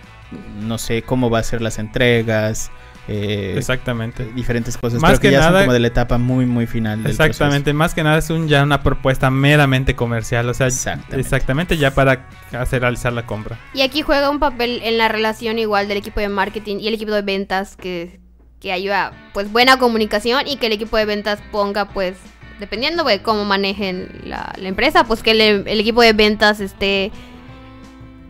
no 0.61 0.79
sé, 0.79 1.03
cómo 1.03 1.31
va 1.31 1.39
a 1.39 1.43
ser 1.45 1.63
las 1.63 1.79
entregas, 1.79 2.73
eh, 3.09 3.55
Exactamente. 3.57 4.25
diferentes 4.35 4.77
cosas. 4.79 5.01
Más 5.01 5.11
pero 5.13 5.21
que, 5.21 5.29
que 5.29 5.33
ya 5.33 5.41
nada- 5.41 5.53
son 5.53 5.61
como 5.63 5.73
de 5.75 5.81
la 5.81 5.87
etapa 5.89 6.19
muy, 6.19 6.47
muy 6.47 6.67
final 6.67 7.03
del 7.03 7.11
Exactamente, 7.13 7.73
más 7.73 7.95
que 7.95 8.03
nada 8.03 8.19
es 8.19 8.31
un, 8.31 8.49
ya 8.49 8.63
una 8.63 8.83
propuesta 8.83 9.31
meramente 9.31 9.95
comercial, 9.95 10.49
o 10.49 10.55
sea, 10.55 10.67
Exactamente. 10.69 11.21
exactamente, 11.21 11.77
ya 11.77 11.93
para 11.93 12.29
hacer 12.59 12.81
realizar 12.83 13.13
la 13.13 13.27
compra. 13.27 13.59
Y 13.75 13.83
aquí 13.83 14.03
juega 14.03 14.31
un 14.31 14.39
papel 14.39 14.81
en 14.85 14.97
la 14.99 15.09
relación 15.09 15.59
igual 15.59 15.89
del 15.89 15.99
equipo 15.99 16.21
de 16.21 16.29
marketing 16.29 16.79
y 16.81 16.89
el 16.89 16.95
equipo 16.95 17.13
de 17.13 17.23
ventas 17.23 17.77
que, 17.77 18.21
que 18.61 18.73
ayuda 18.73 19.13
pues 19.35 19.53
buena 19.53 19.79
comunicación 19.79 20.47
y 20.47 20.57
que 20.57 20.67
el 20.67 20.73
equipo 20.73 20.97
de 20.97 21.05
ventas 21.05 21.41
ponga 21.53 21.87
pues 21.91 22.17
dependiendo 22.61 23.05
de 23.05 23.21
cómo 23.21 23.45
manejen 23.45 24.09
la, 24.25 24.53
la 24.57 24.69
empresa 24.69 25.05
pues 25.05 25.23
que 25.23 25.33
el, 25.33 25.41
el 25.69 25.81
equipo 25.81 26.01
de 26.03 26.13
ventas 26.15 26.61
esté 26.61 27.11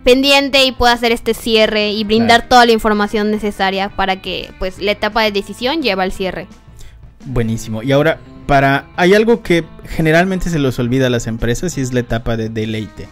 pendiente 0.04 0.64
y 0.64 0.72
pueda 0.72 0.92
hacer 0.92 1.12
este 1.12 1.34
cierre 1.34 1.90
y 1.90 2.04
brindar 2.04 2.40
Claro. 2.42 2.48
toda 2.48 2.66
la 2.66 2.72
información 2.72 3.30
necesaria 3.30 3.88
para 3.88 4.20
que 4.22 4.50
pues 4.58 4.78
la 4.78 4.92
etapa 4.92 5.22
de 5.22 5.32
decisión 5.32 5.82
lleve 5.82 6.02
al 6.02 6.12
cierre. 6.12 6.46
Buenísimo. 7.26 7.82
Y 7.82 7.90
ahora, 7.92 8.18
para. 8.46 8.86
Hay 8.96 9.14
algo 9.14 9.42
que 9.42 9.64
generalmente 9.88 10.50
se 10.50 10.58
los 10.58 10.78
olvida 10.78 11.06
a 11.06 11.10
las 11.10 11.26
empresas 11.26 11.76
y 11.78 11.80
es 11.80 11.92
la 11.94 12.00
etapa 12.00 12.36
de 12.36 12.50
deleite. 12.50 13.08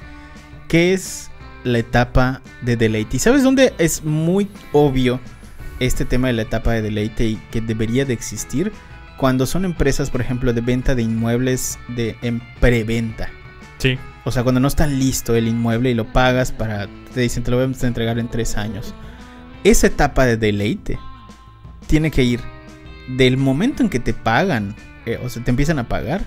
¿Qué 0.69 0.93
es 0.93 1.31
la 1.65 1.79
etapa 1.79 2.43
de 2.61 2.77
deleite? 2.77 3.17
¿Y 3.17 3.21
sabes 3.21 3.43
dónde 3.43 3.73
es 3.79 4.05
muy 4.05 4.49
obvio 4.73 5.19
este 5.81 6.05
tema 6.05 6.27
de 6.29 6.35
la 6.35 6.43
etapa 6.43 6.73
de 6.73 6.83
deleite 6.83 7.25
y 7.25 7.37
que 7.51 7.61
debería 7.63 8.05
de 8.05 8.13
existir? 8.13 8.73
Cuando 9.17 9.47
son 9.47 9.65
empresas, 9.65 10.11
por 10.11 10.21
ejemplo, 10.21 10.53
de 10.53 10.61
venta 10.61 10.95
de 10.95 11.03
inmuebles 11.03 11.79
de, 11.89 12.17
en 12.23 12.43
preventa. 12.61 13.31
Sí, 13.83 13.99
O 14.25 14.31
sea, 14.31 14.45
cuando 14.45 14.61
no 14.61 14.69
está 14.69 14.87
listo 14.87 15.35
el 15.35 15.49
inmueble 15.49 15.91
y 15.91 15.95
lo 15.95 16.13
pagas 16.13 16.53
para. 16.53 16.87
Te 17.13 17.21
dicen, 17.21 17.43
te 17.43 17.51
lo 17.51 17.59
vamos 17.59 17.83
a 17.83 17.89
entregar 17.89 18.17
en 18.21 18.29
tres 18.29 18.57
años. 18.57 18.95
Esa 19.65 19.89
etapa 19.89 20.25
de 20.25 20.37
deleite 20.37 21.01
tiene 21.89 22.13
que 22.13 22.23
ir 22.23 22.41
del 23.09 23.37
momento 23.37 23.83
en 23.83 23.89
que 23.89 23.99
te 23.99 24.15
pagan, 24.15 24.77
eh, 25.05 25.19
o 25.25 25.29
sea, 25.29 25.43
te 25.43 25.51
empiezan 25.51 25.81
a 25.81 25.89
pagar, 25.89 26.25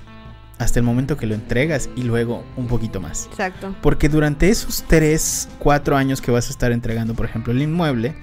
hasta 0.57 0.79
el 0.79 0.85
momento 0.85 1.15
que 1.15 1.27
lo 1.27 1.33
entregas 1.33 1.89
y 1.95 2.03
luego 2.03 2.43
un 2.57 2.67
poquito 2.67 2.99
más. 2.99 3.27
Exacto. 3.31 3.73
Porque 3.81 4.09
durante 4.09 4.49
esos 4.49 4.83
3, 4.87 5.49
4 5.59 5.95
años 5.95 6.21
que 6.21 6.31
vas 6.31 6.47
a 6.47 6.51
estar 6.51 6.73
entregando, 6.73 7.13
por 7.13 7.25
ejemplo, 7.25 7.53
el 7.53 7.61
inmueble, 7.61 8.15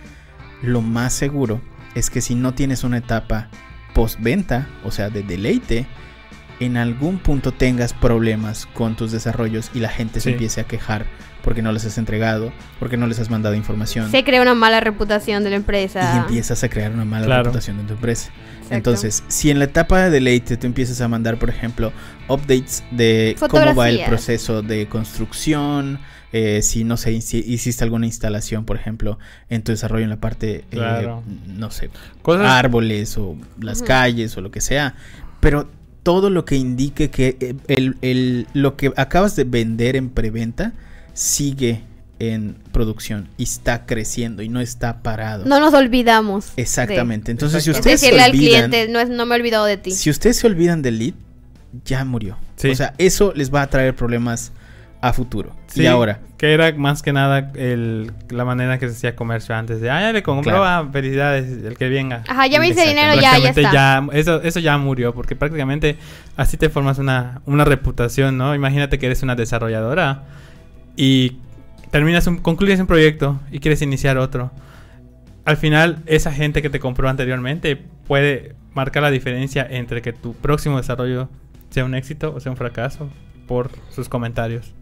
lo 0.62 0.83
más 0.83 1.14
seguro 1.14 1.62
es 1.95 2.11
que 2.11 2.21
si 2.21 2.35
no 2.35 2.53
tienes 2.53 2.85
una 2.85 2.99
etapa 2.99 3.49
postventa, 3.95 4.68
o 4.85 4.90
sea, 4.90 5.09
de 5.09 5.23
deleite, 5.23 5.87
en 6.61 6.77
algún 6.77 7.19
punto 7.19 7.53
tengas 7.53 7.93
problemas 7.93 8.67
con 8.75 8.97
tus 8.97 9.12
desarrollos 9.12 9.71
y 9.75 9.81
la 9.81 9.88
gente 9.88 10.21
se 10.21 10.33
empiece 10.33 10.61
a 10.61 10.65
quejar 10.65 11.07
porque 11.43 11.61
no 11.61 11.73
les 11.73 11.85
has 11.85 11.99
entregado, 11.99 12.53
porque 12.79 12.97
no 12.97 13.07
les 13.07 13.19
has 13.19 13.29
mandado 13.29 13.55
información. 13.55 14.11
Se 14.11 14.23
crea 14.23 14.41
una 14.43 14.55
mala 14.55 14.81
reputación 14.81 15.43
de 15.43 15.51
la 15.51 15.57
empresa. 15.57 16.15
Y 16.15 16.19
empiezas 16.19 16.62
a 16.62 16.69
crear 16.69 16.93
una 16.93 17.05
mala 17.05 17.27
Claro. 17.27 17.43
reputación 17.45 17.81
en 17.81 17.87
tu 17.88 17.95
empresa. 17.95 18.31
Exacto. 18.57 18.75
Entonces, 18.77 19.25
si 19.29 19.51
en 19.51 19.59
la 19.59 19.65
etapa 19.65 20.05
de 20.05 20.11
deleite 20.11 20.57
tú 20.57 20.67
empiezas 20.67 21.01
a 21.01 21.09
mandar, 21.09 21.38
por 21.38 21.51
ejemplo, 21.51 21.93
updates 22.29 22.85
de 22.93 23.37
cómo 23.51 23.75
va 23.75 23.91
el 23.91 24.05
proceso 24.05 24.62
de 24.62 24.87
construcción, 24.87 25.99
eh, 26.33 26.62
si 26.62 26.85
no 26.85 26.97
sé, 26.97 27.21
si 27.21 27.38
hiciste 27.38 27.85
alguna 27.85 28.07
instalación, 28.07 28.65
por 28.65 28.77
ejemplo, 28.77 29.19
en 29.51 29.62
tu 29.62 29.73
desarrollo 29.73 30.05
en 30.05 30.11
la 30.11 30.17
parte, 30.21 30.65
eh, 30.71 31.09
no 31.49 31.71
sé, 31.71 31.91
cosas 32.23 32.47
árboles 32.47 33.19
o 33.19 33.37
las 33.61 33.83
calles 33.83 34.37
o 34.37 34.41
lo 34.41 34.51
que 34.51 34.61
sea, 34.61 34.95
pero 35.41 35.69
todo 36.03 36.31
lo 36.31 36.45
que 36.45 36.57
indique 36.57 37.11
que 37.11 37.37
eh, 37.41 37.55
el, 37.69 37.97
el- 38.03 38.47
lo 38.55 38.77
que 38.77 38.93
acabas 38.97 39.37
de 39.37 39.45
vender 39.45 39.97
en 39.97 40.09
preventa 40.11 40.73
sigue 41.15 41.83
en 42.19 42.57
producción 42.73 43.29
y 43.37 43.43
está 43.45 43.85
creciendo 43.85 44.43
y 44.43 44.49
no 44.49 44.61
está 44.61 45.03
parado. 45.03 45.45
No 45.45 45.59
nos 45.61 45.75
olvidamos. 45.75 46.55
de- 46.57 46.62
Exactamente. 46.62 47.31
Entonces, 47.33 47.65
si 47.65 47.71
ustedes 47.71 48.01
se 48.01 48.07
decirle 48.07 48.23
al 48.25 48.31
olvidan, 48.31 48.71
cliente, 48.71 48.93
no, 48.93 49.01
es, 49.01 49.09
no 49.09 49.27
me 49.27 49.35
he 49.35 49.38
olvidado 49.38 49.65
de 49.65 49.77
ti. 49.77 49.91
si 49.91 50.09
ustedes 50.11 50.37
se 50.37 50.47
olvidan 50.47 50.83
del 50.83 50.99
lead, 50.99 51.15
ya 51.85 52.05
murió. 52.05 52.37
Sí. 52.57 52.69
O 52.71 52.75
sea, 52.77 52.95
eso 52.99 53.33
les 53.35 53.53
va 53.53 53.62
a 53.62 53.67
traer 53.69 53.97
problemas 53.97 54.53
a 55.03 55.12
futuro. 55.12 55.51
Sí, 55.67 55.83
Y 55.83 55.87
ahora, 55.87 56.21
Que 56.38 56.53
era 56.55 56.73
más 56.73 57.03
que 57.03 57.12
nada 57.12 57.51
el, 57.57 58.12
la 58.31 58.45
manera 58.45 58.79
que 58.79 58.88
se 58.88 58.95
hacía 58.95 59.17
comercio 59.17 59.55
antes. 59.55 59.81
De, 59.81 59.91
ah, 59.91 60.01
ya 60.01 60.12
le 60.12 60.23
compró, 60.23 60.53
Claro. 60.59 60.65
ah, 60.65 60.88
felicidades, 60.93 61.65
el 61.65 61.77
que 61.77 61.88
venga. 61.88 62.23
Ajá, 62.29 62.47
ya 62.47 62.59
me 62.61 62.69
hice 62.69 62.87
dinero, 62.87 63.15
ya, 63.21 63.37
ya 63.38 63.51
está. 63.51 63.73
ya- 63.73 64.07
eso, 64.12 64.41
eso 64.43 64.61
ya 64.61 64.79
murió, 64.79 65.12
porque 65.12 65.35
prácticamente 65.37 65.97
así 66.37 66.57
te 66.57 66.69
formas 66.71 66.99
una, 66.99 67.43
una 67.47 67.65
reputación, 67.65 68.38
¿no? 68.38 68.55
Imagínate 68.55 68.99
que 68.99 69.07
eres 69.07 69.23
una 69.25 69.35
desarrolladora 69.35 70.23
y 70.97 71.38
terminas 71.91 72.27
un, 72.29 72.38
concluyes 72.38 72.79
un 72.81 72.87
proyecto 72.87 73.41
y 73.51 73.59
quieres 73.59 73.83
iniciar 73.83 74.19
otro. 74.19 74.51
Al 75.45 75.57
final, 75.57 75.99
esa 76.07 76.31
gente 76.33 76.62
que 76.62 76.71
te 76.71 76.79
compró 76.79 77.09
anteriormente 77.09 77.77
puede 78.07 78.55
marcar 78.73 79.03
la 79.03 79.11
diferencia 79.11 79.67
entre 79.69 80.01
que 80.01 80.12
tu 80.12 80.33
próximo 80.35 80.77
desarrollo 80.77 81.29
sea 81.71 81.85
un 81.85 81.95
éxito 81.97 82.33
o 82.35 82.41
sea 82.41 82.53
un 82.53 82.57
fracaso 82.57 83.11
por 83.49 83.71
sus 83.91 84.09
comentarios. 84.09 84.73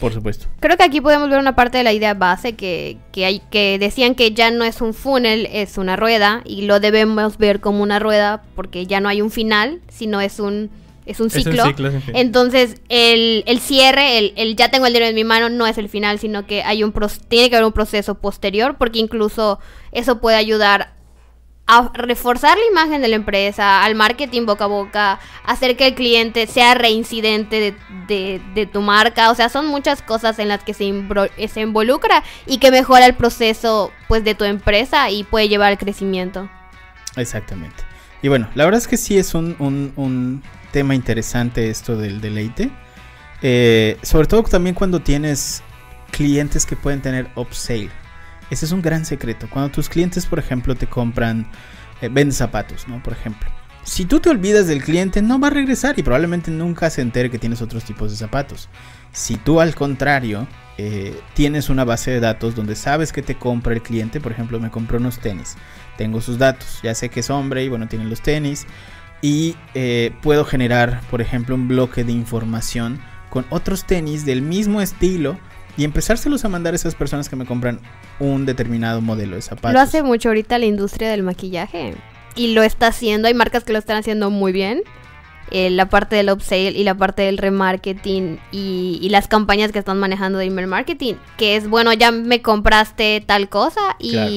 Por 0.00 0.12
supuesto. 0.12 0.46
Creo 0.60 0.76
que 0.76 0.82
aquí 0.82 1.00
podemos 1.00 1.28
ver 1.28 1.38
una 1.38 1.54
parte 1.54 1.78
de 1.78 1.84
la 1.84 1.92
idea 1.92 2.14
base 2.14 2.54
que, 2.54 2.96
que, 3.12 3.24
hay, 3.26 3.42
que 3.50 3.78
decían 3.78 4.14
que 4.14 4.32
ya 4.32 4.50
no 4.50 4.64
es 4.64 4.80
un 4.80 4.94
funnel, 4.94 5.46
es 5.52 5.78
una 5.78 5.94
rueda 5.96 6.42
y 6.44 6.62
lo 6.62 6.80
debemos 6.80 7.38
ver 7.38 7.60
como 7.60 7.82
una 7.82 7.98
rueda 7.98 8.42
porque 8.56 8.86
ya 8.86 9.00
no 9.00 9.08
hay 9.08 9.20
un 9.22 9.30
final, 9.30 9.80
sino 9.88 10.20
es 10.20 10.40
un, 10.40 10.70
es 11.06 11.20
un 11.20 11.26
Es 11.28 11.34
un 11.34 11.42
ciclo. 11.42 11.64
Entonces, 12.14 12.80
el, 12.88 13.42
el 13.46 13.60
cierre, 13.60 14.18
el, 14.18 14.32
el 14.36 14.56
ya 14.56 14.70
tengo 14.70 14.86
el 14.86 14.92
dinero 14.92 15.10
en 15.10 15.14
mi 15.14 15.24
mano, 15.24 15.48
no 15.48 15.66
es 15.66 15.76
el 15.78 15.88
final, 15.88 16.18
sino 16.18 16.46
que 16.46 16.62
hay 16.62 16.82
un 16.82 16.92
pro- 16.92 17.08
tiene 17.28 17.50
que 17.50 17.56
haber 17.56 17.66
un 17.66 17.72
proceso 17.72 18.14
posterior, 18.16 18.76
porque 18.78 18.98
incluso 18.98 19.58
eso 19.92 20.20
puede 20.20 20.36
ayudar 20.36 20.92
a 21.78 21.90
reforzar 21.94 22.56
la 22.56 22.64
imagen 22.70 23.02
de 23.02 23.08
la 23.08 23.16
empresa, 23.16 23.84
al 23.84 23.94
marketing 23.94 24.46
boca 24.46 24.64
a 24.64 24.68
boca, 24.68 25.20
hacer 25.44 25.76
que 25.76 25.88
el 25.88 25.94
cliente 25.94 26.46
sea 26.46 26.74
reincidente 26.74 27.74
de, 28.08 28.68
tu 28.72 28.80
marca. 28.80 29.30
O 29.30 29.34
sea, 29.34 29.48
son 29.48 29.66
muchas 29.66 30.02
cosas 30.02 30.38
en 30.38 30.48
las 30.48 30.64
que 30.64 30.74
se, 30.74 30.84
involucra 30.84 32.22
y 32.46 32.58
que 32.58 32.70
mejora 32.70 33.06
el 33.06 33.14
proceso 33.14 33.92
pues 34.08 34.24
de 34.24 34.34
tu 34.34 34.44
empresa 34.44 35.10
y 35.10 35.24
puede 35.24 35.48
llevar 35.48 35.72
al 35.72 35.78
crecimiento. 35.78 36.50
Exactamente. 37.16 37.84
Y 38.22 38.28
bueno, 38.28 38.48
la 38.54 38.64
verdad 38.64 38.78
es 38.78 38.88
que 38.88 38.96
sí 38.96 39.16
es 39.16 39.34
un 39.34 40.42
tema 40.72 40.94
interesante 40.94 41.70
esto 41.70 41.96
del 41.96 42.20
deleite. 42.20 42.70
Eh, 43.42 43.98
sobre 44.02 44.26
todo 44.26 44.42
también 44.42 44.74
cuando 44.74 45.00
tienes 45.00 45.62
clientes 46.10 46.66
que 46.66 46.76
pueden 46.76 47.00
tener 47.00 47.30
upsale. 47.36 47.90
Ese 48.50 48.64
es 48.64 48.72
un 48.72 48.82
gran 48.82 49.04
secreto. 49.04 49.48
Cuando 49.48 49.70
tus 49.70 49.88
clientes, 49.88 50.26
por 50.26 50.38
ejemplo, 50.38 50.74
te 50.74 50.86
compran, 50.86 51.46
eh, 52.00 52.08
venden 52.08 52.32
zapatos, 52.32 52.88
¿no? 52.88 53.02
Por 53.02 53.12
ejemplo. 53.12 53.48
Si 53.84 54.04
tú 54.04 54.20
te 54.20 54.28
olvidas 54.28 54.66
del 54.66 54.82
cliente, 54.84 55.22
no 55.22 55.40
va 55.40 55.48
a 55.48 55.50
regresar 55.50 55.98
y 55.98 56.02
probablemente 56.02 56.50
nunca 56.50 56.90
se 56.90 57.00
entere 57.00 57.30
que 57.30 57.38
tienes 57.38 57.62
otros 57.62 57.84
tipos 57.84 58.10
de 58.10 58.16
zapatos. 58.16 58.68
Si 59.12 59.36
tú 59.36 59.60
al 59.60 59.74
contrario 59.74 60.46
eh, 60.76 61.18
tienes 61.34 61.70
una 61.70 61.84
base 61.84 62.10
de 62.10 62.20
datos 62.20 62.54
donde 62.54 62.76
sabes 62.76 63.12
que 63.12 63.22
te 63.22 63.36
compra 63.36 63.72
el 63.72 63.82
cliente, 63.82 64.20
por 64.20 64.32
ejemplo, 64.32 64.60
me 64.60 64.70
compró 64.70 64.98
unos 64.98 65.18
tenis, 65.18 65.56
tengo 65.96 66.20
sus 66.20 66.38
datos, 66.38 66.80
ya 66.82 66.94
sé 66.94 67.08
que 67.08 67.20
es 67.20 67.30
hombre 67.30 67.64
y 67.64 67.68
bueno, 67.68 67.88
tiene 67.88 68.04
los 68.04 68.20
tenis 68.20 68.66
y 69.22 69.56
eh, 69.74 70.12
puedo 70.22 70.44
generar, 70.44 71.00
por 71.10 71.20
ejemplo, 71.20 71.54
un 71.54 71.66
bloque 71.66 72.04
de 72.04 72.12
información 72.12 73.00
con 73.30 73.46
otros 73.50 73.84
tenis 73.84 74.24
del 74.24 74.42
mismo 74.42 74.80
estilo 74.80 75.38
y 75.76 75.84
empezárselos 75.84 76.44
a 76.44 76.48
mandar 76.48 76.72
a 76.74 76.76
esas 76.76 76.94
personas 76.94 77.28
que 77.28 77.36
me 77.36 77.46
compran 77.46 77.80
un 78.18 78.46
determinado 78.46 79.00
modelo 79.00 79.36
de 79.36 79.42
zapatos. 79.42 79.72
Lo 79.72 79.80
hace 79.80 80.02
mucho 80.02 80.28
ahorita 80.28 80.58
la 80.58 80.66
industria 80.66 81.10
del 81.10 81.22
maquillaje. 81.22 81.94
Y 82.36 82.54
lo 82.54 82.62
está 82.62 82.88
haciendo. 82.88 83.28
Hay 83.28 83.34
marcas 83.34 83.64
que 83.64 83.72
lo 83.72 83.78
están 83.78 83.96
haciendo 83.96 84.30
muy 84.30 84.52
bien. 84.52 84.82
Eh, 85.52 85.68
la 85.68 85.86
parte 85.88 86.14
del 86.14 86.30
upsale 86.30 86.70
y 86.70 86.84
la 86.84 86.94
parte 86.94 87.22
del 87.22 87.36
remarketing 87.36 88.38
y, 88.52 89.00
y 89.02 89.08
las 89.08 89.26
campañas 89.26 89.72
que 89.72 89.80
están 89.80 89.98
manejando 89.98 90.38
de 90.38 90.44
email 90.44 90.68
marketing. 90.68 91.14
Que 91.36 91.56
es, 91.56 91.66
bueno, 91.68 91.92
ya 91.92 92.12
me 92.12 92.40
compraste 92.40 93.20
tal 93.26 93.48
cosa 93.48 93.80
y, 93.98 94.12
Claro. 94.12 94.30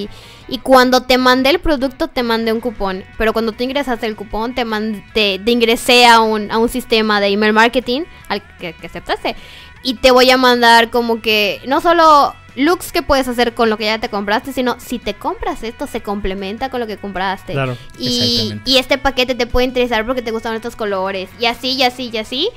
y 0.47 0.57
cuando 0.63 1.01
te 1.03 1.19
mandé 1.19 1.51
el 1.51 1.59
producto 1.59 2.07
te 2.07 2.23
mandé 2.23 2.51
un 2.51 2.61
cupón. 2.61 3.03
Pero 3.19 3.31
cuando 3.31 3.51
tú 3.51 3.63
ingresaste 3.63 4.07
el 4.07 4.15
cupón 4.15 4.55
te, 4.55 4.65
mand- 4.65 5.03
te, 5.13 5.37
te 5.37 5.51
ingresé 5.51 6.07
a 6.07 6.19
un, 6.19 6.49
a 6.51 6.57
un 6.57 6.67
sistema 6.69 7.19
de 7.21 7.27
email 7.27 7.53
marketing 7.53 8.01
al 8.27 8.41
que, 8.57 8.73
que 8.73 8.87
aceptaste. 8.87 9.35
Y 9.83 9.95
te 9.95 10.11
voy 10.11 10.29
a 10.31 10.37
mandar 10.37 10.89
como 10.89 11.21
que 11.21 11.61
no 11.67 11.81
solo 11.81 12.33
looks 12.55 12.91
que 12.91 13.01
puedes 13.01 13.27
hacer 13.27 13.53
con 13.53 13.69
lo 13.69 13.77
que 13.77 13.85
ya 13.85 13.99
te 13.99 14.09
compraste, 14.09 14.53
sino 14.53 14.79
si 14.79 14.99
te 14.99 15.15
compras 15.15 15.63
esto 15.63 15.87
se 15.87 16.01
complementa 16.01 16.69
con 16.69 16.79
lo 16.79 16.87
que 16.87 16.97
compraste. 16.97 17.53
Claro. 17.53 17.77
Y, 17.97 18.53
y 18.65 18.77
este 18.77 18.97
paquete 18.97 19.35
te 19.35 19.45
puede 19.47 19.65
interesar 19.65 20.05
porque 20.05 20.21
te 20.21 20.31
gustan 20.31 20.55
estos 20.55 20.75
colores. 20.75 21.29
Y 21.39 21.45
así, 21.47 21.71
y 21.73 21.83
así, 21.83 22.09
y 22.13 22.17
así. 22.17 22.49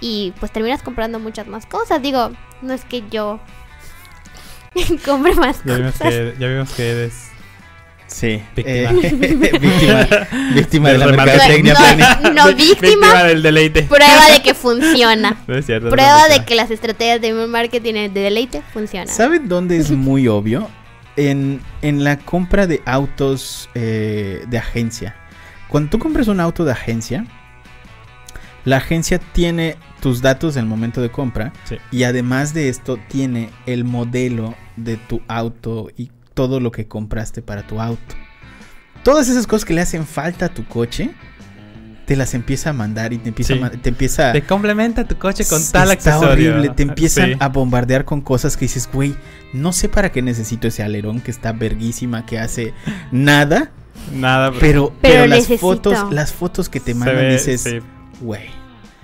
Y 0.00 0.32
pues 0.40 0.52
terminas 0.52 0.82
comprando 0.82 1.18
muchas 1.18 1.46
más 1.46 1.66
cosas. 1.66 2.00
Digo, 2.00 2.30
no 2.62 2.72
es 2.72 2.84
que 2.84 3.02
yo 3.10 3.40
compre 5.04 5.34
más 5.34 5.62
Ya 5.64 5.76
vimos, 5.76 5.92
cosas. 5.92 6.08
que, 6.08 6.34
ya 6.38 6.46
vimos 6.48 6.70
que 6.72 6.90
eres 6.90 7.30
Sí. 8.10 8.42
Víctima. 8.56 8.70
eh, 8.70 8.88
víctima. 9.60 10.08
víctima 10.54 10.88
de 10.90 10.98
la 10.98 11.06
Del 11.06 11.16
mercadotecnia. 11.16 11.74
No, 12.22 12.32
no, 12.32 12.54
víctima. 12.54 13.24
del 13.24 13.42
deleite. 13.42 13.82
Prueba 13.84 14.30
de 14.32 14.42
que 14.42 14.52
funciona. 14.54 15.36
No 15.46 15.56
es 15.56 15.66
cierto. 15.66 15.90
Prueba 15.90 16.24
de 16.24 16.28
víctima. 16.30 16.44
que 16.46 16.54
las 16.56 16.70
estrategias 16.70 17.20
de 17.20 17.32
marketing 17.32 17.94
de 17.94 18.08
deleite 18.10 18.62
funcionan. 18.72 19.08
¿Saben 19.08 19.48
dónde 19.48 19.76
es 19.76 19.90
muy 19.90 20.28
obvio? 20.28 20.68
en, 21.16 21.60
en 21.82 22.02
la 22.04 22.18
compra 22.18 22.66
de 22.66 22.82
autos 22.86 23.68
eh, 23.74 24.44
de 24.48 24.58
agencia. 24.58 25.16
Cuando 25.68 25.90
tú 25.90 25.98
compras 25.98 26.28
un 26.28 26.40
auto 26.40 26.64
de 26.64 26.72
agencia, 26.72 27.26
la 28.64 28.78
agencia 28.78 29.18
tiene 29.18 29.76
tus 30.00 30.22
datos 30.22 30.54
del 30.54 30.66
momento 30.66 31.00
de 31.02 31.10
compra 31.10 31.52
Sí. 31.64 31.76
y 31.90 32.04
además 32.04 32.54
de 32.54 32.68
esto 32.68 32.98
tiene 33.08 33.50
el 33.66 33.84
modelo 33.84 34.54
de 34.76 34.96
tu 34.96 35.20
auto 35.28 35.90
y 35.96 36.10
todo 36.40 36.58
lo 36.58 36.70
que 36.72 36.88
compraste 36.88 37.42
para 37.42 37.66
tu 37.66 37.82
auto. 37.82 38.14
Todas 39.02 39.28
esas 39.28 39.46
cosas 39.46 39.66
que 39.66 39.74
le 39.74 39.82
hacen 39.82 40.06
falta 40.06 40.46
a 40.46 40.48
tu 40.48 40.64
coche, 40.66 41.10
te 42.06 42.16
las 42.16 42.32
empieza 42.32 42.70
a 42.70 42.72
mandar 42.72 43.12
y 43.12 43.18
te 43.18 43.28
empieza, 43.28 43.52
Sí. 43.54 43.62
a, 43.62 43.70
te 43.70 43.90
empieza 43.90 44.32
Te 44.32 44.42
complementa 44.42 45.06
tu 45.06 45.18
coche 45.18 45.44
con 45.44 45.60
Está 45.60 45.80
tal 45.80 45.90
accesorio. 45.90 46.52
horrible, 46.52 46.70
te 46.70 46.82
empiezan 46.82 47.32
Sí. 47.32 47.36
a 47.40 47.48
bombardear 47.48 48.06
con 48.06 48.22
cosas 48.22 48.56
que 48.56 48.64
dices, 48.64 48.88
güey, 48.90 49.14
no 49.52 49.74
sé 49.74 49.90
para 49.90 50.10
qué 50.12 50.22
necesito 50.22 50.66
ese 50.68 50.82
alerón 50.82 51.20
que 51.20 51.30
está 51.30 51.52
verguísima, 51.52 52.24
que 52.24 52.38
hace 52.38 52.72
nada, 53.12 53.70
Nada, 54.18 54.50
pero, 54.58 54.60
Pero 54.60 54.94
pero 55.02 55.26
las 55.26 55.40
necesito. 55.40 55.60
fotos, 55.60 56.10
las 56.10 56.32
fotos 56.32 56.70
que 56.70 56.80
te 56.80 56.94
mandan 56.94 57.16
ve, 57.16 57.32
dices, 57.34 57.60
sí. 57.60 57.78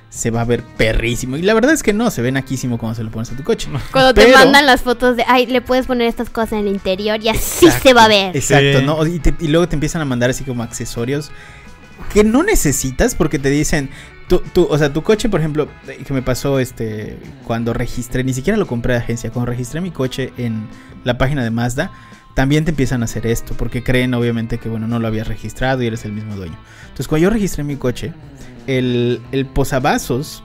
Se 0.09 0.31
va 0.31 0.41
a 0.41 0.45
ver 0.45 0.63
perrísimo. 0.77 1.37
Y 1.37 1.43
la 1.43 1.53
verdad 1.55 1.73
es 1.73 1.83
que 1.83 1.93
no, 1.93 2.11
se 2.11 2.23
ve 2.23 2.33
naquísimo 2.33 2.79
cuando 2.79 2.97
se 2.97 3.03
lo 3.05 3.11
pones 3.11 3.31
a 3.33 3.37
tu 3.37 3.43
coche. 3.43 3.69
Cuando 3.93 4.15
te 4.15 4.33
mandan 4.33 4.65
las 4.67 4.83
fotos 4.83 5.17
de, 5.17 5.25
ay, 5.27 5.47
le 5.47 5.61
puedes 5.61 5.87
poner 5.87 6.07
estas 6.07 6.31
cosas 6.31 6.53
en 6.53 6.59
el 6.61 6.69
interior 6.69 7.21
y 7.23 7.29
así 7.29 7.67
Exacto, 7.67 7.89
se 7.89 7.95
va 7.95 8.05
a 8.05 8.09
ver. 8.09 8.37
Exacto, 8.37 8.79
Sí. 8.81 8.85
¿no? 8.87 9.07
Y, 9.07 9.19
te- 9.19 9.35
y 9.41 9.49
luego 9.49 9.69
te 9.69 9.77
empiezan 9.77 10.01
a 10.03 10.05
mandar 10.05 10.31
así 10.31 10.45
como 10.45 10.63
accesorios 10.63 11.31
que 12.13 12.25
no 12.25 12.43
necesitas 12.43 13.15
porque 13.15 13.39
te 13.39 13.51
dicen, 13.51 13.91
tú, 14.29 14.43
tú, 14.55 14.67
o 14.71 14.79
sea, 14.79 14.93
tu 14.93 15.03
coche, 15.03 15.29
por 15.29 15.41
ejemplo, 15.41 15.69
eh, 15.89 16.03
que 16.07 16.15
me 16.15 16.23
pasó 16.23 16.61
este 16.61 17.19
cuando 17.45 17.73
registré, 17.75 18.23
ni 18.25 18.33
siquiera 18.33 18.57
lo 18.57 18.67
compré 18.67 18.93
de 18.95 19.01
agencia, 19.01 19.31
cuando 19.31 19.51
registré 19.51 19.81
mi 19.81 19.91
coche 19.91 20.33
en 20.39 20.67
la 21.05 21.19
página 21.19 21.43
de 21.43 21.51
Mazda, 21.51 21.91
también 22.35 22.65
te 22.65 22.71
empiezan 22.71 23.03
a 23.03 23.07
hacer 23.07 23.27
esto 23.27 23.55
porque 23.57 23.83
creen 23.83 24.15
obviamente 24.15 24.59
que 24.59 24.69
bueno, 24.69 24.87
no 24.87 24.99
lo 24.99 25.09
habías 25.09 25.27
registrado 25.27 25.83
y 25.83 25.87
eres 25.89 26.05
el 26.05 26.13
mismo 26.13 26.37
dueño. 26.37 26.57
Entonces, 26.83 27.09
cuando 27.09 27.25
yo 27.25 27.31
registré 27.31 27.65
mi 27.65 27.77
coche, 27.77 28.13
el, 28.67 29.21
el 29.33 29.47
posavasos 29.47 30.43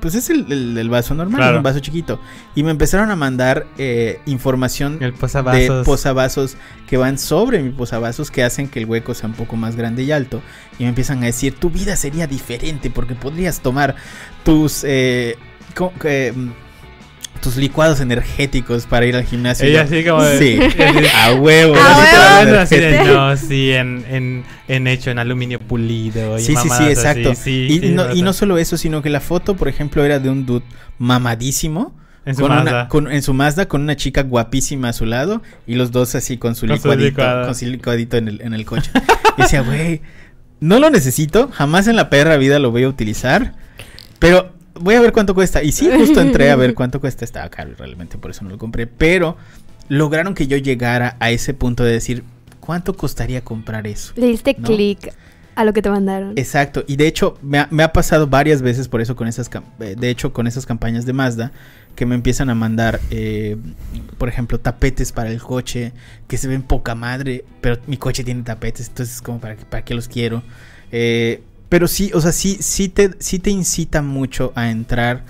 pues 0.00 0.16
es 0.16 0.28
el, 0.28 0.50
el- 0.50 0.76
el 0.76 0.88
vaso 0.90 1.14
normal, 1.14 1.38
Claro. 1.40 1.56
un 1.58 1.62
vaso 1.62 1.78
chiquito. 1.78 2.18
Y 2.56 2.64
me 2.64 2.72
empezaron 2.72 3.12
a 3.12 3.16
mandar 3.16 3.66
eh, 3.78 4.20
información 4.26 4.94
El 5.00 5.12
de 5.12 5.18
posavasos. 5.84 6.56
que 6.88 6.96
van 6.96 7.16
sobre 7.16 7.62
mi 7.62 7.70
posavasos 7.70 8.32
que 8.32 8.42
hacen 8.42 8.68
que 8.68 8.80
el 8.80 8.86
hueco 8.86 9.14
sea 9.14 9.28
un 9.28 9.36
poco 9.36 9.54
más 9.54 9.76
grande 9.76 10.02
y 10.02 10.10
alto. 10.10 10.42
Y 10.80 10.82
me 10.82 10.88
empiezan 10.88 11.22
a 11.22 11.26
decir, 11.26 11.54
tu 11.60 11.70
vida 11.70 11.94
sería 11.94 12.26
diferente 12.26 12.90
porque 12.90 13.14
podrías 13.14 13.60
tomar 13.60 13.94
tus... 14.44 14.82
eh, 14.82 15.36
eh, 16.02 16.32
tus 17.44 17.56
licuados 17.56 18.00
energéticos 18.00 18.86
para 18.86 19.06
ir 19.06 19.14
al 19.14 19.24
gimnasio. 19.24 19.66
Ella 19.66 19.82
así 19.82 20.02
como 20.04 20.22
de- 20.24 20.38
Sí, 20.38 20.58
así- 20.82 21.06
a 21.14 21.34
huevo. 21.34 21.74
A 21.76 22.42
huevo. 22.44 22.58
así 22.58 22.74
de, 22.76 22.88
energéticos". 22.88 23.14
no, 23.16 23.36
sí, 23.36 23.70
en, 23.72 24.04
en, 24.10 24.44
en 24.66 24.86
hecho 24.88 25.10
en 25.12 25.18
aluminio 25.20 25.60
pulido. 25.60 26.36
y 26.38 26.42
Sí, 26.42 26.56
sí, 26.56 26.68
sí, 26.68 26.84
exacto. 26.84 27.30
así, 27.30 27.42
sí, 27.44 27.66
y, 27.70 27.78
sí, 27.80 27.88
no, 27.90 28.12
y 28.12 28.22
no 28.22 28.32
solo 28.32 28.58
eso, 28.58 28.76
sino 28.76 29.00
que 29.02 29.10
la 29.10 29.20
foto, 29.20 29.54
por 29.54 29.68
ejemplo, 29.68 30.04
era 30.04 30.18
de 30.18 30.28
un 30.30 30.44
dude 30.46 30.64
mamadísimo. 30.98 31.94
en 32.26 32.34
su 32.34 32.40
con 32.40 32.52
una- 32.52 32.64
Mazda. 32.64 32.88
con- 32.88 33.12
en 33.12 33.22
su 33.22 33.34
Mazda 33.34 33.68
con 33.68 33.82
una 33.82 33.96
chica 33.96 34.22
guapísima 34.22 34.88
a 34.88 34.92
su 34.94 35.04
lado 35.04 35.42
y 35.66 35.74
los 35.74 35.92
dos 35.92 36.14
así 36.14 36.38
con 36.38 36.54
su 36.54 36.66
Con 36.66 36.76
licuadito, 36.76 37.04
licuado. 37.10 37.44
con 37.44 37.54
su 37.54 37.66
licuadito 37.66 38.16
en 38.16 38.28
el, 38.28 38.40
en 38.40 38.54
el 38.54 38.64
coche. 38.64 38.90
y 39.36 39.42
decía, 39.42 39.60
güey, 39.60 40.00
no 40.60 40.78
lo 40.78 40.88
necesito, 40.88 41.50
jamás 41.52 41.86
en 41.86 41.96
la 41.96 42.08
perra 42.08 42.38
vida 42.38 42.58
lo 42.58 42.70
voy 42.70 42.84
a 42.84 42.88
utilizar, 42.88 43.52
pero 44.18 44.54
voy 44.74 44.94
a 44.94 45.00
ver 45.00 45.12
cuánto 45.12 45.34
cuesta. 45.34 45.62
Y 45.62 45.72
sí, 45.72 45.88
justo 45.96 46.20
entré 46.20 46.50
a 46.50 46.56
ver 46.56 46.74
cuánto 46.76 47.00
cuesta, 47.00 47.24
estaba 47.24 47.48
caro 47.48 47.72
realmente, 47.76 48.18
por 48.18 48.30
eso 48.30 48.44
no 48.44 48.50
lo 48.50 48.58
compré, 48.58 48.86
pero 48.86 49.36
lograron 49.88 50.34
que 50.34 50.46
yo 50.46 50.56
llegara 50.56 51.16
a 51.20 51.30
ese 51.30 51.54
punto 51.54 51.84
de 51.84 51.92
decir, 51.92 52.24
¿cuánto 52.60 52.94
costaría 52.94 53.42
comprar 53.42 53.86
eso? 53.86 54.12
Le 54.16 54.26
diste 54.26 54.56
¿No? 54.58 54.68
clic 54.68 55.12
a 55.54 55.64
lo 55.64 55.72
que 55.72 55.82
te 55.82 55.90
mandaron. 55.90 56.32
Exacto, 56.36 56.84
y 56.86 56.96
de 56.96 57.06
hecho 57.06 57.38
me 57.42 57.58
ha, 57.58 57.68
me 57.70 57.82
ha 57.82 57.92
pasado 57.92 58.26
varias 58.26 58.60
veces 58.62 58.88
por 58.88 59.00
eso 59.00 59.14
con 59.14 59.28
esas, 59.28 59.50
eh, 59.80 59.94
de 59.96 60.10
hecho 60.10 60.32
con 60.32 60.46
esas 60.46 60.66
campañas 60.66 61.06
de 61.06 61.12
Mazda 61.12 61.52
que 61.94 62.06
me 62.06 62.16
empiezan 62.16 62.50
a 62.50 62.56
mandar, 62.56 63.00
eh, 63.10 63.56
por 64.18 64.28
ejemplo, 64.28 64.58
tapetes 64.58 65.12
para 65.12 65.30
el 65.30 65.40
coche 65.40 65.92
que 66.26 66.38
se 66.38 66.48
ven 66.48 66.62
poca 66.62 66.96
madre, 66.96 67.44
pero 67.60 67.78
mi 67.86 67.96
coche 67.96 68.24
tiene 68.24 68.42
tapetes, 68.42 68.88
entonces 68.88 69.22
como 69.22 69.38
para, 69.38 69.54
para 69.56 69.84
qué 69.84 69.94
los 69.94 70.08
quiero. 70.08 70.42
Eh, 70.90 71.42
pero 71.68 71.88
sí, 71.88 72.10
o 72.14 72.20
sea, 72.20 72.32
sí, 72.32 72.58
sí 72.60 72.88
te, 72.88 73.10
sí 73.18 73.38
te 73.38 73.50
incita 73.50 74.02
mucho 74.02 74.52
a 74.54 74.70
entrar 74.70 75.22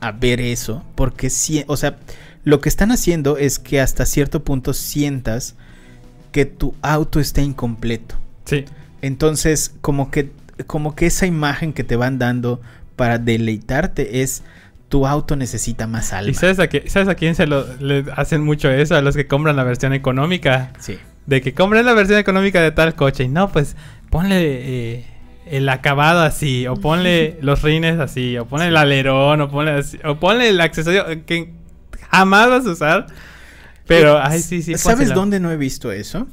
a 0.00 0.12
ver 0.12 0.40
eso, 0.40 0.84
porque 0.94 1.28
sí, 1.30 1.64
o 1.66 1.76
sea, 1.76 1.98
lo 2.44 2.60
que 2.60 2.68
están 2.70 2.90
haciendo 2.90 3.36
es 3.36 3.58
que 3.58 3.80
hasta 3.80 4.06
cierto 4.06 4.42
punto 4.44 4.72
sientas 4.72 5.56
que 6.32 6.46
tu 6.46 6.74
auto 6.80 7.20
está 7.20 7.42
incompleto. 7.42 8.14
Sí. 8.46 8.64
Entonces, 9.02 9.74
como 9.80 10.10
que, 10.10 10.30
como 10.66 10.94
que 10.94 11.06
esa 11.06 11.26
imagen 11.26 11.72
que 11.72 11.84
te 11.84 11.96
van 11.96 12.18
dando 12.18 12.60
para 12.96 13.18
deleitarte 13.18 14.22
es 14.22 14.42
tu 14.88 15.06
auto 15.06 15.36
necesita 15.36 15.86
más 15.86 16.12
alma. 16.12 16.30
¿Y 16.30 16.34
sabes 16.34 16.58
a, 16.58 16.68
qué- 16.68 16.88
sabes 16.88 17.08
a 17.08 17.14
quién 17.14 17.34
se 17.34 17.46
lo 17.46 17.64
le 17.78 18.04
hacen 18.16 18.42
mucho 18.42 18.70
eso? 18.70 18.94
A 18.96 19.02
los 19.02 19.16
que 19.16 19.26
compran 19.26 19.56
la 19.56 19.64
versión 19.64 19.92
económica. 19.92 20.72
Sí. 20.80 20.98
De 21.26 21.40
que 21.42 21.54
compren 21.54 21.84
la 21.86 21.94
versión 21.94 22.18
económica 22.18 22.60
de 22.60 22.72
tal 22.72 22.94
coche. 22.94 23.24
Y 23.24 23.28
no, 23.28 23.52
pues 23.52 23.76
ponle 24.10 24.36
eh, 24.40 25.04
el 25.46 25.68
acabado 25.68 26.20
así. 26.22 26.66
O 26.66 26.76
ponle 26.76 27.38
los 27.42 27.62
rines 27.62 27.98
así. 27.98 28.36
O 28.38 28.46
ponle 28.46 28.68
el 28.68 28.76
alerón. 28.76 29.40
O 29.40 29.48
ponle, 29.50 29.72
así, 29.72 29.98
o 30.04 30.18
ponle 30.18 30.48
el 30.48 30.60
accesorio 30.60 31.04
que 31.26 31.52
jamás 32.10 32.48
vas 32.50 32.66
a 32.66 32.70
usar. 32.70 33.06
Pero, 33.86 34.18
Eh, 34.18 34.22
ay, 34.24 34.40
sí, 34.40 34.62
sí. 34.62 34.76
¿Sabes 34.76 34.98
pónsela. 34.98 35.14
dónde 35.14 35.40
no 35.40 35.50
he 35.50 35.56
visto 35.56 35.90
eso? 35.92 36.26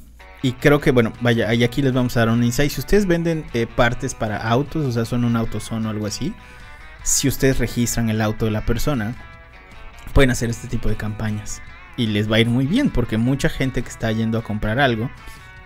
Y 0.44 0.52
creo 0.54 0.80
que, 0.80 0.92
bueno, 0.92 1.14
vaya, 1.22 1.52
y 1.54 1.64
aquí 1.64 1.82
les 1.82 1.94
vamos 1.94 2.16
a 2.16 2.20
dar 2.22 2.30
un 2.30 2.44
insight. 2.44 2.72
Si 2.72 2.80
ustedes 2.80 3.08
venden 3.08 3.46
eh, 3.54 3.66
partes 3.66 4.14
para 4.14 4.38
autos, 4.38 4.86
o 4.86 4.92
sea, 4.92 5.04
son 5.06 5.26
un 5.26 5.36
autoson 5.36 5.84
o 5.88 5.90
algo 5.90 6.06
así, 6.06 6.34
si 7.02 7.28
ustedes 7.28 7.58
registran 7.58 8.10
el 8.12 8.22
auto 8.22 8.46
de 8.46 8.52
la 8.52 8.64
persona, 8.64 9.16
pueden 10.14 10.30
hacer 10.30 10.52
este 10.52 10.68
tipo 10.68 10.90
de 10.90 10.96
campañas. 10.96 11.62
Y 11.98 12.06
les 12.08 12.32
va 12.32 12.36
a 12.36 12.40
ir 12.40 12.48
muy 12.50 12.68
bien, 12.68 12.92
porque 12.92 13.18
mucha 13.18 13.50
gente 13.50 13.82
que 13.82 13.90
está 13.90 14.12
yendo 14.12 14.38
a 14.38 14.44
comprar 14.44 14.80
algo, 14.80 15.10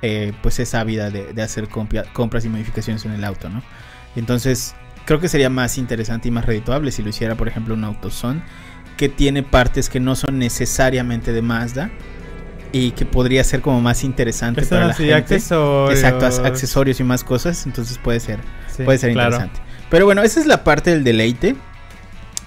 eh, 0.02 0.34
pues 0.42 0.60
es 0.60 0.74
ávida 0.74 1.10
de, 1.10 1.34
de 1.34 1.42
hacer 1.42 1.68
compras 1.70 2.46
y 2.46 2.50
modificaciones 2.50 3.06
en 3.06 3.12
el 3.12 3.24
auto, 3.24 3.50
¿no? 3.50 3.62
Entonces, 4.16 4.76
creo 5.06 5.20
que 5.20 5.28
sería 5.30 5.50
más 5.50 5.78
interesante 5.78 6.28
y 6.28 6.32
más 6.32 6.46
redituable 6.46 6.92
si 6.92 7.02
lo 7.04 7.10
hiciera, 7.10 7.36
por 7.36 7.48
ejemplo, 7.48 7.74
un 7.74 7.84
autoson 7.84 8.44
que 8.98 9.10
tiene 9.10 9.42
partes 9.44 9.90
que 9.90 10.00
no 10.00 10.16
son 10.16 10.38
necesariamente 10.40 11.32
de 11.34 11.42
Mazda 11.42 11.90
y 12.74 12.92
que 12.92 13.06
podría 13.06 13.44
ser 13.44 13.62
como 13.62 13.82
más 13.82 14.04
interesante 14.04 14.62
Que 14.62 14.68
son 14.68 14.78
para 14.78 14.88
la 14.88 14.94
gente. 14.94 15.14
accesorios. 15.14 16.00
Exacto, 16.00 16.26
accesorios 16.46 17.00
y 17.00 17.04
más 17.04 17.24
cosas, 17.24 17.66
entonces 17.66 17.98
puede 17.98 18.20
ser, 18.20 18.40
Sí, 18.76 18.84
puede 18.84 18.98
ser 18.98 19.14
claro. 19.14 19.36
interesante. 19.36 19.62
Pero 19.90 20.06
bueno, 20.06 20.22
esa 20.24 20.40
es 20.40 20.46
la 20.46 20.64
parte 20.64 20.92
del 20.92 21.04
deleite. 21.04 21.56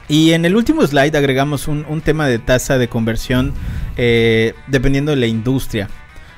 Y 0.07 0.33
en 0.33 0.45
el 0.45 0.55
último 0.55 0.87
slide 0.87 1.17
agregamos 1.17 1.67
un, 1.67 1.85
un 1.89 2.01
tema 2.03 2.27
de 2.29 2.39
tasa 2.39 2.77
de 2.79 2.89
conversión 2.89 3.53
eh, 3.97 4.55
dependiendo 4.67 5.11
de 5.13 5.17
la 5.17 5.27
industria. 5.27 5.89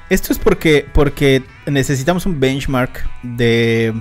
Esto 0.08 0.32
es 0.32 0.38
porque, 0.38 0.86
porque 0.92 1.42
necesitamos 1.66 2.26
un 2.26 2.38
benchmark 2.38 3.08
de, 3.22 3.92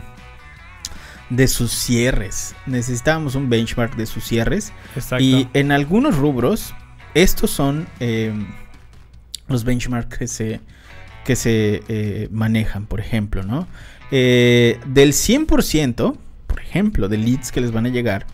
de 1.30 1.47
sus 1.47 1.72
cierres. 1.72 2.56
Necesitábamos 2.66 3.36
un 3.36 3.49
benchmark 3.49 3.95
de 3.95 4.06
sus 4.06 4.24
cierres. 4.24 4.72
Exacto. 4.95 5.24
Y 5.24 5.47
en 5.53 5.72
algunos 5.72 6.18
rubros, 6.18 6.76
estos 7.14 7.49
son 7.49 7.88
eh, 7.99 8.34
los 9.47 9.64
benchmarks 9.64 10.18
que 10.18 10.28
se, 10.28 10.62
que 11.24 11.36
se 11.36 11.84
eh, 11.88 12.30
manejan, 12.32 12.86
por 12.86 12.99
ejemplo, 12.99 13.43
¿no? 13.43 13.68
Eh, 14.12 14.80
del 14.86 15.14
100%, 15.14 16.18
por 16.47 16.60
ejemplo, 16.60 17.08
de 17.10 17.18
leads 17.18 17.51
que 17.51 17.62
les 17.62 17.72
van 17.72 17.86
a 17.86 17.89
llegar, 17.89 18.28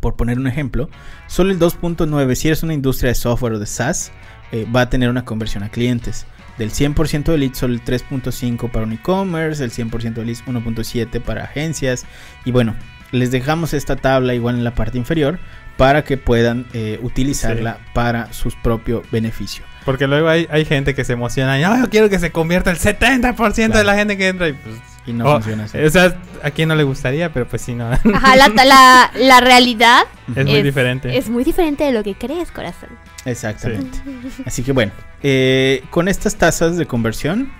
por 0.00 0.16
poner 0.16 0.38
un 0.38 0.46
ejemplo, 0.46 0.90
solo 1.28 1.52
el 1.52 1.58
2.9, 1.58 2.34
si 2.34 2.48
eres 2.48 2.62
una 2.62 2.74
industria 2.74 3.08
de 3.08 3.14
software 3.14 3.54
o 3.54 3.58
de 3.58 3.66
SaaS, 3.66 4.12
eh, 4.52 4.66
va 4.74 4.82
a 4.82 4.90
tener 4.90 5.08
una 5.08 5.24
conversión 5.24 5.62
a 5.62 5.70
clientes. 5.70 6.26
Del 6.58 6.70
100% 6.70 7.24
de 7.24 7.38
leads, 7.38 7.58
solo 7.58 7.74
el 7.74 7.82
3.5 7.84 8.70
para 8.70 8.86
un 8.86 8.92
e-commerce, 8.92 9.62
el 9.64 9.70
100% 9.72 10.14
de 10.14 10.24
leads 10.24 10.44
1.7 10.44 11.20
para 11.20 11.44
agencias. 11.44 12.06
Y 12.44 12.52
bueno, 12.52 12.74
les 13.10 13.30
dejamos 13.30 13.74
esta 13.74 13.96
tabla 13.96 14.34
igual 14.34 14.56
en 14.56 14.64
la 14.64 14.74
parte 14.74 14.96
inferior 14.98 15.38
para 15.76 16.04
que 16.04 16.16
puedan 16.16 16.66
eh, 16.72 16.98
utilizarla 17.02 17.78
para 17.92 18.32
su 18.32 18.50
propio 18.62 19.02
beneficio. 19.10 19.64
Porque 19.84 20.06
luego 20.06 20.28
hay, 20.28 20.46
hay 20.50 20.64
gente 20.64 20.94
que 20.94 21.04
se 21.04 21.12
emociona 21.14 21.58
y 21.58 21.62
"No, 21.62 21.76
yo 21.76 21.90
quiero 21.90 22.08
que 22.08 22.18
se 22.20 22.30
convierta 22.30 22.70
el 22.70 22.78
70% 22.78 23.54
de 23.54 23.68
Claro. 23.70 23.82
la 23.86 23.96
gente 23.96 24.16
que 24.16 24.28
entra 24.28 24.48
y 24.48 24.52
pues... 24.52 24.76
Y 25.06 25.12
no 25.12 25.26
oh, 25.26 25.32
funciona 25.34 25.64
así. 25.64 25.78
O 25.78 25.90
sea, 25.90 26.16
a 26.42 26.50
quien 26.50 26.68
no 26.68 26.74
le 26.74 26.84
gustaría, 26.84 27.32
pero 27.32 27.46
pues 27.46 27.62
sí, 27.62 27.74
no. 27.74 27.90
Ajá, 27.90 28.36
la, 28.36 28.48
la, 28.48 29.10
la 29.14 29.40
realidad 29.40 30.04
es 30.34 30.46
muy 30.46 30.62
diferente. 30.62 31.16
es 31.16 31.28
muy 31.28 31.44
diferente 31.44 31.84
de 31.84 31.92
lo 31.92 32.02
que 32.02 32.14
crees, 32.14 32.50
corazón. 32.50 32.90
Exactamente. 33.24 33.98
Así 34.46 34.62
que 34.62 34.72
bueno, 34.72 34.92
eh, 35.22 35.82
con 35.90 36.08
estas 36.08 36.36
tasas 36.36 36.76
de 36.76 36.86
conversión, 36.86 37.52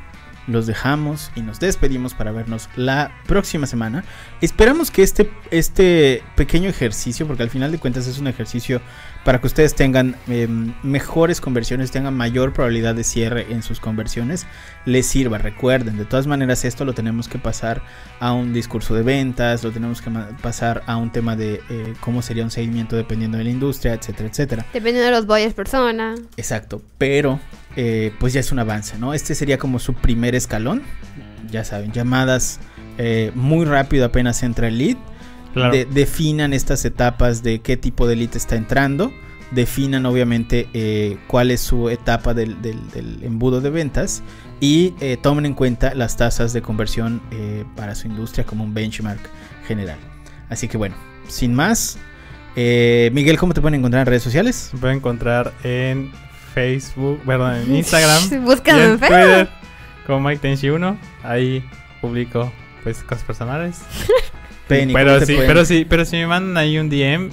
los 0.47 0.67
dejamos 0.67 1.31
y 1.35 1.43
nos 1.43 1.61
despedimos 1.61 2.15
para 2.15 2.33
vernos 2.33 2.69
la 2.77 3.13
próxima 3.27 3.67
semana. 3.67 4.05
Esperamos 4.41 4.91
que 4.91 5.03
este, 5.03 5.31
este 5.51 6.23
pequeño 6.37 6.69
ejercicio, 6.69 7.27
porque 7.27 7.43
al 7.43 7.51
final 7.51 7.73
de 7.73 7.79
cuentas 7.79 8.07
es 8.07 8.19
un 8.19 8.27
ejercicio 8.27 8.81
para 9.25 9.41
que 9.41 9.47
ustedes 9.47 9.75
tengan 9.75 10.17
eh, 10.29 10.47
mejores 10.83 11.41
conversiones, 11.41 11.91
tengan 11.91 12.15
mayor 12.15 12.53
probabilidad 12.53 12.95
de 12.95 13.05
cierre 13.05 13.47
en 13.51 13.63
sus 13.63 13.81
conversiones, 13.81 14.47
les 14.85 15.07
sirva. 15.07 15.39
Recuerden, 15.39 15.97
de 15.97 16.05
todas 16.05 16.27
maneras 16.27 16.65
esto 16.65 16.85
lo 16.85 16.93
tenemos 16.93 17.29
que 17.29 17.39
pasar 17.39 17.83
a 18.21 18.33
un 18.33 18.53
discurso 18.53 18.95
de 18.95 19.03
ventas, 19.03 19.65
lo 19.65 19.73
tenemos 19.73 20.03
que 20.03 20.11
pasar 20.43 20.83
a 20.87 20.97
un 20.97 21.11
tema 21.11 21.37
de 21.37 21.63
eh, 21.71 21.95
cómo 22.01 22.21
sería 22.21 22.45
un 22.45 22.51
seguimiento 22.51 22.97
dependiendo 22.97 23.39
de 23.39 23.45
la 23.45 23.51
industria, 23.51 23.95
etcétera, 23.95 24.29
etcétera. 24.29 24.67
Dependiendo 24.73 25.07
de 25.07 25.11
los 25.11 25.27
boyes 25.27 25.55
persona. 25.55 26.15
Exacto, 26.37 26.83
pero 26.99 27.41
eh, 27.77 28.13
pues 28.19 28.33
ya 28.33 28.41
es 28.41 28.53
un 28.53 28.59
avance, 28.59 28.99
¿no? 28.99 29.15
Este 29.15 29.35
sería 29.35 29.59
como 29.59 29.79
su 29.79 29.95
primer 29.95 30.35
escalón. 30.35 30.83
Ya 31.51 31.65
saben, 31.65 31.93
llamadas 31.93 32.61
eh, 32.99 33.31
muy 33.35 33.65
rápido 33.67 34.05
apenas 34.07 34.43
entra 34.43 34.69
el 34.69 34.79
lead. 34.79 34.97
Claro. 35.53 35.73
De- 35.73 35.85
definan 35.85 36.53
estas 36.53 36.85
etapas 36.85 37.43
de 37.43 37.61
qué 37.61 37.77
tipo 37.77 38.07
de 38.07 38.17
lead 38.17 38.35
está 38.37 38.57
entrando. 38.57 39.13
Definan 39.53 40.05
obviamente 40.07 40.69
eh, 40.75 41.17
cuál 41.29 41.51
es 41.53 41.61
su 41.61 41.91
etapa 41.91 42.35
del, 42.35 42.61
del- 42.63 42.91
del 42.91 43.23
embudo 43.23 43.61
de 43.61 43.71
ventas. 43.71 44.23
Y 44.61 44.95
eh, 45.01 45.17
tomen 45.21 45.47
en 45.47 45.55
cuenta 45.55 45.95
las 45.95 46.17
tasas 46.17 46.53
de 46.53 46.63
conversión 46.63 47.21
eh, 47.31 47.65
para 47.77 47.95
su 47.95 48.07
industria 48.09 48.45
como 48.47 48.65
un 48.65 48.73
benchmark 48.75 49.21
general. 49.67 49.99
Así 50.49 50.67
que 50.69 50.77
bueno, 50.77 50.97
sin 51.29 51.55
más. 51.55 51.99
Miguel, 52.57 53.37
¿cómo 53.37 53.53
te 53.53 53.61
pueden 53.61 53.81
encontrar 53.81 54.03
en 54.03 54.07
redes 54.07 54.23
sociales? 54.23 54.55
Se 54.71 54.77
puede 54.77 54.95
encontrar 54.95 55.53
en 55.65 56.13
Facebook, 56.55 57.21
perdón, 57.27 57.57
en 57.57 57.77
Instagram. 57.77 58.45
Búscame 58.45 58.79
y 58.79 58.83
en 58.85 58.91
en 58.93 58.99
Facebook. 58.99 59.19
Twitter 59.21 59.49
como 60.07 60.21
Mike 60.29 60.41
Tenshi 60.41 60.71
1. 60.71 60.99
Ahí 61.25 61.65
publico 62.01 62.53
pues 62.83 63.03
cosas 63.03 63.25
personales. 63.25 63.81
Penny, 64.69 64.95
¿cómo 64.95 65.05
pero 65.05 65.19
te 65.19 65.27
sí, 65.27 65.35
pueden- 65.35 65.49
pero 65.49 65.65
sí, 65.67 65.87
pero 65.87 66.05
si 66.07 66.17
me 66.17 66.27
mandan 66.27 66.57
ahí 66.57 66.79
un 66.79 66.89
DM 66.89 67.29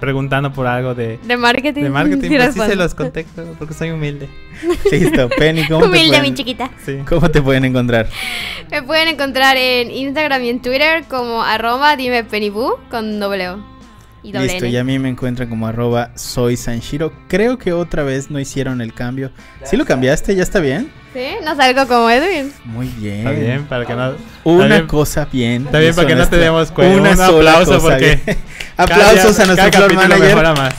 preguntando 0.00 0.50
por 0.52 0.66
algo 0.66 0.94
de, 0.94 1.18
De 1.22 1.36
marketing. 1.36 1.82
de 1.82 1.90
marketing, 1.90 2.28
Sí 2.28 2.36
pues 2.36 2.54
sí 2.54 2.60
se 2.60 2.74
los 2.76 2.94
contesto 2.94 3.54
porque 3.58 3.74
soy 3.74 3.90
humilde. 3.90 4.28
Listo, 4.90 5.28
Penny, 5.28 5.66
¿cómo, 5.68 5.80
te 5.82 5.86
Humilde, 5.88 6.08
pueden, 6.08 6.22
mi 6.22 6.34
chiquita. 6.34 6.70
Sí. 6.84 6.98
¿cómo 7.08 7.30
te 7.30 7.42
pueden 7.42 7.64
encontrar? 7.66 8.08
Me 8.70 8.82
pueden 8.82 9.08
encontrar 9.08 9.56
en 9.58 9.90
Instagram 9.90 10.42
y 10.44 10.48
en 10.48 10.60
Twitter 10.62 11.04
como 11.08 11.42
arroba 11.42 11.96
dime 11.96 12.24
penibú 12.24 12.72
con 12.90 13.20
doble 13.20 13.50
O. 13.50 13.77
Y 14.22 14.32
doble 14.32 14.46
Listo, 14.48 14.64
N. 14.64 14.70
y 14.70 14.76
a 14.76 14.84
mí 14.84 14.98
me 14.98 15.08
encuentran 15.08 15.48
como 15.48 15.66
arroba 15.66 16.10
soy 16.16 16.56
Sanshiro. 16.56 17.12
Creo 17.28 17.56
que 17.58 17.72
otra 17.72 18.02
vez 18.02 18.30
no 18.30 18.40
hicieron 18.40 18.80
el 18.80 18.92
cambio. 18.92 19.30
¿Sí 19.64 19.76
lo 19.76 19.84
cambiaste? 19.84 20.34
¿Ya 20.34 20.42
está 20.42 20.60
bien? 20.60 20.90
¿Sí? 21.14 21.24
No 21.44 21.54
salgo 21.56 21.86
como 21.86 22.10
Edwin. 22.10 22.52
Muy 22.64 22.88
bien. 22.88 23.18
Está 23.18 23.30
bien, 23.30 23.64
para 23.66 23.84
que 23.86 23.94
no... 23.94 24.12
Una 24.44 24.66
bien- 24.66 24.86
cosa 24.86 25.26
bien. 25.32 25.66
Está 25.66 25.78
bien, 25.78 25.94
para 25.94 26.08
que 26.08 26.14
no 26.16 26.28
te 26.28 26.36
demos 26.36 26.70
cuenta. 26.72 26.96
Una 27.00 27.10
Un 27.10 27.16
sola 27.16 27.50
aplauso 27.52 27.72
cosa 27.80 27.88
porque 27.94 28.20
bien. 28.26 28.38
Aplausos 28.76 29.36
cada- 29.36 29.42
a 29.42 29.46
nuestro 29.46 29.70
cada 29.70 29.86
floor 29.88 29.94
manager. 29.94 30.26
mejora 30.26 30.54
más. 30.54 30.74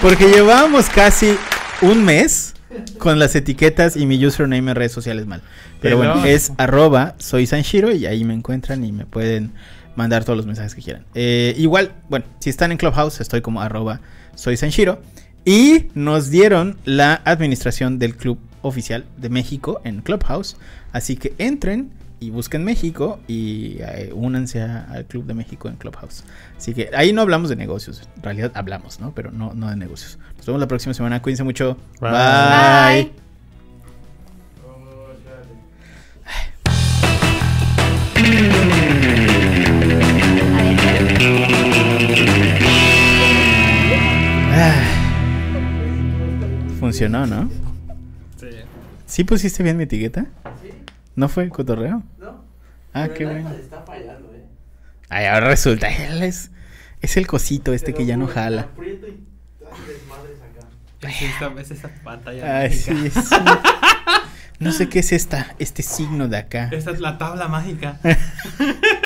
Porque 0.00 0.28
llevábamos 0.28 0.86
casi 0.88 1.36
un 1.80 2.04
mes 2.04 2.54
con 2.98 3.18
las 3.18 3.34
etiquetas 3.34 3.96
y 3.96 4.06
mi 4.06 4.24
username 4.24 4.70
en 4.70 4.76
redes 4.76 4.92
sociales 4.92 5.26
mal. 5.26 5.42
Pero 5.80 5.98
Pero- 5.98 6.12
bueno, 6.14 6.24
es 6.26 6.52
arroba 6.56 7.14
soy 7.18 7.46
Sanshiro 7.46 7.90
y 7.92 8.06
ahí 8.06 8.24
me 8.24 8.34
encuentran 8.34 8.84
y 8.84 8.92
me 8.92 9.04
pueden 9.04 9.52
mandar 9.96 10.24
todos 10.24 10.36
los 10.36 10.46
mensajes 10.46 10.74
que 10.74 10.82
quieran. 10.82 11.04
Eh, 11.14 11.54
igual, 11.58 11.92
bueno, 12.08 12.24
si 12.38 12.50
están 12.50 12.72
en 12.72 12.78
Clubhouse, 12.78 13.20
estoy 13.20 13.40
como 13.40 13.60
arroba 13.60 14.00
soy 14.34 14.56
Sanshiro. 14.56 15.00
Y 15.44 15.88
nos 15.94 16.30
dieron 16.30 16.76
la 16.84 17.20
administración 17.24 17.98
del 17.98 18.14
club 18.16 18.38
oficial 18.62 19.04
de 19.16 19.28
México 19.28 19.80
en 19.84 20.00
Clubhouse. 20.00 20.56
Así 20.92 21.16
que 21.16 21.34
entren 21.38 21.90
y 22.20 22.30
busquen 22.30 22.62
México 22.62 23.18
y 23.26 23.78
eh, 23.80 24.12
únanse 24.14 24.62
a- 24.62 24.84
al 24.84 25.04
Club 25.06 25.26
de 25.26 25.34
México 25.34 25.68
en 25.68 25.74
Clubhouse. 25.74 26.22
Así 26.56 26.72
que 26.74 26.90
ahí 26.94 27.12
no 27.12 27.22
hablamos 27.22 27.50
de 27.50 27.56
negocios. 27.56 28.08
En 28.16 28.22
realidad 28.22 28.52
hablamos, 28.54 29.00
¿no? 29.00 29.12
Pero 29.16 29.32
no, 29.32 29.52
no 29.54 29.68
de 29.68 29.74
negocios. 29.74 30.16
Nos 30.36 30.46
vemos 30.46 30.60
la 30.60 30.68
próxima 30.68 30.94
semana. 30.94 31.20
Cuídense 31.20 31.42
mucho. 31.42 31.76
Bye. 32.00 32.10
Bye. 32.12 33.21
Funcionó, 46.80 47.26
¿no? 47.26 47.48
¿Sí 49.06 49.24
pusiste 49.24 49.62
bien 49.62 49.76
mi 49.76 49.84
etiqueta? 49.84 50.26
¿Sí? 50.62 50.70
¿No 51.16 51.28
fue 51.28 51.48
cotorreo? 51.50 52.02
¿No? 52.18 52.44
Ah, 52.94 53.02
Pero 53.04 53.14
qué 53.14 53.24
el 53.24 53.30
bueno. 53.30 53.50
está 53.50 53.82
fallando, 53.82 54.32
eh. 54.34 54.44
Ay, 55.10 55.26
ahora 55.26 55.48
resulta, 55.48 55.88
él 55.88 56.22
es, 56.22 56.50
es 57.02 57.16
el 57.16 57.26
cosito 57.26 57.72
este 57.74 57.92
Te 57.92 57.98
que 57.98 58.06
ya 58.06 58.16
no 58.16 58.26
jala. 58.26 58.62
aprieto 58.62 59.06
y 59.06 59.24
hace 59.70 59.92
desmadres 59.92 60.38
acá. 60.40 61.08
Es 61.08 61.22
esa, 61.22 61.60
es 61.60 61.70
esa 61.70 61.88
pantalla. 62.02 62.58
Ay, 62.60 62.72
sí, 62.72 63.10
sí. 63.10 63.36
No 64.58 64.72
sé 64.72 64.88
qué 64.88 65.00
es 65.00 65.12
esta, 65.12 65.54
este 65.58 65.82
signo 65.82 66.28
de 66.28 66.38
acá. 66.38 66.68
Esta 66.72 66.90
es 66.92 67.00
la 67.00 67.18
tabla 67.18 67.48
mágica. 67.48 67.98